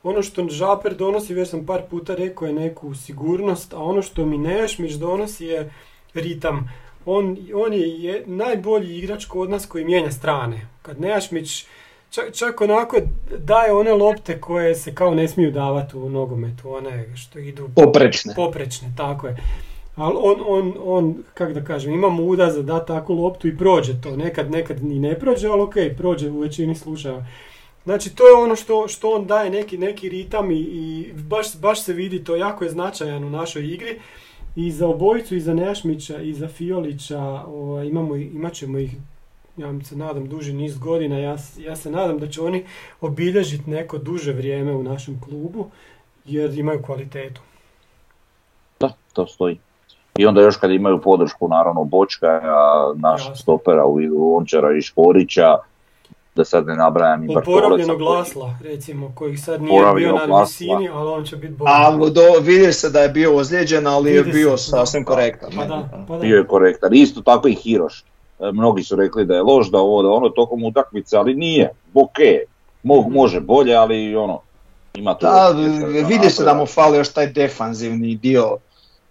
Ono 0.03 0.21
što 0.21 0.49
Žaper 0.49 0.95
donosi, 0.95 1.34
već 1.34 1.49
sam 1.49 1.65
par 1.65 1.82
puta 1.89 2.15
rekao, 2.15 2.47
je 2.47 2.53
neku 2.53 2.95
sigurnost, 2.95 3.73
a 3.73 3.77
ono 3.77 4.01
što 4.01 4.25
mi 4.25 4.38
Nešmić 4.38 4.93
donosi 4.93 5.45
je 5.45 5.71
ritam. 6.13 6.69
On, 7.05 7.37
on 7.55 7.73
je, 7.73 8.03
je 8.03 8.23
najbolji 8.25 8.97
igrač 8.97 9.25
kod 9.25 9.49
nas 9.49 9.65
koji 9.65 9.85
mijenja 9.85 10.11
strane. 10.11 10.67
Kad 10.81 11.01
Nejašmić 11.01 11.65
čak, 12.09 12.33
čak 12.33 12.61
onako 12.61 12.97
daje 13.37 13.73
one 13.73 13.91
lopte 13.93 14.41
koje 14.41 14.75
se 14.75 14.95
kao 14.95 15.15
ne 15.15 15.27
smiju 15.27 15.51
davati 15.51 15.97
u 15.97 16.10
nogometu, 16.10 16.73
one 16.73 17.15
što 17.15 17.39
idu 17.39 17.69
Poprečne. 17.75 18.33
poprečne, 18.35 18.93
tako 18.97 19.27
je. 19.27 19.37
Ali 19.95 20.15
on, 20.17 20.35
on, 20.47 20.73
on, 20.83 21.23
kak 21.33 21.54
da 21.54 21.63
kažem, 21.63 21.93
ima 21.93 22.10
muda 22.10 22.51
za 22.51 22.62
da 22.62 22.85
takvu 22.85 23.13
loptu 23.13 23.47
i 23.47 23.58
prođe 23.58 24.01
to. 24.01 24.15
Nekad, 24.15 24.51
nekad 24.51 24.83
ni 24.83 24.99
ne 24.99 25.19
prođe, 25.19 25.47
ali 25.47 25.62
ok, 25.62 25.75
prođe 25.97 26.29
u 26.29 26.39
većini 26.39 26.75
slučajeva. 26.75 27.25
Znači 27.83 28.15
to 28.15 28.27
je 28.27 28.33
ono 28.33 28.56
što, 28.56 28.87
što 28.87 29.12
on 29.12 29.25
daje 29.25 29.49
neki, 29.49 29.77
neki 29.77 30.10
ritam 30.10 30.51
i, 30.51 30.60
i 30.60 31.13
baš, 31.13 31.58
baš 31.58 31.83
se 31.83 31.93
vidi 31.93 32.23
to, 32.23 32.35
jako 32.35 32.63
je 32.63 32.69
značajan 32.69 33.23
u 33.23 33.29
našoj 33.29 33.65
igri. 33.65 33.99
I 34.56 34.71
za 34.71 34.87
obojicu, 34.87 35.35
i 35.35 35.39
za 35.39 35.54
Nejašmića, 35.54 36.21
i 36.21 36.33
za 36.33 36.47
Fiolića 36.47 37.19
ovaj, 37.47 37.87
imamo, 37.87 38.15
imat 38.15 38.54
ćemo 38.54 38.77
ih, 38.77 38.95
ja 39.58 39.73
se 39.83 39.95
nadam, 39.95 40.29
duži 40.29 40.54
niz 40.54 40.77
godina. 40.77 41.17
Ja, 41.17 41.37
ja 41.58 41.75
se 41.75 41.91
nadam 41.91 42.19
da 42.19 42.27
će 42.27 42.41
oni 42.41 42.65
obilježiti 43.01 43.69
neko 43.69 43.97
duže 43.97 44.33
vrijeme 44.33 44.75
u 44.75 44.83
našem 44.83 45.21
klubu, 45.21 45.69
jer 46.25 46.58
imaju 46.60 46.81
kvalitetu. 46.81 47.41
Da, 48.79 48.89
to 49.13 49.27
stoji. 49.27 49.58
I 50.17 50.25
onda 50.25 50.41
još 50.41 50.58
kad 50.58 50.71
imaju 50.71 51.01
podršku 51.01 51.47
naravno 51.47 51.83
Bočka, 51.83 52.27
Jasno. 53.04 53.35
stopera 53.35 53.85
u 53.85 53.95
vidu 53.95 54.17
Lončara 54.17 54.77
i 54.77 54.81
Škorića, 54.81 55.58
da 56.36 56.46
sad 56.46 56.65
ne 56.67 56.75
nabrajam 56.75 57.23
i 57.23 57.34
Bartoleca 57.36 57.88
koji- 57.88 58.00
Lasla, 58.00 58.56
recimo, 58.63 59.12
koji 59.15 59.38
sad 59.38 59.62
nije 59.62 59.94
bio 59.96 60.12
na 60.27 60.42
visini, 60.42 60.90
ali 60.90 61.10
on 61.10 61.23
će 61.23 61.36
biti 61.36 61.54
bolji. 61.54 61.71
A 61.71 61.92
do, 62.10 62.40
vidi 62.42 62.73
se 62.73 62.90
da 62.90 63.00
je 63.00 63.10
bio 63.10 63.36
ozlijeđen, 63.38 63.88
ali 63.88 64.12
je 64.12 64.17
Vidi 64.17 64.31
se, 64.31 64.38
bio 64.38 64.50
da. 64.50 64.58
sasvim 64.58 65.06
korektan. 65.06 65.50
Pa 65.56 65.65
da, 65.65 65.90
pa 66.08 66.13
da. 66.13 66.19
bio 66.19 66.38
je 66.38 66.48
korektan. 66.48 66.94
Isto 66.94 67.21
tako 67.21 67.48
i 67.48 67.56
Hiroš. 67.56 68.04
E, 68.40 68.52
Mnogi 68.52 68.84
su 68.84 68.96
rekli 68.96 69.25
da 69.25 69.36
je 69.36 69.42
loš, 69.42 69.67
da 69.67 69.77
ovo, 69.77 70.02
da 70.04 70.10
ono 70.10 70.29
tokom 70.29 70.63
utakmice, 70.63 71.17
ali 71.17 71.36
nije. 71.36 71.69
Ok, 71.94 72.17
Mo, 72.84 73.02
može 73.02 73.40
bolje, 73.40 73.75
ali 73.75 74.15
ono, 74.15 74.40
ima 74.94 75.17
tu... 75.17 75.25
Da, 75.25 75.50
vidi 76.08 76.29
se 76.29 76.44
da 76.44 76.54
mu 76.54 76.65
fali 76.65 76.98
još 76.98 77.10
taj 77.10 77.27
defanzivni 77.27 78.15
dio 78.15 78.58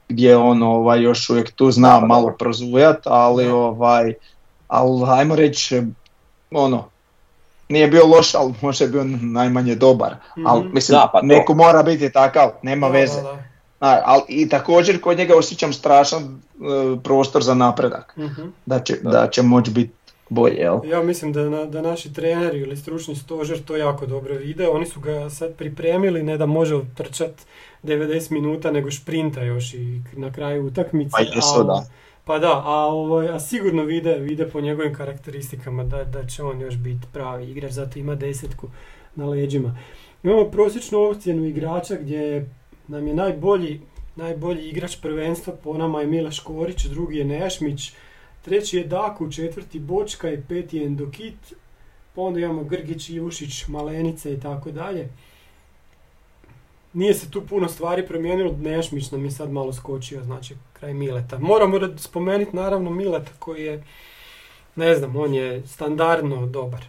gdje 0.08 0.36
on 0.36 0.62
ovaj, 0.62 1.02
još 1.02 1.30
uvijek 1.30 1.50
tu 1.50 1.70
zna 1.70 2.00
Da, 2.00 2.06
malo 2.06 2.26
da. 2.30 2.36
prozujat, 2.36 2.98
ali 3.04 3.48
ovaj, 3.48 4.14
ali 4.68 5.04
ajmo 5.08 5.36
reći, 5.36 5.82
ono, 6.50 6.84
nije 7.72 7.88
bio 7.88 8.06
loš, 8.06 8.34
ali 8.34 8.54
možda 8.60 8.84
je 8.84 8.90
bio 8.90 9.04
najmanje 9.22 9.74
dobar. 9.76 10.14
Ali 10.38 10.60
Mhm. 10.60 10.74
mislim, 10.74 10.96
Da, 10.96 11.10
pa 11.12 11.20
to. 11.20 11.26
neko 11.26 11.54
mora 11.54 11.82
biti 11.82 12.10
takav, 12.10 12.50
nema 12.62 12.86
Da, 12.86 12.92
veze. 12.92 13.16
da, 13.16 13.22
da. 13.22 13.38
A, 13.80 14.00
ali 14.04 14.22
i 14.28 14.48
također 14.48 15.00
kod 15.00 15.18
njega 15.18 15.36
osjećam 15.36 15.72
strašan 15.72 16.22
e, 16.22 16.32
prostor 16.98 17.42
za 17.42 17.54
napredak, 17.54 18.14
Mhm. 18.16 18.42
da 18.66 18.80
će, 18.80 18.96
Da. 18.96 19.10
da 19.10 19.28
će 19.28 19.42
moći 19.42 19.70
biti 19.70 19.92
bolje, 20.28 20.54
jel? 20.54 20.78
Ja 20.84 21.02
mislim 21.02 21.32
da, 21.32 21.42
na- 21.42 21.64
da 21.64 21.82
naši 21.82 22.12
treneri 22.12 22.58
ili 22.58 22.76
stručni 22.76 23.16
stožer 23.16 23.58
to 23.60 23.76
jako 23.76 24.06
dobro 24.06 24.34
vide. 24.36 24.68
Oni 24.68 24.86
su 24.86 25.00
ga 25.00 25.30
sad 25.30 25.54
pripremili, 25.54 26.22
ne 26.22 26.38
da 26.38 26.46
može 26.46 26.80
trčat 26.94 27.30
90 27.82 28.30
minuta, 28.30 28.70
nego 28.70 28.90
šprinta 28.90 29.42
još 29.42 29.74
i 29.74 29.78
na 30.12 30.32
kraju 30.32 30.66
utakmice. 30.66 31.10
Pa 31.12 31.20
jesu, 31.20 31.64
da. 31.64 31.84
Pa 32.24 32.38
da, 32.38 32.62
a, 32.64 32.86
ovaj, 32.86 33.28
a 33.28 33.40
sigurno 33.40 33.82
vide, 33.82 34.14
vide 34.14 34.48
po 34.48 34.60
njegovim 34.60 34.94
karakteristikama 34.94 35.84
da, 35.84 36.04
da 36.04 36.26
će 36.26 36.42
on 36.42 36.60
još 36.60 36.76
biti 36.76 37.06
pravi 37.12 37.50
igrač, 37.50 37.72
zato 37.72 37.98
ima 37.98 38.14
desetku 38.14 38.68
na 39.14 39.26
leđima. 39.26 39.78
Imamo 40.22 40.50
prosječnu 40.50 40.98
ocjenu 40.98 41.44
igrača 41.44 41.96
gdje 42.00 42.50
nam 42.88 43.06
je 43.06 43.14
najbolji, 43.14 43.80
najbolji 44.16 44.68
igrač 44.68 44.96
prvenstva 45.02 45.52
po 45.64 45.78
nama 45.78 46.00
je 46.00 46.06
Mila 46.06 46.30
Škorić, 46.30 46.84
drugi 46.84 47.18
je 47.18 47.24
Nešmić, 47.24 47.92
treći 48.42 48.76
je 48.76 48.84
Daku, 48.84 49.32
četvrti 49.32 49.78
Bočka 49.78 50.30
i 50.30 50.42
peti 50.48 50.76
je 50.76 50.86
Endokit, 50.86 51.54
pa 52.14 52.22
onda 52.22 52.40
imamo 52.40 52.64
Grgić, 52.64 53.10
Ivušić, 53.10 53.68
Malenice 53.68 54.34
i 54.34 54.40
tako 54.40 54.70
dalje. 54.70 55.08
Nije 56.92 57.14
se 57.14 57.30
tu 57.30 57.46
puno 57.46 57.68
stvari 57.68 58.06
promijenilo, 58.06 58.56
Nešmić 58.60 59.10
nam 59.10 59.24
je 59.24 59.30
sad 59.30 59.50
malo 59.50 59.72
skočio, 59.72 60.22
znači 60.24 60.54
kraj 60.82 60.94
Mileta. 60.94 61.38
Moramo 61.40 61.78
ra- 61.78 61.98
spomenuti 61.98 62.56
naravno 62.56 62.90
Mileta 62.90 63.30
koji 63.38 63.62
je, 63.62 63.82
ne 64.76 64.94
znam, 64.94 65.16
on 65.16 65.34
je 65.34 65.66
standardno 65.66 66.46
dobar. 66.46 66.80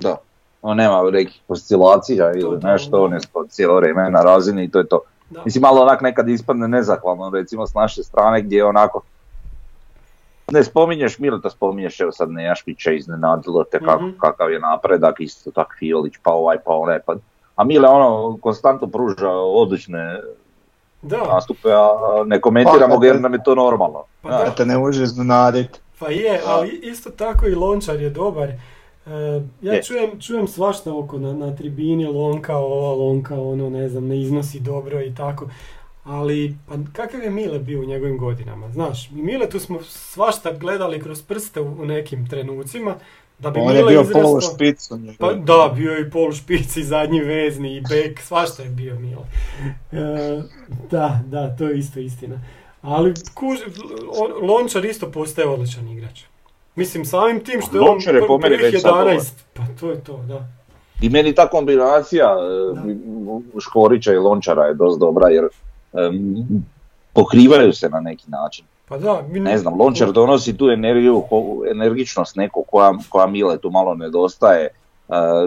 Da. 0.00 0.16
On 0.62 0.76
nema 0.76 1.10
nekih 1.10 1.40
oscilacija 1.48 2.32
ili 2.32 2.58
nešto, 2.58 2.90
da. 2.90 3.02
on 3.02 3.12
je 3.12 3.18
cijelo 3.48 3.76
vrijeme 3.76 4.10
na 4.10 4.22
razini 4.22 4.64
i 4.64 4.70
to 4.70 4.78
je 4.78 4.86
to. 4.86 5.00
Da. 5.30 5.42
Mislim, 5.44 5.62
malo 5.62 5.82
onak 5.82 6.00
nekad 6.00 6.28
ispadne 6.28 6.68
nezahvalno, 6.68 7.30
recimo 7.30 7.66
s 7.66 7.74
naše 7.74 8.02
strane 8.02 8.42
gdje 8.42 8.56
je 8.56 8.64
onako 8.64 9.00
ne 10.50 10.64
spominješ 10.64 11.18
Mileta, 11.18 11.50
spominješ 11.50 12.00
evo 12.00 12.12
sad 12.12 12.30
Nejašpića, 12.30 12.92
iznenadilo 12.92 13.64
te 13.64 13.78
kako, 13.78 14.02
Mhm. 14.02 14.18
kakav 14.18 14.52
je 14.52 14.60
napredak, 14.60 15.20
isto 15.20 15.50
tak 15.50 15.76
Fiolić, 15.78 16.14
pa 16.22 16.32
ovaj, 16.32 16.58
pa 16.58 16.72
onaj, 16.72 16.98
pa... 17.06 17.14
A 17.56 17.64
Mile 17.64 17.88
ono 17.88 18.38
konstantno 18.38 18.86
pruža 18.88 19.30
odlične 19.30 20.20
Da, 21.02 21.16
nastupe, 21.34 21.68
a 21.72 21.88
ne 22.26 22.40
komentiramo 22.40 22.94
Pa, 22.94 23.00
ga 23.00 23.06
jer 23.06 23.20
nam 23.20 23.32
je 23.32 23.42
to 23.44 23.54
normalno. 23.54 24.04
Pa 24.22 24.28
Znaš, 24.28 24.40
da. 24.40 24.44
Da 24.50 24.54
te 24.54 24.66
ne 24.66 24.78
može 24.78 25.02
iznenaditi. 25.02 25.78
pa 25.98 26.08
je, 26.08 26.40
ali 26.46 26.68
isto 26.82 27.10
tako 27.10 27.46
i 27.46 27.54
Lončar 27.54 28.00
je 28.00 28.10
dobar. 28.10 28.48
E, 28.48 28.56
ja 29.62 29.72
Je. 29.72 29.82
čujem, 29.82 30.20
čujem 30.20 30.48
svašta 30.48 30.94
oko 30.94 31.18
na, 31.18 31.32
na 31.32 31.56
tribini, 31.56 32.06
Lonka 32.06 32.56
ova, 32.56 32.94
Lonka 33.04 33.40
ono, 33.40 33.70
ne 33.70 33.88
znam, 33.88 34.06
ne 34.06 34.20
iznosi 34.20 34.60
dobro 34.60 35.00
i 35.02 35.14
tako. 35.14 35.46
Ali, 36.04 36.56
pa 36.68 36.74
kakav 36.92 37.22
je 37.22 37.30
Mile 37.30 37.58
bio 37.58 37.80
u 37.80 37.84
njegovim 37.84 38.18
godinama, 38.18 38.70
znaš, 38.70 39.10
mi 39.10 39.22
Mile 39.22 39.48
tu 39.50 39.58
smo 39.60 39.82
svašta 39.82 40.52
gledali 40.52 41.00
kroz 41.00 41.22
prste 41.22 41.60
u, 41.60 41.66
u 41.82 41.84
nekim 41.86 42.28
trenucima, 42.28 42.94
da 43.40 43.50
bi 43.50 43.60
On 43.60 43.76
je 43.76 43.84
bio 43.84 44.00
izrastao- 44.00 44.22
polu 44.22 44.40
špicu. 44.40 44.98
Pa 45.18 45.32
da, 45.34 45.72
bio 45.76 45.92
je 45.92 46.00
i 46.00 46.10
polu 46.10 46.32
špic 46.32 46.76
i 46.76 46.84
zadnji 46.84 47.20
vezni 47.20 47.76
i 47.76 47.80
bek, 47.80 48.20
svašta 48.20 48.62
je 48.62 48.68
bio 48.70 48.94
Mile. 48.94 49.22
E, 49.92 50.42
da, 50.90 51.20
da, 51.26 51.56
to 51.56 51.64
je 51.64 51.78
isto 51.78 52.00
istina. 52.00 52.40
Ali 52.82 53.14
kuž, 53.34 53.58
on- 54.10 54.48
Lončar 54.48 54.84
isto 54.84 55.10
postaje 55.10 55.48
odličan 55.48 55.88
igrač. 55.88 56.22
Mislim, 56.76 57.04
samim 57.04 57.40
tim 57.40 57.60
što 57.60 57.76
je 57.76 57.80
on 57.80 57.98
je 58.06 58.26
po 58.26 58.38
meni 58.38 58.56
prvih 58.56 58.72
već 58.72 58.82
sad 58.82 58.94
11, 58.96 59.20
pa 59.54 59.62
to 59.80 59.90
je 59.90 60.00
to, 60.00 60.16
da. 60.18 60.48
I 61.00 61.08
meni 61.08 61.34
ta 61.34 61.48
kombinacija 61.48 62.26
e, 62.26 62.94
Škorića 63.60 64.12
i 64.12 64.16
Lončara 64.16 64.64
je 64.64 64.74
dosta 64.74 64.98
dobra 64.98 65.28
jer 65.28 65.44
em, 65.94 66.36
pokrivaju 67.12 67.72
se 67.72 67.88
na 67.88 68.00
neki 68.00 68.30
način. 68.30 68.64
Pa 68.90 68.98
da, 68.98 69.22
mi 69.28 69.40
Ne 69.40 69.58
znam, 69.58 69.80
Lončar 69.80 70.12
donosi 70.12 70.56
tu 70.56 70.70
energiju, 70.70 71.24
energičnost 71.70 72.36
neku 72.36 72.64
koja, 72.70 72.94
koja 73.08 73.26
Mile 73.26 73.58
tu 73.58 73.70
malo 73.70 73.94
nedostaje. 73.94 74.68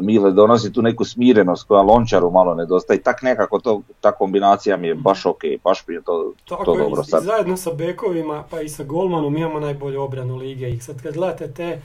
Mile 0.01 0.31
donosi 0.31 0.73
tu 0.73 0.81
neku 0.81 1.05
smirenost 1.05 1.67
koja 1.67 1.81
Lončaru 1.81 2.31
malo 2.31 2.55
nedostaje. 2.55 2.97
I 2.99 3.03
tak 3.03 3.21
nekako 3.21 3.59
to, 3.59 3.81
ta 4.01 4.11
kombinacija 4.11 4.77
mi 4.77 4.87
je 4.87 4.95
baš 4.95 5.25
ok, 5.25 5.41
baš 5.63 5.87
mi 5.87 5.95
je 5.95 6.01
to, 6.01 6.33
Tako 6.49 6.65
to 6.65 6.75
dobro 6.75 7.01
i 7.01 7.05
sad. 7.05 7.23
zajedno 7.23 7.57
sa 7.57 7.73
bekovima, 7.73 8.43
pa 8.49 8.61
i 8.61 8.69
sa 8.69 8.83
golmanom 8.83 9.37
imamo 9.37 9.59
najbolju 9.59 10.01
obranu 10.01 10.35
lige. 10.35 10.69
I 10.69 10.79
sad 10.79 11.01
kad 11.01 11.13
gledate 11.13 11.53
te 11.53 11.81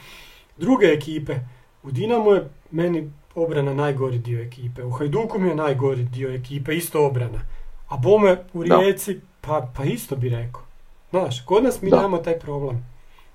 druge 0.56 0.86
ekipe, 0.86 1.34
u 1.82 1.90
Dinamo 1.90 2.32
je 2.32 2.48
meni 2.70 3.10
obrana 3.34 3.74
najgori 3.74 4.18
dio 4.18 4.42
ekipe, 4.42 4.82
u 4.84 4.90
Hajduku 4.90 5.38
mi 5.38 5.48
je 5.48 5.54
najgori 5.54 6.02
dio 6.02 6.34
ekipe, 6.34 6.76
isto 6.76 7.06
obrana. 7.06 7.40
A 7.88 7.96
Bome 7.96 8.36
u. 8.52 8.62
Rijeci, 8.62 9.20
pa, 9.40 9.68
pa 9.76 9.84
isto 9.84 10.16
bi 10.16 10.28
rekao. 10.28 10.67
Znaš, 11.10 11.40
kod 11.40 11.64
nas 11.64 11.82
mi 11.82 11.90
Da. 11.90 11.96
nemamo 11.96 12.18
taj 12.18 12.38
problem. 12.38 12.86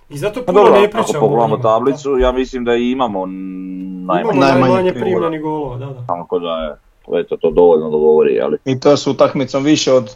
I 0.09 0.17
zato 0.17 0.39
Pa 0.39 0.45
puno 0.45 0.59
dobro, 0.59 0.79
ne 0.79 0.85
ako 0.85 0.91
pričamo. 0.93 1.17
o 1.17 1.21
pogledamo 1.21 1.57
tablicu, 1.57 2.17
ja 2.17 2.31
mislim 2.31 2.65
da 2.65 2.75
i 2.75 2.91
imamo 2.91 3.25
najmanje. 3.25 4.21
Imamo 4.21 4.39
najmanje 4.39 4.93
primljenih 4.93 5.41
golova, 5.41 5.77
da, 5.77 5.85
da. 5.85 6.05
Tako 6.07 6.39
da 6.39 6.49
je, 6.49 6.75
eto, 7.19 7.37
to 7.37 7.51
dovoljno 7.51 7.89
govori, 7.89 8.41
ali 8.41 8.57
I 8.65 8.79
to 8.79 8.97
s 8.97 9.07
utakmicom 9.07 9.63
više 9.63 9.93
od 9.93 10.15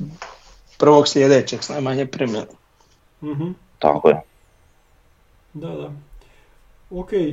prvog 0.78 1.08
sljedećeg 1.08 1.64
s 1.64 1.70
najmanje 1.70 2.06
primljeno. 2.06 2.46
Mhm. 3.24 3.48
tako 3.80 4.10
je. 4.10 4.22
Da, 5.54 5.68
da. 5.70 5.92
Ok, 6.92 7.14
e, 7.14 7.26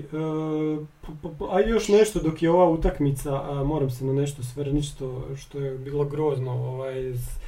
p- 1.03 1.13
p- 1.23 1.29
p- 1.39 1.45
a 1.51 1.61
još 1.61 1.89
nešto 1.89 2.21
dok 2.21 2.43
je 2.43 2.51
ova 2.51 2.65
utakmica, 2.65 3.43
a 3.43 3.65
moram 3.65 3.91
se 3.91 4.05
na 4.05 4.13
nešto 4.13 4.43
svrniti 4.45 4.87
što, 4.87 5.23
što 5.37 5.59
je 5.59 5.75
bilo 5.75 6.05
grozno. 6.05 6.53
Ovaj, 6.53 6.95
s- 7.05 7.39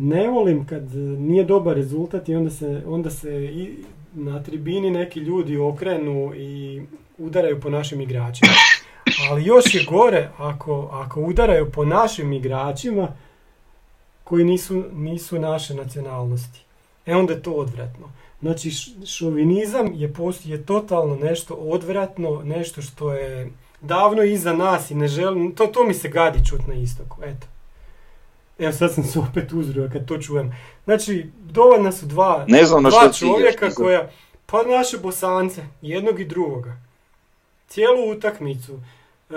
ne 0.00 0.28
volim 0.28 0.66
kad 0.66 0.94
nije 1.18 1.44
dobar 1.44 1.76
rezultat 1.76 2.28
i 2.28 2.34
onda 2.34 2.50
se, 2.50 2.82
onda 2.86 3.10
se 3.10 3.44
i 3.44 3.74
na 4.14 4.42
tribini 4.42 4.90
neki 4.90 5.20
ljudi 5.20 5.56
okrenu 5.56 6.34
i 6.34 6.82
udaraju 7.18 7.60
po 7.60 7.70
našim 7.70 8.00
igračima. 8.00 8.52
Ali 9.30 9.44
još 9.44 9.74
je 9.74 9.84
gore 9.90 10.28
ako, 10.38 10.88
ako 10.92 11.20
udaraju 11.20 11.70
po 11.70 11.84
našim 11.84 12.32
igračima 12.32 13.08
koji 14.24 14.44
nisu, 14.44 14.84
nisu 14.92 15.38
naše 15.38 15.74
nacionalnosti. 15.74 16.60
E 17.06 17.16
onda 17.16 17.32
je 17.32 17.42
to 17.42 17.52
odvratno. 17.52 18.06
Znači 18.40 18.70
šovinizam 19.06 19.92
je, 19.94 20.12
post, 20.12 20.46
je 20.46 20.66
totalno 20.66 21.16
nešto 21.16 21.54
odvratno, 21.54 22.42
nešto 22.44 22.82
što 22.82 23.12
je 23.12 23.50
davno 23.80 24.22
iza 24.22 24.52
nas 24.52 24.90
i 24.90 24.94
ne 24.94 25.08
želim, 25.08 25.54
to, 25.54 25.66
to 25.66 25.84
mi 25.84 25.94
se 25.94 26.08
gadi 26.08 26.46
čut 26.48 26.60
na 26.66 26.74
istoku, 26.74 27.16
eto. 27.24 27.46
Evo 28.60 28.72
sad 28.72 28.94
sam 28.94 29.04
se 29.04 29.18
opet 29.18 29.52
uzrio 29.52 29.90
kad 29.92 30.06
to 30.08 30.18
čujem. 30.18 30.52
Znači, 30.84 31.30
dovoljna 31.44 31.92
su 31.92 32.06
dva, 32.06 32.44
Ne 32.48 32.64
znam 32.64 32.82
na 32.82 32.90
dva 32.90 33.00
ciljaš, 33.00 33.18
čovjeka 33.18 33.64
mislim. 33.66 33.86
koja, 33.86 34.10
pa 34.46 34.62
naše 34.62 34.98
bosance, 34.98 35.62
jednog 35.82 36.20
i 36.20 36.24
drugoga. 36.24 36.76
Cijelu 37.68 38.10
utakmicu. 38.10 38.80
E, 39.30 39.34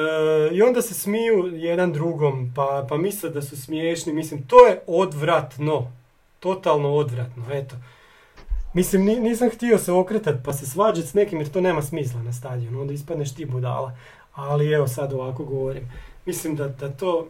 I 0.55 0.61
onda 0.61 0.81
se 0.81 0.93
smiju 0.93 1.51
jedan 1.53 1.93
drugom, 1.93 2.51
pa, 2.55 2.85
pa 2.89 2.97
misle 2.97 3.29
da 3.29 3.41
su 3.41 3.61
smiješni. 3.61 4.13
Mislim, 4.13 4.43
to 4.47 4.65
je 4.65 4.79
odvratno. 4.87 5.91
Totalno 6.39 6.93
odvratno, 6.95 7.45
eto. 7.51 7.75
Mislim, 8.73 9.05
ni- 9.05 9.19
nisam 9.19 9.49
htio 9.49 9.77
se 9.77 9.91
okretat 9.91 10.35
pa 10.45 10.53
se 10.53 10.65
svađat 10.65 11.05
s 11.05 11.13
nekim 11.13 11.39
jer 11.39 11.49
to 11.51 11.61
nema 11.61 11.81
smisla 11.81 12.23
na 12.23 12.33
stadionu, 12.33 12.81
onda 12.81 12.93
ispadneš 12.93 13.35
ti 13.35 13.45
budala. 13.45 13.97
Ali 14.33 14.71
evo 14.71 14.87
sad 14.87 15.13
ovako 15.13 15.43
govorim. 15.43 15.91
Mislim 16.25 16.55
da, 16.55 16.67
da 16.67 16.89
to... 16.89 17.27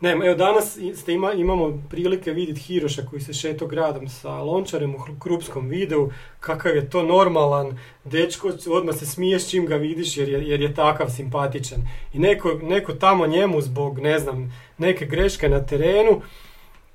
Ne, 0.00 0.10
evo 0.10 0.34
danas 0.34 0.78
ste 0.94 1.12
ima, 1.12 1.32
imamo 1.32 1.82
prilike 1.90 2.32
vidjeti 2.32 2.60
Hiroša 2.60 3.02
koji 3.10 3.22
se 3.22 3.32
šeto 3.32 3.66
gradom 3.66 4.08
sa 4.08 4.30
Lončarem 4.30 4.94
u 4.94 4.98
krupskom 5.18 5.68
videu, 5.68 6.10
kakav 6.40 6.76
je 6.76 6.90
to 6.90 7.02
normalan 7.02 7.78
dečko, 8.04 8.52
odmah 8.70 8.96
se 8.96 9.06
smiješ 9.06 9.50
čim 9.50 9.66
ga 9.66 9.76
vidiš 9.76 10.16
jer 10.16 10.28
je, 10.28 10.48
jer 10.48 10.60
je 10.60 10.74
takav 10.74 11.10
simpatičan. 11.10 11.78
I 12.12 12.18
neko, 12.18 12.54
neko 12.62 12.92
tamo 12.92 13.26
njemu 13.26 13.60
zbog, 13.60 13.98
ne 13.98 14.18
znam, 14.18 14.54
neke 14.78 15.06
greške 15.06 15.48
na 15.48 15.66
terenu, 15.66 16.20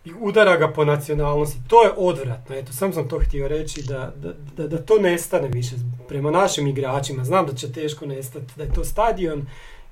i 0.05 0.11
udara 0.19 0.57
ga 0.57 0.67
po 0.67 0.85
nacionalnosti. 0.85 1.59
To 1.67 1.83
je 1.83 1.91
odvratno, 1.97 2.55
eto, 2.55 2.73
sam 2.73 2.93
sam 2.93 3.09
to 3.09 3.19
htio 3.19 3.47
reći, 3.47 3.83
da, 3.83 4.13
da, 4.15 4.33
da, 4.57 4.67
da 4.67 4.77
to 4.77 4.99
nestane 4.99 5.47
više 5.47 5.75
prema 6.07 6.31
našim 6.31 6.67
igračima. 6.67 7.23
Znam 7.23 7.45
da 7.45 7.53
će 7.53 7.71
teško 7.71 8.05
nestati, 8.05 8.53
da 8.55 8.63
je 8.63 8.73
to 8.73 8.83
stadion 8.83 9.45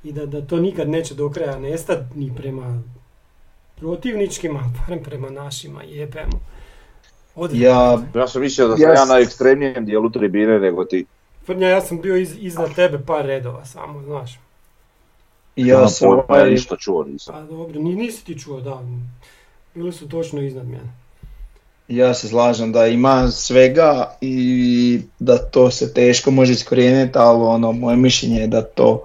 i 0.04 0.12
da, 0.12 0.26
da 0.26 0.42
to 0.42 0.60
nikad 0.60 0.90
neće 0.90 1.14
do 1.14 1.30
kraja 1.30 1.60
nestati 1.60 2.20
ni 2.20 2.32
prema 2.36 2.82
protivničkima, 3.82 4.60
ali 4.60 4.74
barem 4.80 5.04
prema 5.04 5.30
našima, 5.30 5.84
jebemo. 5.84 6.40
Ja, 7.52 8.00
Ja 8.16 8.28
sam 8.28 8.42
mislio 8.42 8.68
da 8.68 8.78
sam 8.78 8.94
Ja 8.94 9.06
na 9.06 9.20
ekstremnijem 9.20 9.86
dijelu 9.86 10.10
tribine 10.10 10.60
nego 10.60 10.86
ti. 10.86 11.06
Frnja, 11.46 11.68
ja 11.68 11.82
sam 11.82 12.02
bio 12.02 12.16
iz, 12.16 12.36
iznad 12.40 12.76
tebe 12.76 13.00
par 13.08 13.26
redova 13.26 13.66
samo, 13.66 14.02
znaš. 14.02 14.40
ja 15.56 15.80
ja 15.80 15.88
ovaj, 16.02 16.50
ništa 16.50 16.76
čuo 16.78 17.04
nisam. 17.04 17.34
Pa 17.34 17.42
dobro, 17.42 17.80
ni, 17.80 17.96
nisi 17.96 18.26
ti 18.26 18.40
čuo, 18.40 18.62
da. 18.62 18.82
Bili 19.76 19.92
su 19.92 20.10
točno 20.10 20.42
iznad 20.42 20.68
mene. 20.68 20.94
Ja 21.88 22.14
se 22.14 22.28
slažem 22.28 22.72
da 22.72 22.88
ima 22.88 23.28
svega 23.32 24.18
i 24.22 25.02
da 25.20 25.38
to 25.38 25.72
se 25.72 25.94
teško 25.94 26.32
može 26.32 26.54
iskorijeniti, 26.54 27.18
ali 27.18 27.44
ono, 27.44 27.72
moje 27.72 27.98
mišljenje 27.98 28.40
je 28.40 28.48
da 28.48 28.62
to, 28.62 29.04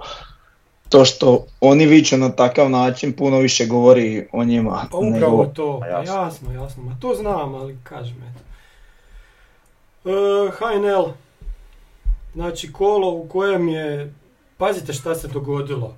to 0.88 1.04
što 1.04 1.46
oni 1.60 1.86
viču 1.86 2.16
na 2.16 2.28
takav 2.28 2.70
način 2.70 3.12
puno 3.12 3.38
više 3.38 3.66
govori 3.66 4.26
o 4.32 4.44
njima. 4.44 4.86
Pa 4.90 4.96
upravo 4.96 5.12
nego- 5.38 5.46
to, 5.46 5.80
Pa 5.80 5.86
pa 5.86 5.92
jasno. 5.92 6.14
jasno, 6.14 6.52
jasno, 6.54 6.82
ma 6.82 6.96
to 7.00 7.14
znam, 7.14 7.54
ali 7.54 7.78
kažem 7.84 8.16
eto. 8.24 8.40
E, 10.06 10.50
HNL, 10.50 11.12
znači 12.34 12.72
kolo 12.72 13.10
u 13.10 13.28
kojem 13.28 13.68
je, 13.68 14.14
pazite 14.56 14.92
šta 14.92 15.14
se 15.14 15.28
dogodilo. 15.28 15.94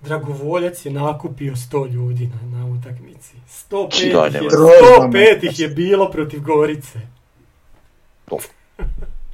Dragovoljac 0.00 0.86
je 0.86 0.92
nakupio 0.92 1.52
100 1.54 1.86
ljudi 1.86 2.26
na, 2.26 2.58
na 2.58 2.66
utakmici. 2.68 3.34
105 3.70 4.12
Daj, 4.12 4.28
ih 4.28 4.34
je, 4.34 4.40
nemoj. 4.40 4.50
105 5.10 5.44
ih 5.44 5.60
je 5.60 5.68
bilo 5.68 6.10
protiv 6.10 6.40
Gorice. 6.42 7.00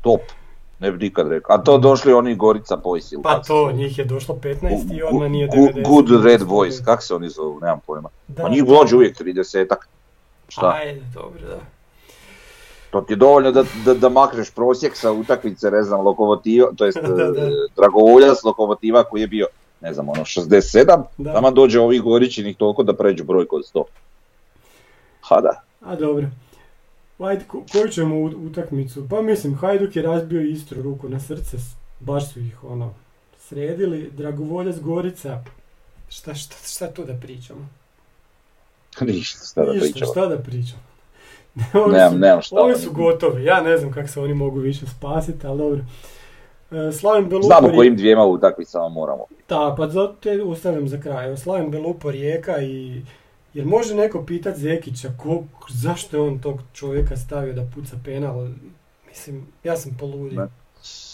Top. 0.02 0.20
Ne 0.78 0.92
bi 0.92 0.98
nikad 0.98 1.28
rekao. 1.28 1.56
A 1.56 1.58
to 1.58 1.78
došli 1.78 2.12
oni 2.12 2.34
Gorica 2.34 2.76
Boys 2.76 3.12
ili 3.12 3.22
Pa 3.22 3.38
to, 3.38 3.72
njih 3.72 3.98
je 3.98 4.04
došlo 4.04 4.34
15 4.36 4.58
i 4.92 5.02
odmah 5.02 5.30
nije 5.30 5.48
gu- 5.48 5.68
90. 5.68 5.84
Good 5.84 6.24
Red 6.24 6.40
Boys, 6.42 6.84
kak 6.84 7.02
se 7.02 7.14
oni 7.14 7.28
zovu, 7.28 7.60
nemam 7.60 7.80
pojma. 7.80 8.08
Da, 8.28 8.42
Pa 8.42 8.48
njih 8.48 8.64
dođe 8.64 8.96
uvijek 8.96 9.16
30-ak. 9.16 9.76
Šta? 10.48 10.74
Ajde, 10.76 11.02
dobro, 11.14 11.40
da. 11.40 11.58
To 12.90 13.00
ti 13.00 13.12
je 13.12 13.16
dovoljno 13.16 13.50
da, 13.52 13.64
da, 13.84 13.94
da 13.94 14.08
makneš 14.08 14.50
prosjek 14.50 14.96
sa 14.96 15.12
utakmice, 15.12 15.70
ne 15.70 15.82
znam, 15.82 16.00
lokomotiva, 16.00 16.68
to 16.76 16.84
jest 16.86 16.98
da. 17.16 17.22
e, 17.22 17.50
Dragovoljac 17.76 18.42
lokomotiva 18.44 19.04
koji 19.04 19.20
je 19.20 19.26
bio, 19.26 19.46
ne 19.80 19.92
znam, 19.94 20.08
ono 20.08 20.22
67, 20.22 21.02
Da. 21.18 21.32
tamo 21.32 21.50
dođe 21.50 21.80
ovih 21.80 22.02
Goričinih 22.02 22.56
toliko 22.56 22.82
da 22.82 22.92
pređu 22.92 23.24
brojku 23.24 23.56
od 23.56 23.62
100. 23.64 23.82
Ha 25.20 25.40
da. 25.40 25.62
A 25.82 25.96
dobro. 25.96 26.26
Ajde, 27.20 27.44
ko- 27.44 27.64
koju 27.72 27.88
ćemo 27.88 28.16
u- 28.16 28.46
utakmicu? 28.46 29.08
Pa 29.08 29.22
mislim, 29.22 29.54
Hajduk 29.54 29.96
je 29.96 30.02
razbio 30.02 30.40
Istru 30.42 30.82
ruku 30.82 31.08
na 31.08 31.20
srce, 31.20 31.56
baš 32.00 32.32
su 32.32 32.40
ih 32.40 32.64
ono 32.64 32.94
sredili. 33.38 34.10
Dragovoljac 34.10 34.76
Gorica, 34.78 35.44
šta, 36.08 36.34
šta, 36.34 36.56
šta 36.66 36.90
tu 36.90 37.04
da 37.04 37.14
pričamo? 37.14 37.68
Ništa, 39.00 39.38
šta 39.44 39.64
da 39.64 39.72
Ništa, 39.72 39.84
pričamo. 39.84 40.12
šta 40.12 40.26
da 40.26 40.38
pričamo? 40.38 40.82
Ovi 41.76 41.92
Nemam, 41.92 42.12
su- 42.12 42.18
nemam 42.18 42.42
šta. 42.42 42.56
Ovi 42.56 42.74
su 42.74 42.92
gotovi, 42.92 43.44
ja 43.44 43.60
ne 43.60 43.78
znam 43.78 43.92
kako 43.92 44.08
se 44.08 44.20
oni 44.20 44.34
mogu 44.34 44.58
više 44.58 44.86
spasiti, 44.88 45.46
ali 45.46 45.58
dobro. 45.58 45.80
E, 46.88 46.92
Slaven 46.92 47.28
Belupor 47.28 47.46
Znamo 47.46 47.76
kojim 47.76 47.96
dvijema 47.96 48.24
utakmicama 48.24 48.88
moramo. 48.88 49.24
Da, 49.48 49.74
pa 49.78 49.88
zato 49.88 50.12
te 50.14 50.42
ostavljam 50.42 50.88
za 50.88 51.00
kraj. 51.00 51.36
Slaven 51.36 51.70
Belupo 51.70 52.10
Rijeka 52.10 52.58
i... 52.58 53.02
Jer 53.56 53.66
može 53.66 53.94
neko 53.94 54.22
pitat 54.24 54.56
Zekića 54.56 55.08
ko, 55.22 55.42
zašto 55.68 56.16
je 56.16 56.22
on 56.22 56.38
tog 56.38 56.60
čovjeka 56.72 57.16
stavio 57.16 57.52
da 57.52 57.62
puca 57.74 57.96
penal? 58.04 58.48
Mislim, 59.08 59.46
ja 59.64 59.76
sam 59.76 59.96
poludio. 60.00 60.48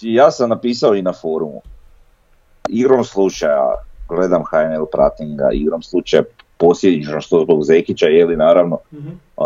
Ja 0.00 0.30
sam 0.30 0.48
napisao 0.48 0.94
i 0.94 1.02
na 1.02 1.12
forumu. 1.12 1.62
Igrom 2.68 3.04
slučaja, 3.04 3.74
gledam 4.08 4.42
HNL, 4.44 4.84
pratim 4.92 5.36
ga, 5.36 5.48
igrom 5.52 5.82
slučaja 5.82 6.22
posljedično 6.56 7.20
što 7.20 7.40
zbog 7.44 7.64
Zekića, 7.64 8.06
jeli 8.06 8.36
naravno, 8.36 8.78
Mhm. 8.92 9.08
uh, 9.08 9.44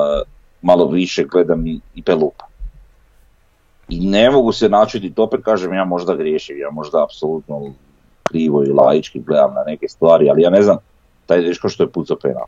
malo 0.62 0.88
više 0.88 1.24
gledam 1.24 1.66
i, 1.66 1.80
i 1.94 2.02
Pelupa. 2.02 2.44
I 3.88 4.06
ne 4.06 4.30
mogu 4.30 4.52
se 4.52 4.68
načuditi, 4.68 5.20
opet 5.20 5.44
kažem, 5.44 5.72
ja 5.74 5.84
možda 5.84 6.14
griješim, 6.14 6.58
ja 6.58 6.70
možda 6.70 7.04
apsolutno 7.04 7.72
krivo 8.22 8.64
i 8.64 8.72
laički 8.72 9.20
gledam 9.20 9.54
na 9.54 9.64
neke 9.66 9.88
stvari, 9.88 10.30
ali 10.30 10.42
ja 10.42 10.50
ne 10.50 10.62
znam, 10.62 10.76
taj 11.26 11.40
dečko 11.40 11.68
što 11.68 11.82
je 11.82 11.90
pucao 11.90 12.16
penal. 12.22 12.46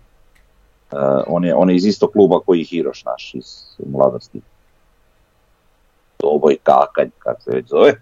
Uh, 0.93 0.99
on, 1.27 1.45
je, 1.45 1.55
on 1.55 1.71
je 1.71 1.77
iz 1.77 1.87
istog 1.87 2.13
kluba 2.13 2.41
koji 2.41 2.59
je 2.59 2.65
Hiroš 2.65 3.05
naš, 3.05 3.35
iz 3.35 3.65
mladosti. 3.93 4.41
Doboj 6.19 6.57
Kakanj, 6.63 7.09
kako 7.19 7.41
se 7.41 7.51
već 7.51 7.67
zove. 7.67 7.93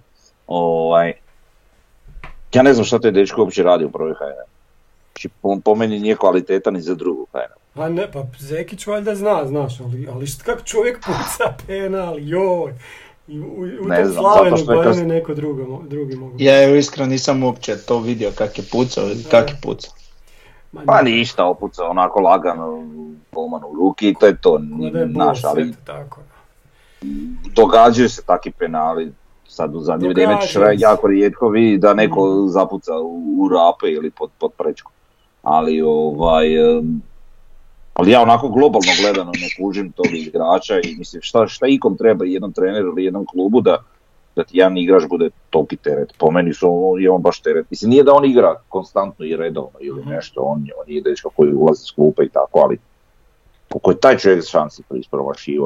Ovaj, 0.47 1.12
ja 2.55 2.62
ne 2.62 2.74
znam 2.74 2.84
šta 2.84 2.99
taj 2.99 3.11
dečko 3.11 3.43
uopće 3.43 3.62
radi 3.62 3.84
u 3.84 3.91
prvoj 3.91 4.14
HNL. 4.14 4.51
Znači, 5.12 5.28
po, 5.43 5.59
po 5.64 5.74
meni 5.74 5.99
nije 5.99 6.16
kvalitetan 6.16 6.74
ni 6.74 6.80
za 6.80 6.95
drugu 6.95 7.26
HNL. 7.32 7.57
Pa 7.74 7.89
ne, 7.89 8.11
pa 8.12 8.24
Zekić 8.39 8.87
valjda 8.87 9.14
zna, 9.14 9.47
znaš, 9.47 9.80
ali, 9.80 10.09
ali 10.12 10.26
šta 10.26 10.45
kako 10.45 10.62
čovjek 10.62 11.05
puca 11.07 11.55
penal, 11.66 12.18
joj. 12.18 12.74
I 13.28 13.41
u, 13.41 13.45
u 13.80 13.89
Ne 13.89 13.97
tom 13.97 14.12
znam, 14.12 14.22
Slavenu 14.22 14.57
zato 14.57 14.82
što 14.82 14.91
je 14.91 14.99
je 14.99 15.07
neko 15.07 15.34
drugo, 15.34 15.82
drugi 15.89 16.16
mogu. 16.16 16.34
Ja 16.39 16.64
evo 16.64 16.74
iskreno 16.74 17.11
nisam 17.11 17.43
uopće 17.43 17.76
to 17.76 17.99
vidio 17.99 18.32
kak 18.34 18.59
je 18.59 18.64
pucao 18.72 19.05
kak 19.30 19.51
je 19.51 19.57
pucao. 19.62 19.93
Pa 20.87 21.03
ništa, 21.03 21.45
opuca 21.45 21.85
onako 21.85 22.20
lagano, 22.20 22.83
golman 23.33 23.62
u 23.64 23.74
ruki 23.74 24.09
i 24.09 24.14
to 24.20 24.27
je 24.27 24.37
to, 24.41 24.61
naš, 25.07 25.45
ali 25.45 25.72
tako. 25.85 26.20
događaju 27.55 28.09
se 28.09 28.22
takvi 28.22 28.51
penali, 28.53 29.12
sad 29.49 29.74
u 29.74 29.81
zadnje 29.81 30.09
vrijeme 30.09 30.39
jako 30.79 31.07
rijetko 31.07 31.49
vidi 31.49 31.79
da 31.79 31.95
neko 31.95 32.27
Mhm. 32.29 32.49
zapuca 32.49 32.93
u, 33.39 33.49
rape 33.49 33.93
ili 33.93 34.11
pod, 34.11 34.31
pod 34.39 34.53
prečku. 34.59 34.93
Ali 35.43 35.83
ovaj, 35.83 36.47
ali 37.95 38.11
ja 38.11 38.22
onako 38.22 38.49
globalno 38.49 38.93
gledano 39.03 39.31
ne 39.31 39.49
kužim 39.59 39.93
tog 39.93 40.07
igrača 40.12 40.74
i 40.81 40.97
mislim 40.99 41.22
šta, 41.22 41.47
šta 41.47 41.66
ikom 41.66 41.97
treba 41.97 42.24
jednom 42.24 42.53
treneru 42.53 42.89
ili 42.89 43.05
jednom 43.05 43.27
klubu 43.27 43.61
da, 43.61 43.83
da 44.37 44.45
ti 44.45 44.59
jedan 44.59 44.78
igrač 44.78 45.03
bude 45.09 45.30
toliki 45.51 45.76
teret. 45.76 46.12
Po 46.18 46.30
meni 46.30 46.55
su, 46.55 46.66
on- 46.84 47.03
je 47.03 47.11
on 47.11 47.22
baš 47.22 47.41
teret. 47.41 47.66
Mislim 47.70 47.91
nije 47.91 48.05
da 48.05 48.12
on 48.12 48.24
igra 48.24 48.61
konstantno 48.68 49.24
i 49.24 49.37
redovno 49.37 49.78
ili 49.80 50.01
Mhm. 50.01 50.11
nešto, 50.11 50.41
on, 50.41 50.59
on 50.78 50.95
je 50.95 51.03
dečko 51.03 51.30
koji 51.30 51.53
ulazi 51.55 51.84
s 51.84 51.91
klupe 51.91 52.24
i 52.24 52.28
tako, 52.28 52.59
ali 52.59 52.78
koliko 53.68 53.91
je 53.91 54.01
taj 54.01 54.16
čovjek 54.16 54.45
šansi 54.45 54.82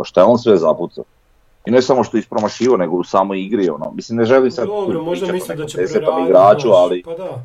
šta 0.04 0.20
je 0.20 0.24
on 0.24 0.38
sve 0.38 0.56
zapucao. 0.56 1.04
I 1.66 1.70
ne 1.70 1.82
samo 1.82 2.04
što 2.04 2.16
je 2.16 2.20
ispromašivo, 2.20 2.76
nego 2.76 2.96
u 2.96 3.04
samoj 3.04 3.42
igri, 3.42 3.68
ono, 3.68 3.92
mislim 3.92 4.18
ne 4.18 4.24
želim 4.24 4.50
sad 4.50 4.66
Dobro, 4.66 5.02
možda 5.02 5.32
misle 5.32 5.54
da 5.54 5.66
će 5.66 5.78
desetom 5.78 6.04
proraditi, 6.04 6.28
igraču, 6.28 6.68
ali 6.70 7.02
Pa 7.02 7.14
da. 7.14 7.42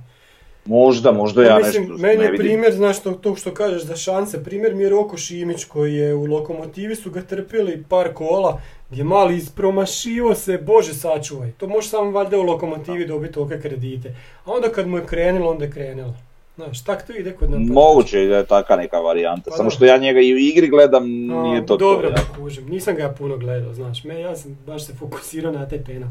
možda, 0.65 1.11
možda 1.11 1.43
ja 1.43 1.49
Pa 1.51 1.57
mislim, 1.57 1.83
nešto 1.83 1.97
meni 1.97 2.23
je 2.23 2.35
primjer, 2.37 2.73
znaš, 2.73 2.99
to, 2.99 3.11
to 3.11 3.35
što 3.35 3.53
kažeš 3.53 3.83
za 3.83 3.95
šanse, 3.95 4.43
primjer 4.43 4.75
mi 4.75 4.83
je 4.83 4.89
Roko 4.89 5.17
Šimić 5.17 5.63
koji 5.63 5.95
je 5.95 6.15
u 6.15 6.25
Lokomotivi 6.25 6.95
su 6.95 7.11
ga 7.11 7.21
trpili 7.21 7.83
par 7.89 8.13
kola, 8.13 8.59
gdje 8.89 9.03
mali 9.03 9.37
ispromašivo 9.37 10.35
se, 10.35 10.57
bože 10.57 10.93
sačuvaj. 10.93 11.51
To 11.51 11.67
može 11.67 11.89
samo 11.89 12.11
valjda 12.11 12.37
u 12.39 12.43
Lokomotivi 12.43 13.07
dobiti 13.07 13.33
tolike 13.33 13.61
kredite. 13.61 14.15
A 14.45 14.51
onda 14.51 14.69
kad 14.69 14.87
mu 14.87 14.97
je 14.97 15.05
krenilo, 15.05 15.51
onda 15.51 15.65
je 15.65 15.71
krenilo. 15.71 16.13
Znaš, 16.55 16.83
tak 16.83 17.07
to 17.07 17.13
ide 17.13 17.31
kod 17.31 17.49
napadača. 17.49 17.73
Moguće 17.73 18.25
da 18.25 18.37
je 18.37 18.45
taka 18.45 18.75
neka 18.75 18.97
varijanta, 18.99 19.49
Pa 19.49 19.57
samo 19.57 19.69
da. 19.69 19.75
što 19.75 19.85
ja 19.85 19.97
njega 19.97 20.19
i 20.19 20.33
u 20.33 20.37
igri 20.37 20.67
gledam, 20.67 21.03
A, 21.03 21.43
nije 21.43 21.65
to 21.65 21.77
Dobro, 21.77 22.09
to. 22.09 22.15
da 22.15 22.21
kužim. 22.37 22.65
Nisam 22.69 22.95
ga 22.95 23.01
ja 23.01 23.09
puno 23.09 23.37
gledao, 23.37 23.73
znaš. 23.73 24.03
Me, 24.03 24.19
ja 24.19 24.35
sam 24.35 24.57
baš 24.65 24.85
se 24.85 24.93
fokusirao 24.93 25.51
na 25.51 25.67
taj 25.67 25.83
penal. 25.83 26.09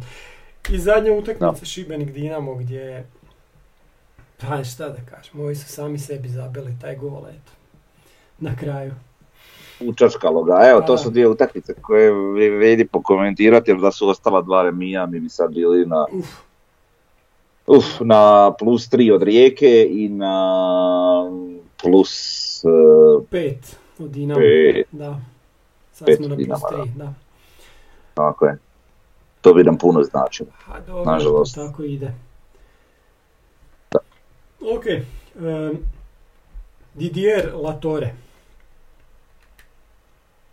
I 0.71 0.79
zadnja 0.79 1.13
utakmica 1.13 1.65
Šibenik 1.65 2.11
Dinamo 2.13 2.55
gdje 2.55 2.79
je... 2.81 3.07
Pa 4.41 4.65
šta 4.65 4.89
da 4.89 4.99
kažem, 5.11 5.41
ovi 5.41 5.55
su 5.57 5.69
sami 5.69 5.99
sebi 5.99 6.29
zabili 6.29 6.77
taj 6.81 6.97
gol, 6.97 7.23
eto. 7.29 7.53
Na 8.39 8.57
kraju. 8.57 8.93
Učačkalo 9.85 10.43
ga. 10.43 10.59
Evo, 10.63 10.81
Da. 10.81 10.87
to 10.87 10.99
su 10.99 11.11
dvije 11.11 11.29
utakmice 11.29 11.75
koje 11.75 12.13
vi- 12.13 12.51
vidi 12.51 12.87
pokomentirati, 12.87 13.71
jer 13.71 13.79
da 13.79 13.91
su 13.91 14.09
ostala 14.09 14.43
dva 14.43 14.63
remija, 14.63 15.07
mi 15.07 15.21
bi 15.21 15.29
sad 15.29 15.53
bili 15.53 15.87
na, 15.87 16.07
Uf, 16.13 16.27
uf, 17.69 17.85
na 18.01 18.21
plus 18.53 18.89
tri 18.89 19.11
od 19.11 19.23
Rijeke 19.23 19.87
i 19.87 20.09
na 20.09 20.37
plus 21.77 22.13
eh, 22.65 22.69
pet 23.31 23.77
od 23.99 24.11
Dinamo. 24.11 24.41
Pet. 24.41 24.87
Da. 24.93 25.21
Sad 25.93 26.07
Pet 26.07 26.17
smo 26.17 26.29
na 26.29 26.35
plus 26.35 26.39
Dinama, 26.39 26.69
tri, 26.71 26.91
da. 26.97 27.13
tako 28.15 28.47
je. 28.47 28.59
To 29.41 29.55
bi 29.55 29.65
nam 29.65 29.79
puno 29.79 30.03
značilo. 30.03 30.49
A 30.69 30.81
dobro, 30.81 31.05
Nažalost. 31.05 31.55
tako 31.55 31.83
ide. 31.85 32.13
Ok. 34.67 34.87
em, 34.87 35.79
Didier 36.95 37.53
Latore. 37.55 38.15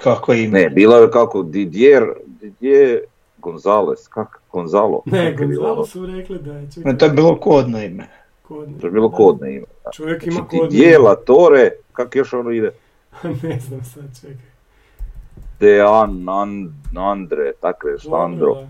Kako 0.04 0.34
ime? 0.34 0.60
Ne, 0.60 0.70
bilo 0.70 0.98
je 0.98 1.12
kako 1.12 1.44
Didier, 1.44 2.04
Didier 2.42 3.00
Gonzales, 3.38 4.08
kak, 4.08 4.42
Gonzalo. 4.52 5.02
Ne, 5.06 5.34
Gonzalo 5.36 5.74
ono? 5.74 5.86
su 5.86 6.06
rekli 6.06 6.40
da 6.40 6.54
je 6.54 6.68
čekaj, 6.72 6.92
Ne, 6.92 6.98
to 6.98 7.06
je 7.06 7.12
bilo 7.12 7.40
kodno 7.40 7.84
ime. 7.84 8.08
kodno. 8.42 8.78
To 8.80 8.88
je 8.88 8.92
bilo 8.92 9.12
kodno 9.12 9.48
ime. 9.48 9.66
Čovjek 9.94 10.24
ima 10.24 10.34
Znači, 10.34 10.48
kodno. 10.50 10.68
Didier 10.68 11.02
Latore, 11.02 11.72
kak 11.94 12.16
još 12.16 12.34
ono 12.34 12.52
ide? 12.52 12.72
ne 13.44 13.60
znam 13.60 13.84
sad, 13.84 14.22
čekaj. 14.22 14.52
Dejan, 15.60 16.30
An, 16.30 16.74
Andre, 16.98 17.52
tako 17.60 17.88
je, 17.88 17.96
Andro, 18.14 18.48
Dobro, 18.48 18.68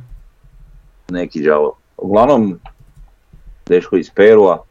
da. 1.07 1.17
neki 1.17 1.41
đavo. 1.41 1.77
Uglavnom, 1.97 2.59
dečko 3.65 3.97
iz 3.97 4.09
Perua, 4.15 4.63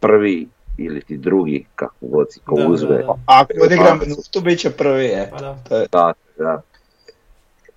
prvi 0.00 0.48
ili 0.82 1.00
ti 1.00 1.16
drugi, 1.16 1.66
kako 1.74 1.94
god 2.00 2.32
si 2.32 2.40
ko 2.40 2.56
Da, 2.56 2.68
uzme. 2.68 2.88
da, 2.88 2.96
da. 2.96 3.14
Ako 3.26 3.52
odigram 3.64 3.98
minutu, 3.98 4.40
bit 4.40 4.58
će 4.58 4.70
prvi, 4.70 5.04
e. 5.06 5.28
Pa 5.30 5.38
da. 5.38 5.58
Je- 5.70 5.86
Da, 5.92 6.12
da. 6.38 6.62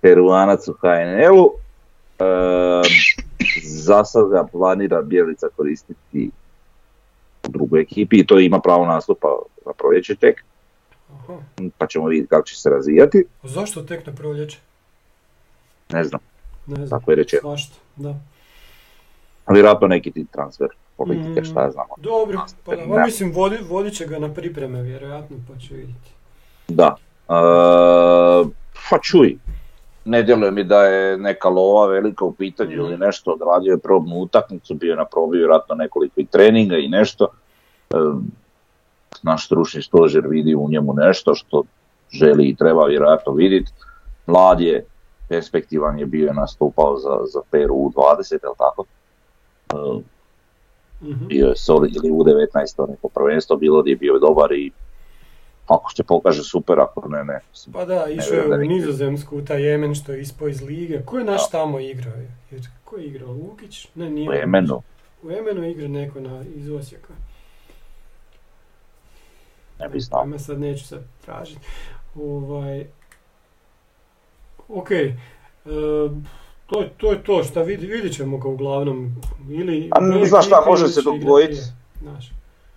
Peruanac 0.00 0.68
u 0.68 0.74
HNL-u. 0.74 1.52
Ehm, 2.18 2.92
za 3.64 4.04
sad 4.04 4.28
ga 4.28 4.44
planira 4.44 5.02
Bjelica 5.02 5.46
koristiti 5.48 6.30
u 7.44 7.50
drugoj 7.50 7.80
ekipi 7.80 8.16
i 8.16 8.26
to 8.26 8.38
ima 8.38 8.60
pravo 8.60 8.86
nastupa 8.86 9.28
na 9.66 9.72
proljeće 9.72 10.14
tek, 10.14 10.44
Aha. 11.10 11.38
pa 11.78 11.86
ćemo 11.86 12.06
vidjeti 12.06 12.28
kako 12.28 12.42
će 12.42 12.56
se 12.56 12.70
razvijati. 12.70 13.24
A 13.42 13.48
zašto 13.48 13.82
tek 13.82 14.06
na 14.06 14.12
proljeće? 14.12 14.58
Ne 15.90 16.04
znam, 16.04 16.20
Ne 16.66 16.76
znam. 16.76 16.88
tako 16.90 17.10
je 17.10 17.16
rečeno. 17.16 17.40
Svašta, 17.40 17.74
da. 17.96 18.14
Vjerojatno 19.48 19.86
neki 19.88 20.10
ti 20.10 20.26
transfer 20.26 20.66
politike, 20.96 21.40
Mm. 21.40 21.44
šta 21.44 21.62
ja 21.62 21.70
znam. 21.70 21.86
Dobro, 21.96 22.40
pa 22.64 22.76
da, 22.76 23.04
mislim 23.04 23.32
vodi, 23.32 23.56
vodit 23.62 23.94
će 23.94 24.06
ga 24.06 24.18
na 24.18 24.28
pripreme 24.30 24.82
vjerojatno, 24.82 25.36
pa 25.48 25.58
će 25.58 25.74
vidjeti. 25.74 26.10
Da. 26.68 26.96
Ehm, 27.28 28.48
pa 28.90 28.98
čuj, 28.98 29.36
ne 30.04 30.22
djeluje 30.22 30.50
mi 30.50 30.64
da 30.64 30.82
je 30.82 31.18
neka 31.18 31.48
lova 31.48 31.86
velika 31.86 32.24
u 32.24 32.32
pitanju 32.32 32.70
Mhm. 32.70 32.80
ili 32.80 32.98
nešto, 32.98 33.32
odradio 33.32 33.72
je 33.72 33.78
probnu 33.78 34.16
utakmicu, 34.16 34.74
bio 34.74 34.90
je 34.90 34.96
na 34.96 35.04
probi 35.04 35.38
vjerojatno 35.38 35.74
nekoliko 35.74 36.20
i 36.20 36.26
treninga 36.26 36.76
i 36.76 36.88
nešto. 36.88 37.28
Ehm, 37.90 38.18
naš 39.22 39.46
stručni 39.46 39.82
stožer 39.82 40.26
vidi 40.26 40.54
u 40.54 40.68
njemu 40.68 40.94
nešto 40.94 41.34
što 41.34 41.62
želi 42.10 42.44
i 42.44 42.56
treba 42.56 42.84
vjerojatno 42.84 43.32
vidjeti. 43.32 43.72
Mlad 44.26 44.60
je, 44.60 44.84
perspektivan 45.28 45.98
je 45.98 46.06
bio 46.06 46.26
je 46.26 46.34
nastupao 46.34 46.96
za, 46.96 47.18
za 47.24 47.40
Peru 47.50 47.74
u 47.74 47.90
20, 47.90 48.38
jel 48.42 48.52
tako? 48.58 48.84
Mhm. 51.02 51.26
bio 51.26 51.46
je 51.46 51.56
solid 51.56 51.96
ili 51.96 52.10
u 52.10 52.24
19 52.24 52.88
neko 52.88 53.08
prvenstvo 53.08 53.56
bilo 53.56 53.82
gdje 53.82 53.92
je 53.92 53.96
bio 53.96 54.18
dobar 54.18 54.52
i 54.52 54.72
ako 55.66 55.92
se 55.92 56.04
pokaže 56.04 56.42
super, 56.42 56.80
ako 56.80 57.08
ne, 57.08 57.24
ne. 57.24 57.40
Pa 57.72 57.84
da, 57.84 58.06
išao 58.08 58.48
da 58.48 58.54
je 58.54 58.60
u 58.60 58.68
Nizozemsku, 58.68 59.38
u 59.38 59.44
taj 59.44 59.62
Jemen 59.62 59.94
što 59.94 60.12
je 60.12 60.20
ispao 60.20 60.48
iz 60.48 60.62
lige. 60.62 61.02
Ko 61.04 61.18
je 61.18 61.24
naš 61.24 61.50
tamo 61.50 61.80
igrao? 61.80 62.14
Jer, 62.50 62.60
ko 62.84 62.96
je 62.96 63.06
igrao? 63.06 63.32
Lukić? 63.32 63.88
Ne, 63.94 64.10
nije. 64.10 64.28
U. 64.30 64.32
Jemenu, 64.32 64.82
U 65.22 65.30
Jemenu 65.30 65.64
igra 65.64 65.88
neko 65.88 66.20
na, 66.20 66.44
iz 66.54 66.70
Osijeka. 66.70 67.14
ne 69.80 69.88
bi 69.88 70.00
znao. 70.00 70.20
Ajme 70.20 70.38
sad 70.38 70.60
neću 70.60 70.86
sad 70.86 71.00
tražiti. 71.24 71.60
Ovaj... 72.14 72.86
Ok, 74.68 74.90
e, 74.90 75.14
to, 76.66 76.80
je- 76.80 76.90
to 76.90 77.12
je 77.12 77.22
to 77.22 77.44
šta 77.44 77.62
vidi, 77.62 77.86
vidit 77.86 78.12
ćemo 78.14 78.38
ga 78.38 78.48
uglavnom. 78.48 79.12
Ili 79.50 79.88
A 79.92 80.00
ne 80.00 80.26
znaš 80.26 80.46
šta, 80.46 80.62
može 80.66 80.88
se 80.88 81.00
dogoditi. 81.02 81.60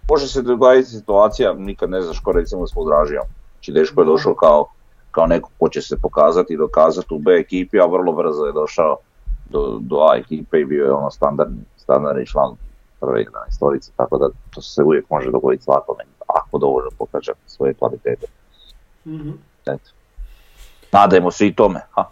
Može 0.10 0.28
se 0.28 0.42
dogoditi 0.42 0.90
situacija, 0.90 1.54
nikad 1.54 1.90
ne 1.90 2.02
znaš 2.02 2.20
ko 2.20 2.32
recimo 2.32 2.68
s 2.68 2.74
Podražijom. 2.74 3.24
Znači 3.54 3.72
Deško 3.72 4.02
je 4.02 4.06
došao 4.06 4.36
kao, 4.36 4.68
kao 5.12 5.28
neko 5.28 5.50
ko 5.58 5.70
će 5.70 5.82
se 5.82 5.98
pokazati 5.98 6.54
i 6.54 6.58
dokazati 6.58 7.14
u 7.14 7.20
B 7.20 7.32
ekipi, 7.34 7.80
a 7.80 7.86
vrlo 7.86 8.14
brzo 8.14 8.46
je 8.46 8.52
došao 8.54 8.98
do, 9.50 9.78
do 9.82 9.96
A 9.98 10.18
ekipe 10.18 10.60
i 10.60 10.66
bio 10.66 10.86
je 10.86 10.92
ono 10.92 11.12
standardni, 11.12 11.58
standardni 11.78 12.26
član 12.26 12.56
prve 13.00 13.20
11 13.22 13.26
storice, 13.50 13.92
tako 13.98 14.18
da 14.18 14.30
to 14.50 14.62
se 14.62 14.84
uvijek 14.84 15.10
može 15.10 15.32
dogoditi 15.32 15.64
svakome, 15.64 16.04
ako 16.28 16.58
dovoljno 16.58 16.90
pokaže 16.98 17.32
svoje 17.48 17.74
kvalitete. 17.74 18.28
Mhm. 19.08 19.30
Eto. 19.66 19.92
Nadajmo 20.92 21.32
se 21.32 21.48
i 21.48 21.56
tome. 21.56 21.80
Ha. 21.92 22.06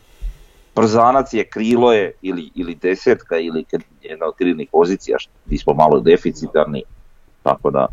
Brzanac 0.78 1.34
je, 1.34 1.50
krilo 1.50 1.94
je 1.94 2.12
ili, 2.22 2.52
ili 2.56 2.76
desetka 2.76 3.38
ili 3.38 3.66
jedna 4.02 4.26
od 4.26 4.36
krilnih 4.36 4.70
pozicija, 4.72 5.18
mi 5.46 5.58
smo 5.58 5.74
malo 5.74 6.00
deficitarni, 6.00 6.84
tako 7.44 7.72
da 7.72 7.88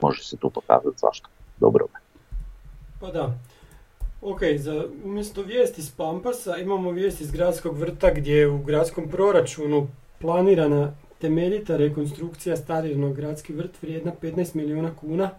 može 0.00 0.24
se 0.24 0.36
tu 0.36 0.50
pokazati 0.50 0.98
svašta. 0.98 1.28
Dobro. 1.60 1.86
Pa 3.00 3.10
da. 3.10 3.38
Ok, 4.22 4.40
za, 4.56 4.84
umjesto 5.04 5.42
vijesti 5.42 5.82
s 5.82 5.90
Pampasa 5.90 6.56
imamo 6.56 6.90
vijest 6.90 7.20
iz 7.20 7.30
gradskog 7.30 7.78
vrta 7.78 8.10
gdje 8.10 8.34
je 8.34 8.48
u 8.48 8.58
gradskom 8.58 9.08
proračunu 9.08 9.88
planirana 10.18 10.92
temeljita 11.20 11.76
rekonstrukcija 11.76 12.56
stadionog 12.56 13.16
gradski 13.16 13.52
vrt 13.52 13.82
vrijedna 13.82 14.12
15 14.22 14.56
milijuna 14.56 14.90
kuna. 15.00 15.30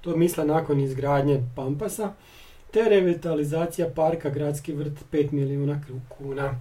To 0.00 0.16
misle 0.16 0.44
nakon 0.44 0.80
izgradnje 0.80 1.42
Pampasa. 1.56 2.12
Te 2.74 2.82
revitalizacija 2.84 3.88
parka 3.88 4.30
gradski 4.30 4.72
vrt 4.72 4.92
5 5.12 5.32
milijuna 5.32 5.80
kuna. 6.10 6.54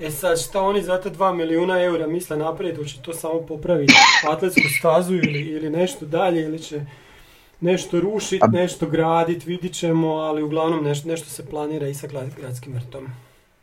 E 0.00 0.10
sad, 0.10 0.40
šta 0.40 0.60
oni 0.60 0.82
za 0.82 1.00
te 1.00 1.10
2 1.10 1.34
milijuna 1.34 1.82
eura 1.82 2.06
misle 2.06 2.36
napraviti? 2.36 2.76
Hoće 2.76 3.02
to 3.02 3.12
samo 3.14 3.40
popraviti 3.40 3.94
atletsku 4.28 4.60
stazu 4.78 5.14
ili, 5.14 5.40
ili 5.40 5.70
nešto 5.70 6.06
dalje 6.06 6.40
ili 6.42 6.58
će 6.58 6.80
nešto 7.60 8.00
rušiti, 8.00 8.46
nešto 8.48 8.86
graditi, 8.86 9.46
vidit 9.46 9.72
ćemo, 9.72 10.08
ali 10.08 10.42
uglavnom 10.42 10.84
nešto, 10.84 11.08
nešto 11.08 11.26
se 11.26 11.46
planira 11.46 11.88
i 11.88 11.94
sa 11.94 12.06
gra- 12.06 12.36
gradskim 12.36 12.72
vrtom. 12.74 13.06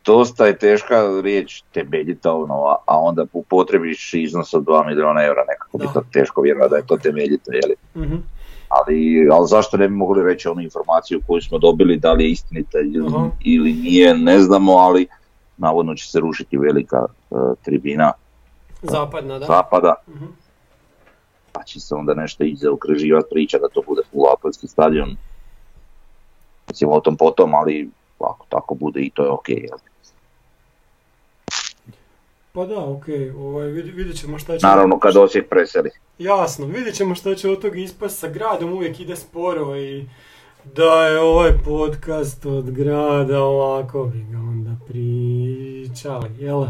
Dosta 0.04 0.46
je 0.46 0.58
teška 0.58 1.20
riječ 1.22 1.62
temeljita 1.64 2.32
ono, 2.32 2.54
a- 2.86 2.98
onda 2.98 3.26
upotrebiš 3.32 4.14
iznos 4.14 4.54
od 4.54 4.62
2 4.62 4.86
milijuna 4.86 5.24
eura, 5.24 5.44
nekako 5.48 5.78
bi 5.78 5.86
Da. 5.86 5.92
to 5.92 6.02
teško 6.12 6.40
vjerovati 6.42 6.70
da 6.70 6.76
je 6.76 6.86
to 6.86 6.96
temeljito, 6.96 7.52
jeli? 7.52 7.74
Mhm. 7.96 8.16
Ali, 8.80 9.28
ali 9.32 9.48
zašto 9.48 9.76
ne 9.76 9.88
bi 9.88 9.94
mogli 9.94 10.22
reći 10.22 10.48
onu 10.48 10.60
informaciju 10.60 11.20
koju 11.26 11.40
smo 11.40 11.58
dobili, 11.58 11.96
da 11.96 12.12
li 12.12 12.24
je 12.24 12.30
istinita 12.30 12.78
ili, 12.78 13.06
Aha. 13.08 13.28
ili 13.44 13.72
nije, 13.72 14.14
ne 14.14 14.38
znamo, 14.40 14.72
ali 14.72 15.06
navodno 15.56 15.94
će 15.94 16.10
se 16.10 16.20
rušiti 16.20 16.56
velika 16.58 16.96
e, 17.30 17.34
tribina 17.64 18.12
Zapadna, 18.82 19.38
da? 19.38 19.46
zapada, 19.46 19.94
Mhm. 20.08 20.24
pa 21.52 21.62
će 21.62 21.80
se 21.80 21.94
onda 21.94 22.14
nešto 22.14 22.44
ići 22.44 22.56
zaokruživati 22.56 23.26
priča 23.30 23.58
da 23.58 23.68
to 23.68 23.82
bude 23.86 24.02
full 24.12 24.26
atletski 24.32 24.66
stadion. 24.66 25.16
Mislim 26.68 26.90
o 26.90 27.00
tom 27.00 27.16
potom, 27.16 27.54
ali 27.54 27.90
ako 28.20 28.46
tako 28.48 28.74
bude 28.74 29.00
i 29.00 29.10
to 29.10 29.22
je 29.24 29.30
ok. 29.30 29.48
Jel? 29.48 29.78
Pa 32.54 32.66
da, 32.66 32.84
ok, 32.84 33.04
ovaj, 33.38 33.66
vid, 33.66 33.86
vidjet 33.94 34.20
ćemo 34.20 34.38
šta 34.38 34.58
će... 34.58 34.66
Naravno 34.66 34.98
kad 34.98 35.16
Osijek 35.16 35.48
preseli. 35.48 35.90
Jasno, 36.18 36.66
vidjet 36.66 36.94
ćemo 36.94 37.14
šta 37.14 37.34
će 37.34 37.50
od 37.50 37.60
toga 37.60 37.78
ispast 37.78 38.18
sa 38.18 38.28
gradom, 38.28 38.72
uvijek 38.72 39.00
ide 39.00 39.16
sporo 39.16 39.76
i 39.76 40.04
da 40.64 41.06
je 41.06 41.20
ovaj 41.20 41.50
podcast 41.64 42.46
od 42.46 42.70
grada 42.70 43.42
ovako 43.42 44.04
bi 44.04 44.18
ga 44.30 44.38
onda 44.38 44.70
pričali, 44.86 46.30
jel? 46.38 46.64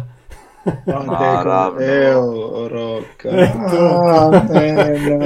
Naravno. 1.07 1.81
Evo, 1.81 2.69
roka. 2.69 3.29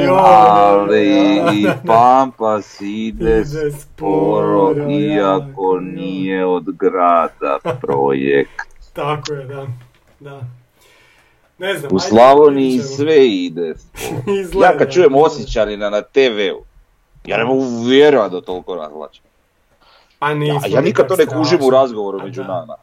Joj. 0.05 0.09
Ali 0.19 1.07
i 1.53 1.67
Pampas 1.87 2.81
ide 2.81 3.41
Ide 3.41 3.45
sporo, 3.45 4.73
sporo, 4.75 4.91
iako 4.91 5.81
nije 5.81 6.47
od 6.47 6.65
grada 6.79 7.59
projekt. 7.81 8.63
Tako 8.93 9.33
je, 9.33 9.45
da. 9.45 9.67
Da. 10.21 10.41
Ne 11.59 11.79
znam, 11.79 11.91
U 11.95 11.99
Slavoniji 11.99 12.79
sve 12.79 13.29
ide. 13.29 13.75
Izgleda, 14.41 14.73
Ja 14.73 14.79
kad 14.79 14.93
čujem. 14.93 15.15
Osjećanina 15.15 15.91
na 15.91 16.03
TV-u, 16.03 16.65
ja 17.25 17.37
ne 17.39 17.45
mogu 17.45 17.65
vjerovati 17.89 18.35
da 18.35 18.41
toliko 18.41 18.75
razlače. 18.75 19.21
Pa 20.19 20.31
Ja, 20.31 20.61
ja 20.69 20.81
nikad 20.81 21.09
to 21.09 21.17
ne 21.17 21.27
kužim 21.27 21.59
u 21.63 21.71
razgovoru 21.71 22.19
A 22.21 22.25
među 22.25 22.43
da. 22.43 22.49
nama. 22.49 22.75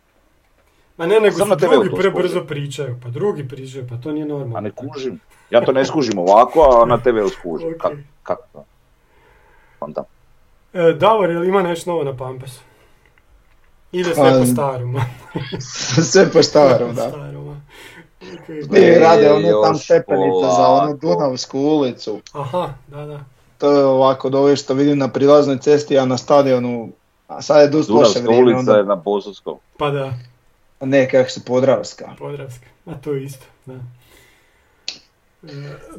Ma 0.97 1.05
ne, 1.05 1.19
nego 1.19 1.35
su 1.45 1.55
drugi 1.55 1.89
prebrzo 1.97 2.43
pričaju, 2.43 2.99
pa 3.03 3.09
drugi 3.09 3.47
pričaju, 3.47 3.87
pa 3.89 3.97
to 3.97 4.11
nije 4.11 4.25
normalno. 4.25 4.57
A 4.57 4.61
ne 4.61 4.71
kužim. 4.71 5.19
Ja 5.49 5.65
to 5.65 5.71
ne 5.71 5.85
skužim 5.85 6.19
ovako, 6.19 6.81
a 6.81 6.85
na 6.85 6.97
TV-u 6.97 7.29
skužim. 7.29 7.69
Ok. 7.75 7.91
Kako? 8.23 8.65
Onda. 9.79 10.03
E, 10.73 10.93
Davor, 10.93 11.29
jel 11.29 11.43
ima 11.43 11.61
nešto 11.61 11.91
novo 11.91 12.03
na 12.03 12.17
Pampasu? 12.17 12.61
Ide 13.93 14.09
sve 14.15 14.39
po 14.39 14.45
starom. 14.45 14.95
Sve 16.03 16.31
po 16.31 16.43
starom, 16.43 16.95
da. 16.95 17.09
starom. 17.09 17.61
Ti 18.73 18.95
rade 18.95 19.31
one 19.31 19.51
tam 19.63 19.73
još 19.73 19.83
stepenice 19.83 20.45
za 20.47 20.67
onu. 20.67 20.97
Dunavsku 20.97 21.59
ulicu. 21.59 22.21
Aha, 22.33 22.73
da, 22.87 23.05
da. 23.05 23.19
To 23.57 23.71
je 23.71 23.85
ovako, 23.85 24.29
do 24.29 24.39
ove 24.39 24.55
što 24.55 24.73
vidim 24.73 24.97
na 24.97 25.07
prilaznoj 25.07 25.57
cesti, 25.57 25.99
a 25.99 26.05
na 26.05 26.17
stadionu, 26.17 26.89
a 27.27 27.41
sad 27.41 27.61
je 27.61 27.67
dosta 27.67 27.93
loše 27.93 28.03
Dunavska 28.09 28.21
vrijeme, 28.21 28.43
ulica 28.45 28.59
onda, 28.59 28.73
je 28.73 28.85
na 28.85 28.95
Bosanskom. 28.95 29.57
Pa 29.77 29.89
da, 29.89 30.13
ne, 30.81 31.09
kako 31.09 31.29
se 31.29 31.41
Podravska. 31.41 32.15
Podravska. 32.19 32.65
A 32.85 32.93
to 32.93 33.13
je 33.13 33.23
isto, 33.23 33.45
da. 33.65 33.73
E. 33.73 33.77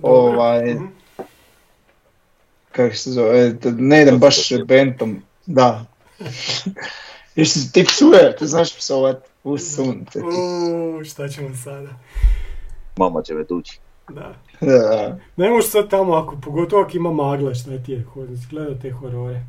Ovaj, 0.03 0.74
Mhm. 0.74 0.84
kako 2.72 2.97
se 2.97 3.11
zove, 3.11 3.55
ne 3.64 4.03
idem 4.03 4.18
baš 4.18 4.53
bentom, 4.66 5.22
da. 5.47 5.84
Još 7.35 7.49
si 7.49 7.72
ti 7.72 7.85
psuje, 7.85 8.37
ti 8.37 8.47
znaš 8.47 8.76
psovat, 8.76 9.16
u 9.45 9.59
sunce. 9.59 10.20
Uuu, 10.20 11.05
šta 11.05 11.28
ćemo 11.28 11.57
sada? 11.57 11.89
Mama 12.97 13.22
će 13.22 13.35
me 13.35 13.45
tući. 13.45 13.78
Da. 14.09 14.35
Da. 14.61 15.16
Ne 15.37 15.51
možeš 15.51 15.70
sad 15.70 15.91
tamo, 15.91 16.14
ako, 16.14 16.37
pogotovo 16.37 16.82
ako 16.82 16.97
ima 16.97 17.12
magle, 17.12 17.55
šta 17.55 17.78
ti 17.78 17.93
je, 17.93 18.07
gleda 18.51 18.80
te 18.80 18.91
horore. 18.91 19.41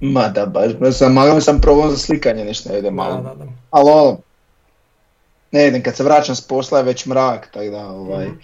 Ma 0.00 0.28
da, 0.28 0.46
baš, 0.46 0.70
sam, 0.92 1.12
malo 1.12 1.40
sam 1.40 1.60
probao 1.60 1.90
za 1.90 1.96
slikanje, 1.96 2.44
ništa 2.44 2.72
ne 2.72 2.78
ide 2.78 2.90
malo. 2.90 3.16
Da, 3.16 3.22
da, 3.22 3.34
da. 3.34 3.44
Ali 3.70 3.90
ono, 3.90 4.18
ne 5.52 5.68
idem, 5.68 5.82
kad 5.82 5.96
se 5.96 6.04
vraćam 6.04 6.36
s 6.36 6.40
posla 6.40 6.78
je 6.78 6.84
već 6.84 7.06
mrak, 7.06 7.50
tako 7.52 7.70
da, 7.70 7.86
ovaj, 7.86 8.26
Mhm. 8.26 8.36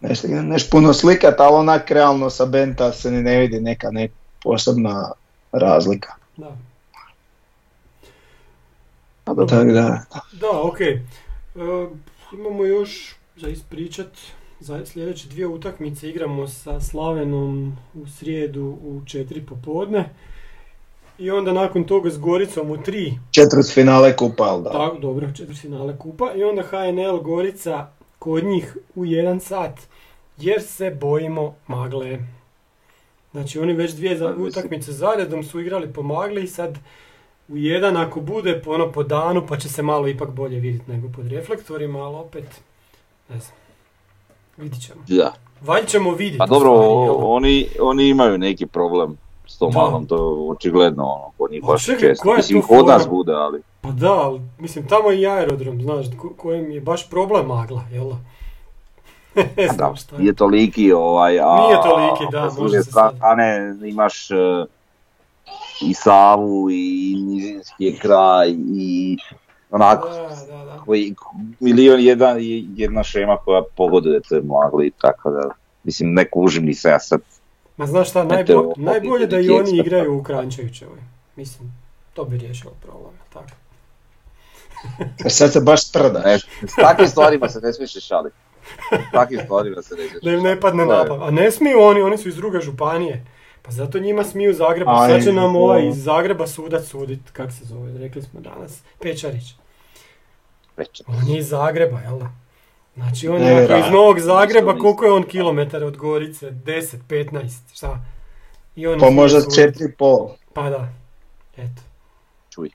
nešto, 0.00 0.28
nešto 0.28 0.70
puno 0.70 0.92
slikat, 0.92 1.40
ali 1.40 1.54
onak 1.54 1.90
realno 1.90 2.30
sa 2.30 2.44
Benta 2.46 2.92
se 2.92 3.10
ni 3.10 3.22
ne 3.22 3.38
vidi 3.38 3.60
neka 3.60 3.90
ne 3.90 4.08
posebna 4.42 5.12
razlika. 5.52 6.12
da. 6.36 6.56
Tako 9.24 9.44
da, 9.44 9.64
Da, 10.32 10.62
ok. 10.62 10.80
E, 10.80 10.98
imamo 12.32 12.64
još 12.64 13.16
za 13.36 13.48
ispričat 13.48 14.08
za 14.60 14.86
sljedeće 14.86 15.28
dvije 15.28 15.46
utakmice. 15.46 16.08
Igramo 16.08 16.48
sa 16.48 16.80
Slavenom 16.80 17.76
u 17.94 18.06
srijedu 18.06 18.78
u 18.82 19.00
četiri 19.06 19.46
popodne. 19.46 20.10
I 21.18 21.30
onda 21.30 21.52
nakon 21.52 21.84
toga 21.84 22.10
s 22.10 22.18
Goricom 22.18 22.70
u 22.70 22.82
tri. 22.82 23.18
četvrt 23.30 23.74
finale 23.74 24.16
kupa, 24.16 24.44
ali 24.44 24.62
da. 24.62 24.70
Tako, 24.70 24.98
dobro, 24.98 25.28
četiri 25.36 25.54
finale 25.54 25.98
kupa. 25.98 26.32
I 26.34 26.44
onda 26.44 26.62
HNL 26.62 27.20
Gorica 27.20 27.86
kod 28.18 28.44
njih 28.44 28.76
u 28.94 29.04
jedan 29.04 29.40
sat. 29.40 29.80
Jer 30.38 30.62
se 30.62 30.96
bojimo 31.00 31.54
magle. 31.66 32.18
Znači 33.32 33.58
oni 33.58 33.72
već 33.72 33.92
dvije 33.92 34.34
utakmice 34.34 34.92
zaredom 34.92 35.44
su 35.44 35.60
igrali 35.60 35.92
po 35.92 36.02
magli 36.02 36.42
i 36.42 36.48
sad 36.48 36.78
u 37.52 37.56
jedan 37.56 37.96
ako 37.96 38.20
bude 38.20 38.60
po 38.60 38.70
ono 38.70 38.92
po 38.92 39.02
danu 39.02 39.46
pa 39.46 39.56
će 39.56 39.68
se 39.68 39.82
malo 39.82 40.08
ipak 40.08 40.30
bolje 40.30 40.60
vidjeti 40.60 40.90
nego 40.90 41.08
pod 41.08 41.26
reflektorima, 41.26 41.98
ali 41.98 42.16
opet 42.16 42.44
ne 43.28 43.38
znam. 43.38 43.56
Vidit 44.56 44.82
ćemo. 44.82 45.00
Da. 45.08 45.32
Valj 45.62 45.84
ćemo 45.84 46.10
vidjeti. 46.10 46.38
Pa 46.38 46.46
dobro, 46.46 46.70
stvari, 46.72 47.10
oni, 47.18 47.66
oni 47.80 48.08
imaju 48.08 48.38
neki 48.38 48.66
problem 48.66 49.16
s 49.46 49.58
tom 49.58 49.72
Da. 49.72 49.78
malom, 49.78 50.06
to 50.06 50.16
je 50.16 50.22
očigledno 50.50 51.04
ono, 51.04 51.30
kod 51.38 51.50
njih 51.50 51.62
baš 51.64 51.84
često. 52.00 52.34
Mislim, 52.36 52.62
kod 52.62 52.86
nas 52.86 53.08
bude, 53.08 53.32
ali 53.32 53.62
Pa 53.80 53.90
da, 53.90 54.12
ali 54.12 54.40
mislim 54.58 54.86
tamo 54.86 55.10
je 55.10 55.20
i 55.20 55.26
aerodrom, 55.26 55.82
znaš, 55.82 56.06
ko- 56.18 56.34
kojem 56.36 56.70
je 56.70 56.80
baš 56.80 57.10
problem 57.10 57.46
magla, 57.46 57.82
jel? 57.92 58.04
da? 58.04 58.16
ne 59.56 59.66
da, 59.66 59.72
znam 59.72 59.96
šta 59.96 60.16
je. 60.16 60.20
nije 60.20 60.34
toliki 60.34 60.92
ovaj, 60.92 61.40
a 61.40 61.56
Nije 61.56 61.76
toliki, 61.82 62.24
da, 62.32 62.38
a 62.40 62.50
može 62.58 62.76
se 62.76 62.90
sad- 62.90 63.16
strane 63.16 63.58
imaš 63.84 64.30
e, 64.30 64.34
i 65.82 65.94
Savu 65.94 66.70
i 66.70 66.76
Nizinski 67.18 67.84
je 67.84 67.98
kraj 67.98 68.50
i 68.68 69.16
onako 69.70 70.08
Da, 70.08 70.16
da, 70.48 70.64
da. 70.64 70.78
koji 70.78 71.14
milion 71.60 72.00
jedan 72.00 72.38
i 72.40 72.68
jedna 72.76 73.02
šema 73.02 73.36
koja 73.36 73.62
pogoduje 73.76 74.20
te 74.20 74.40
magli, 74.40 74.90
tako 74.92 75.30
da 75.30 75.50
mislim 75.84 76.12
ne 76.12 76.24
kužim 76.26 76.64
ni 76.64 76.74
se 76.74 76.88
ja 76.88 77.00
sad. 77.00 77.20
Ma 77.76 77.86
znaš 77.86 78.10
šta, 78.10 78.20
Eto, 78.22 78.34
najbo- 78.34 78.54
ovo 78.54 78.74
najbolje 78.76 79.26
da 79.26 79.38
i 79.38 79.50
oni 79.50 79.78
igraju 79.78 80.14
u 80.14 80.22
Krančevićevoj. 80.22 80.98
Mislim, 81.36 81.72
to 82.14 82.24
bi 82.24 82.38
riješilo 82.38 82.72
problem, 82.82 83.12
tako. 83.32 83.48
Jer 85.18 85.32
sad 85.32 85.52
se 85.52 85.60
baš 85.60 85.88
sprda. 85.88 86.18
Ne, 86.20 86.38
s 86.38 86.74
takvim 86.76 87.08
stvarima 87.08 87.48
se 87.48 87.60
ne 87.60 87.72
smiješ 87.72 87.92
šaliti. 87.98 88.36
S 89.08 89.12
takvim 89.12 89.40
stvarima 89.44 89.82
se 89.82 89.94
ne 89.94 90.08
smiješ 90.08 90.22
Da 90.24 90.30
im 90.30 90.42
ne 90.42 90.60
padne 90.60 90.84
To 90.86 90.92
je- 90.92 90.98
na 90.98 91.04
pamet. 91.06 91.22
A 91.22 91.30
ne 91.32 91.50
smiju 91.50 91.80
oni, 91.80 92.02
oni 92.02 92.18
su 92.18 92.28
iz 92.28 92.36
druge 92.36 92.60
županije. 92.60 93.24
Pa 93.62 93.70
zato 93.70 93.98
njima 93.98 94.24
smiju 94.24 94.54
Zagreba. 94.54 95.02
Aj, 95.02 95.10
Sad 95.10 95.24
će 95.24 95.32
nam 95.32 95.56
ovaj 95.56 95.88
iz 95.88 96.04
Zagreba 96.04 96.46
sudac 96.46 96.84
sudit, 96.86 97.30
kak 97.32 97.52
se 97.52 97.64
zove, 97.64 97.98
rekli 97.98 98.22
smo 98.22 98.40
danas, 98.40 98.82
Pečarić. 99.00 99.54
Već. 100.76 101.02
On 101.06 101.28
je 101.28 101.38
iz 101.38 101.48
Zagreba, 101.48 102.00
jel 102.00 102.18
da? 102.18 102.30
Znači 102.94 103.28
on 103.28 103.42
je 103.42 103.64
ako 103.64 103.86
iz 103.86 103.92
Novog 103.92 104.20
Zagreba, 104.20 104.78
koliko 104.78 105.04
je 105.04 105.12
on 105.12 105.22
kilometara 105.22 105.86
od 105.86 105.96
Gorice? 105.96 106.50
10, 106.50 106.96
15, 107.08 107.50
šta? 107.74 107.98
I 108.76 108.86
on 108.86 109.00
Pa 109.00 109.10
možda 109.10 109.40
sudit. 109.40 109.54
četiri 109.54 109.84
i 109.84 109.92
pol. 109.92 110.28
Pa 110.54 110.70
da, 110.70 110.88
eto. 111.56 111.82
Čuj. 112.50 112.70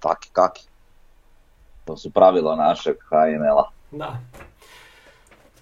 Kaki, 0.00 0.28
kaki. 0.32 0.62
To 1.84 1.96
su 1.96 2.10
pravila 2.10 2.56
našeg 2.56 2.96
HNL-a. 3.08 3.70
Da. 3.90 4.20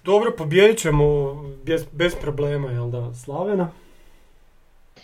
Dobro, 0.03 0.31
pobijedit 0.37 0.79
ćemo 0.79 1.33
bez, 1.63 1.85
bez 1.91 2.15
problema, 2.21 2.71
jel 2.71 2.89
da, 2.89 3.13
Slavena? 3.13 3.69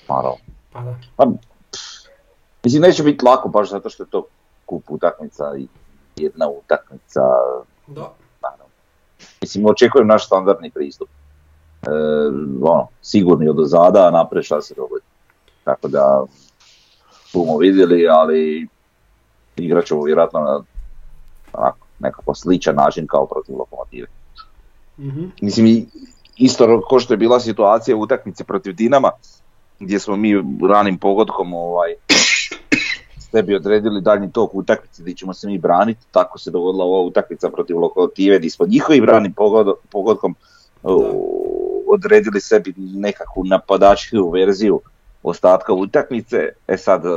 Pa 0.07 0.21
da. 0.21 0.95
Pa, 1.15 1.25
mislim, 2.63 2.81
neće 2.81 3.03
biti 3.03 3.25
lako 3.25 3.49
baš 3.49 3.69
zato 3.69 3.89
što 3.89 4.03
je 4.03 4.09
to 4.09 4.25
kup 4.65 4.83
utakmica 4.87 5.43
i 5.57 5.67
jedna 6.15 6.49
utakmica. 6.49 7.21
Da. 7.87 8.13
Naravno. 8.41 8.65
Mislim, 9.41 9.65
očekujem 9.65 10.07
naš 10.07 10.25
standardni 10.25 10.71
pristup. 10.71 11.09
E, 11.81 11.87
ono, 12.61 12.87
sigurni 13.01 13.49
od 13.49 13.59
ozada, 13.59 14.27
a 14.33 14.41
šta 14.41 14.61
se 14.61 14.73
dogodi. 14.75 15.05
Tako 15.63 15.87
da, 15.87 16.23
bumo 17.33 17.57
vidjeli, 17.57 18.07
ali 18.07 18.67
igrat 19.55 19.85
ćemo 19.85 20.03
vjerojatno 20.03 20.39
na 20.39 20.63
onako, 21.53 21.87
nekako 21.99 22.35
sličan 22.35 22.75
način 22.75 23.07
kao 23.07 23.25
protiv 23.25 23.57
lokomotive. 23.57 24.07
Mhm. 24.99 25.25
Mislim, 25.41 25.85
isto 26.37 26.81
ko 26.87 26.99
što 26.99 27.13
je 27.13 27.17
bila 27.17 27.39
situacija 27.39 27.97
u 27.97 28.01
utakmici 28.01 28.43
protiv 28.43 28.75
Dinama, 28.75 29.11
gdje 29.81 29.99
smo 29.99 30.15
mi 30.15 30.43
ranim 30.69 30.97
pogodkom 30.97 31.53
ovaj, 31.53 31.93
sebi 33.31 33.55
odredili 33.55 34.01
daljnji 34.01 34.31
tok 34.31 34.55
utakmice 34.55 35.01
gdje 35.01 35.15
ćemo 35.15 35.33
se 35.33 35.47
mi 35.47 35.57
braniti, 35.57 36.05
tako 36.11 36.39
se 36.39 36.51
dogodila 36.51 36.85
ova 36.85 37.01
utakmica 37.01 37.49
protiv 37.49 37.79
lokomotive 37.79 38.37
gdje 38.37 38.49
smo 38.49 38.65
njihovim 38.65 39.05
ranim 39.05 39.33
pogodo- 39.33 39.75
pogodkom 39.91 40.35
odredili 41.87 42.41
sebi 42.41 42.73
nekakvu 42.77 43.43
napadačku 43.43 44.29
verziju 44.29 44.81
ostatka 45.23 45.73
utakmice. 45.73 46.49
E 46.67 46.77
sad, 46.77 47.05
e, 47.05 47.09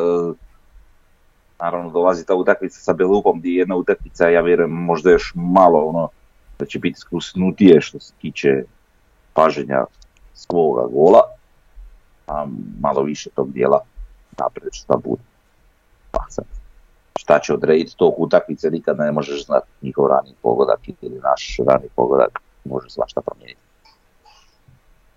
naravno 1.61 1.91
dolazi 1.91 2.27
ta 2.27 2.35
utakmica 2.35 2.81
sa 2.81 2.93
Belupom 2.93 3.39
gdje 3.39 3.51
je 3.51 3.57
jedna 3.57 3.77
utakmica, 3.77 4.29
ja 4.29 4.41
vjerujem 4.41 4.71
možda 4.71 5.11
još 5.11 5.33
malo 5.35 5.79
ono, 5.79 6.09
da 6.59 6.67
će 6.67 6.79
biti 6.79 7.01
skusnutije 7.01 7.81
što 7.81 8.01
se 8.01 8.13
tiče 8.21 8.65
paženja 9.33 9.85
svoga 10.35 10.87
gola, 10.93 11.21
a 12.27 12.47
malo 12.81 13.03
više 13.03 13.31
tog 13.31 13.53
dijela 13.53 13.81
naprijed 14.39 14.73
šta 14.73 14.97
bude. 14.97 15.23
Pa 16.11 16.25
sad, 16.29 16.45
šta 17.19 17.39
će 17.39 17.55
odrediti 17.55 17.97
tog 17.97 18.15
utakmice 18.17 18.71
nikad 18.71 18.99
ne 18.99 19.13
možeš 19.13 19.47
znati 19.47 19.67
njihov 19.83 20.07
rani 20.07 20.35
pogodak 20.43 20.81
ili 21.01 21.21
naš 21.23 21.57
rani 21.67 21.89
pogodak 21.97 22.41
može 22.65 22.91
svašta 22.91 23.21
promijeniti. 23.21 23.61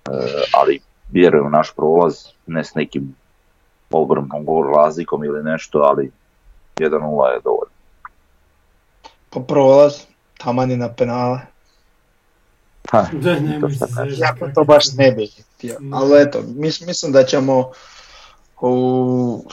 E, 0.09 0.11
ali 0.53 0.79
vjerujem 1.11 1.51
naš 1.51 1.73
prolaz, 1.75 2.25
ne 2.47 2.63
s 2.63 2.75
nekim 2.75 3.15
ogromnom 3.91 4.45
gol 4.45 4.73
razlikom 4.73 5.23
ili 5.23 5.43
nešto, 5.43 5.79
ali 5.79 6.11
1-0 6.75 7.25
je 7.25 7.39
dovoljno. 7.43 7.77
Pa 9.29 9.39
prolaz, 9.39 9.93
taman 10.37 10.71
je 10.71 10.77
na 10.77 10.93
penale. 10.93 11.39
Ha, 12.91 13.07
Da, 13.13 13.35
to 13.35 13.41
nemoj 13.41 13.71
šta 13.71 13.85
zezati. 13.85 14.21
Ja 14.21 14.53
to 14.55 14.63
baš 14.63 14.93
ne 14.93 15.11
bi 15.11 15.27
htio. 15.27 15.77
Ne. 15.79 15.97
Ali 15.97 16.21
eto, 16.21 16.41
mis- 16.55 16.85
mislim 16.85 17.11
da 17.11 17.23
ćemo 17.23 17.71
u, 18.61 19.45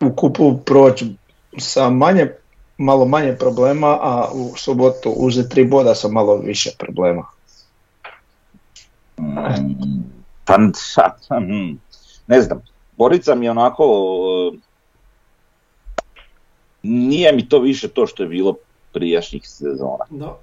u 0.00 0.12
kupu 0.16 0.58
proći 0.58 1.14
sa 1.58 1.90
manje, 1.90 2.30
malo 2.78 3.04
manje 3.04 3.36
problema, 3.36 3.98
a 4.02 4.28
u 4.32 4.56
subotu 4.56 5.10
uzeti 5.10 5.48
tri 5.48 5.64
boda 5.64 5.94
sa 5.94 6.08
malo 6.08 6.36
više 6.36 6.70
problema. 6.78 7.26
Pa 10.44 10.58
sad, 10.74 11.12
hm, 11.28 11.76
ne 12.26 12.40
znam, 12.40 12.62
Borica 12.96 13.34
mi 13.34 13.48
onako, 13.48 13.84
e, 14.54 14.58
nije 16.82 17.32
mi 17.32 17.48
to 17.48 17.58
više 17.58 17.88
to 17.88 18.06
što 18.06 18.22
je 18.22 18.28
bilo 18.28 18.54
prijašnjih 18.92 19.42
sezona. 19.48 20.04
Da. 20.10 20.38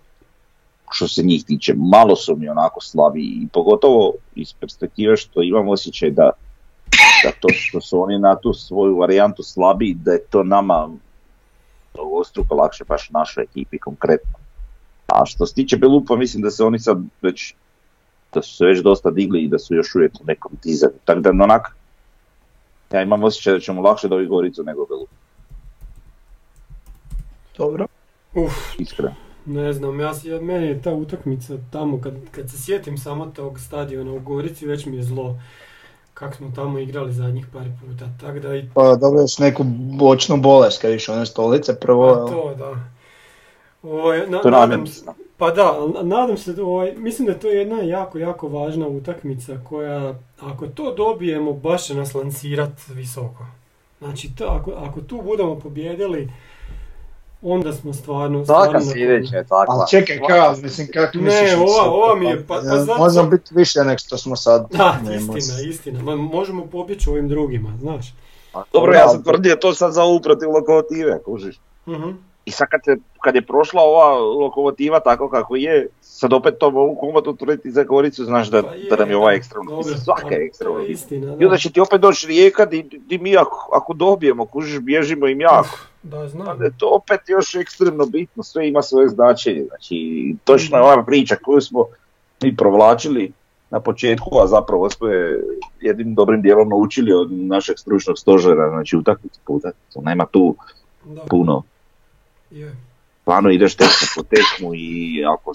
Što 0.91 1.07
se 1.07 1.23
njih 1.23 1.45
tiče, 1.45 1.73
malo 1.77 2.15
su 2.15 2.36
mi 2.36 2.49
onako 2.49 2.81
slabi 2.81 3.21
i 3.21 3.47
pogotovo 3.53 4.13
iz 4.36 4.53
perspektive 4.53 5.17
što 5.17 5.41
imam 5.41 5.69
osjećaj 5.69 6.11
da, 6.11 6.29
da 7.23 7.31
to 7.39 7.47
što 7.51 7.81
su 7.81 8.01
oni 8.01 8.19
na 8.19 8.36
tu 8.36 8.53
svoju 8.53 8.97
varijantu 8.97 9.43
slabi, 9.43 9.93
da 9.93 10.11
je 10.11 10.23
to 10.29 10.43
nama 10.43 10.89
ostruko 11.93 12.55
lakše 12.55 12.83
baš 12.83 13.09
našoj 13.09 13.43
ekipi 13.43 13.79
konkretno. 13.79 14.33
A 15.07 15.25
što 15.25 15.45
se 15.45 15.53
tiče 15.53 15.77
Belupa, 15.77 16.15
mislim 16.15 16.43
da 16.43 16.51
se 16.51 16.63
oni 16.63 16.79
sad 16.79 16.97
već 17.21 17.53
da 18.33 18.41
su 18.41 18.55
se 18.55 18.65
već 18.65 18.79
dosta 18.79 19.11
digli 19.11 19.43
i 19.43 19.47
da 19.47 19.59
su 19.59 19.75
još 19.75 19.95
uvijek 19.95 20.13
u 20.21 20.25
nekom 20.25 20.51
dizanju. 20.63 20.93
Tako 21.05 21.19
da 21.19 21.29
onak, 21.29 21.75
ja 22.93 23.01
imam 23.01 23.23
osjećaj 23.23 23.53
da 23.53 23.59
ćemo 23.59 23.81
lakše 23.81 24.07
dobiti 24.07 24.29
Goricu 24.29 24.63
nego 24.63 24.86
Belup, 24.86 25.09
Dobro. 27.57 27.88
Uf, 28.33 28.53
iskreno. 28.79 29.24
Ne 29.46 29.74
znam, 29.74 30.00
ja, 30.00 30.14
si- 30.14 30.30
ja, 30.30 30.41
meni 30.41 30.68
je 30.68 30.82
ta 30.82 30.91
utakmica 30.91 31.54
tamo, 31.72 32.02
kad, 32.02 32.14
kad 32.32 32.50
se 32.50 32.58
sjetim 32.58 32.98
samo 32.98 33.26
tog 33.26 33.60
stadiona 33.60 34.12
u 34.12 34.20
Gorici, 34.20 34.66
već 34.66 34.86
mi 34.86 34.98
je 34.98 35.04
zlo 35.04 35.39
kak 36.14 36.36
smo 36.36 36.52
tamo 36.56 36.80
igrali 36.80 37.14
zadnjih 37.14 37.46
par 37.48 37.64
puta, 37.82 38.06
tako 38.22 38.39
da 38.39 38.56
i 38.56 38.70
Pa 38.74 38.96
dobiješ 38.96 39.38
neku 39.38 39.64
bočnu 39.93 40.38
bolest 40.38 40.82
kad 40.82 40.91
više 40.91 41.12
one 41.12 41.26
stolice 41.26 41.80
prvo. 41.80 42.06
a 42.06 42.10
jel? 42.10 42.28
to 42.28 42.56
da. 42.56 42.76
Ovo, 43.84 44.14
na, 44.14 44.41
To 44.41 44.50
nadam, 44.50 44.88
se- 44.88 45.06
Pa 45.38 45.52
da, 45.52 45.74
nadam 46.04 46.38
se, 46.38 46.54
da 46.54 46.64
ovaj, 46.64 46.93
mislim 46.93 47.26
da 47.26 47.32
je 47.32 47.39
to 47.39 47.48
jedna 47.48 47.82
jako, 47.82 48.18
jako 48.18 48.48
važna 48.48 48.88
utakmica 48.88 49.58
koja, 49.60 50.14
ako 50.39 50.68
to 50.68 50.93
dobijemo, 50.93 51.54
baš 51.54 51.86
će 51.86 51.96
nas 51.96 52.14
lancirat 52.14 52.88
visoko. 52.89 53.46
Znači, 54.00 54.36
to, 54.36 54.46
ako, 54.46 54.72
ako 54.72 55.02
tu 55.02 55.22
budemo 55.22 55.60
pobjedili, 55.60 56.30
onda 57.46 57.74
smo 57.74 57.93
stvarno... 57.93 58.43
stvarno 58.43 58.72
Svaka 58.72 58.86
sljedeća 58.86 59.36
je 59.36 59.43
takva. 59.43 59.66
Ali 59.70 59.84
čekaj, 59.89 60.20
kao, 60.30 60.56
mislim, 60.56 60.88
kako 60.88 61.18
Ne, 61.18 61.24
misliš? 61.24 61.54
ova- 61.54 61.64
visoko? 61.64 61.89
ova 61.89 62.16
mi 62.16 62.26
je, 62.26 62.38
pa- 62.38 62.56
pa 62.56 62.62
zato- 62.62 62.98
Možemo 62.98 63.30
biti 63.30 63.54
više 63.54 63.80
nego 63.80 63.98
što 63.98 64.18
smo 64.18 64.36
sad. 64.36 64.68
Da, 64.72 65.00
Nema 65.04 65.16
istina, 65.16 65.58
se. 65.58 65.68
istina. 65.68 66.02
Ma, 66.02 66.16
možemo 66.16 66.66
pobjeći 66.66 67.10
ovim 67.10 67.30
drugima, 67.30 67.78
znaš. 67.80 68.14
Dobro, 68.74 68.93
ja 68.93 69.08
sam 69.10 69.24
tvrdio 69.24 69.56
to 69.56 69.74
sad 69.74 69.93
za 69.93 70.04
ovu 70.04 70.20
protiv 70.20 70.50
lokomotive, 70.50 71.24
kužiš. 71.24 71.56
Mhm. 71.88 72.10
I 72.46 72.52
sad 72.52 72.68
kad, 72.70 72.82
se, 72.86 72.98
kad 73.24 73.36
je 73.36 73.41
prošla 73.41 73.82
ova 73.82 74.18
lokomotiva 74.20 75.00
tako 75.00 75.30
kako 75.30 75.56
je, 75.56 75.88
sad 76.02 76.34
opet 76.34 76.58
to 76.60 76.72
mogu 76.72 76.96
komotno 76.96 77.34
tvrditi 77.34 77.72
za 77.72 77.84
Goricu, 77.84 78.26
znaš 78.26 78.48
da, 78.48 78.64
Pa 78.64 78.74
je, 78.74 78.89
da 78.89 78.96
nam 78.96 79.10
je 79.10 79.18
ova 79.18 79.32
dobro, 79.54 79.78
Mislim, 79.78 79.98
svaka 79.98 80.36
je 80.36 80.41
je 80.41 80.88
istina, 80.88 81.28
I 81.28 81.32
onda 81.32 81.48
da. 81.48 81.58
će 81.58 81.72
ti 81.72 81.80
opet 81.80 82.02
doći 82.02 82.28
Rijeka 82.28 82.66
di, 82.66 82.84
di 83.08 83.18
mi 83.18 83.38
ako, 83.38 83.70
ako 83.74 83.93
dobijemo, 83.93 84.46
kužiš, 84.46 84.80
bježimo 84.80 85.28
im 85.28 85.41
jako. 85.41 85.78
Da, 86.04 86.28
znam. 86.28 86.48
Onda 86.48 86.66
je 86.66 86.72
to 86.78 86.89
opet 86.89 87.20
još 87.28 87.56
ekstremno 87.56 88.06
bitno, 88.06 88.43
sve 88.43 88.68
ima 88.68 88.82
svoje 88.82 89.10
značenje. 89.10 89.66
Znači, 89.68 90.36
točno 90.43 90.78
je 90.78 90.84
ova 90.84 91.04
priča 91.04 91.36
koju 91.36 91.62
smo 91.62 91.86
mi 92.43 92.56
provlačili 92.56 93.32
na 93.70 93.80
početku, 93.80 94.39
a 94.39 94.48
zapravo 94.48 94.89
smo 94.89 95.08
je 95.08 95.43
jednim 95.82 96.16
dobrim 96.16 96.41
dijelom 96.41 96.70
naučili 96.70 97.14
od 97.14 97.32
našeg 97.32 97.80
stručnog 97.80 98.20
stožera, 98.20 98.70
znači 98.70 98.98
utakmicu 98.98 99.39
po 99.46 99.54
utakmicu. 99.54 100.02
Nema 100.02 100.26
tu 100.26 100.56
Da, 101.06 101.22
puno. 101.30 101.64
Stvarno 103.22 103.50
ideš 103.50 103.76
tekmu 103.76 104.08
po 104.16 104.24
tekmu 104.24 104.76
i 104.76 105.24
ako 105.26 105.52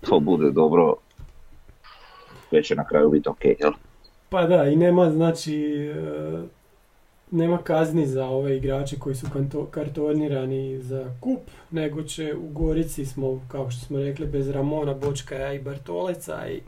to 0.00 0.20
bude 0.20 0.50
dobro, 0.50 0.94
sve 2.48 2.62
će 2.62 2.74
na 2.74 2.86
kraju 2.86 3.10
biti 3.10 3.28
ok, 3.28 3.44
jel? 3.44 3.72
Pa 4.28 4.46
da, 4.46 4.64
i 4.64 4.76
nema, 4.76 5.10
znači, 5.10 5.54
e, 5.94 6.42
nema 7.30 7.58
kazni 7.58 8.06
za 8.06 8.26
ove 8.26 8.56
igrače 8.56 8.98
koji 8.98 9.14
su 9.14 9.26
kanto- 9.26 9.66
kartonirani 9.70 10.82
za 10.82 11.14
kup, 11.20 11.40
nego 11.70 12.02
će 12.02 12.34
u 12.34 12.48
Gorici 12.48 13.06
smo, 13.06 13.40
kao 13.48 13.70
što 13.70 13.86
smo 13.86 13.98
rekli, 13.98 14.26
bez 14.26 14.50
Ramona, 14.50 14.94
Bočkaja 14.94 15.52
i 15.52 15.60
Bartoleca 15.60 16.48
i 16.48 16.60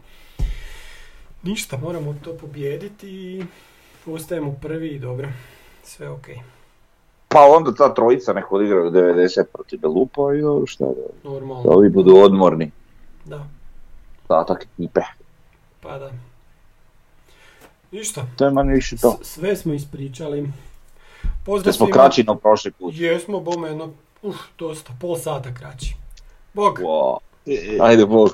ništa, 1.43 1.79
moramo 1.79 2.17
to 2.25 2.35
pobijediti 2.35 3.09
i 3.09 3.45
ostajemo 4.07 4.57
prvi 4.63 4.89
i 4.89 4.99
dobro, 4.99 5.29
sve 5.83 6.09
ok, 6.09 6.27
Pa 7.31 7.41
onda 7.49 7.75
ta 7.75 7.95
trojica 7.95 8.33
nek 8.33 8.53
odigraju 8.53 8.91
90 8.91 9.45
protiv 9.45 9.81
Belupa 9.81 10.35
i 10.35 10.41
dobro 10.41 10.67
šta 10.67 10.85
da, 10.85 10.91
da 11.25 11.31
normalno, 11.31 11.63
ovi 11.67 11.89
budu 11.89 12.17
odmorni. 12.17 12.71
da, 13.25 13.45
Ostatak 14.23 14.63
ekipe. 14.65 15.01
pa 15.81 15.99
da. 15.99 16.11
Ništa, 17.93 18.23
To 18.37 18.45
je 18.45 18.51
manje 18.51 18.73
više 18.73 18.97
to. 18.97 19.19
s- 19.23 19.27
sve 19.27 19.57
smo 19.57 19.73
ispričali. 19.75 20.43
Da 20.43 20.49
Pozdrav 21.47 21.73
smo 21.73 21.87
kraći 21.89 22.25
no 22.25 22.35
prošli 22.35 22.71
put. 22.71 22.95
Jesmo, 22.95 23.41
bome, 23.41 23.69
jedno, 23.69 23.91
uh, 24.23 24.37
dosta, 24.59 24.93
pol 25.01 25.17
sata 25.17 25.55
kraći. 25.55 25.95
Bog. 26.55 26.79
Wow. 26.79 27.19
Ajde, 27.81 28.07
Bog. 28.07 28.31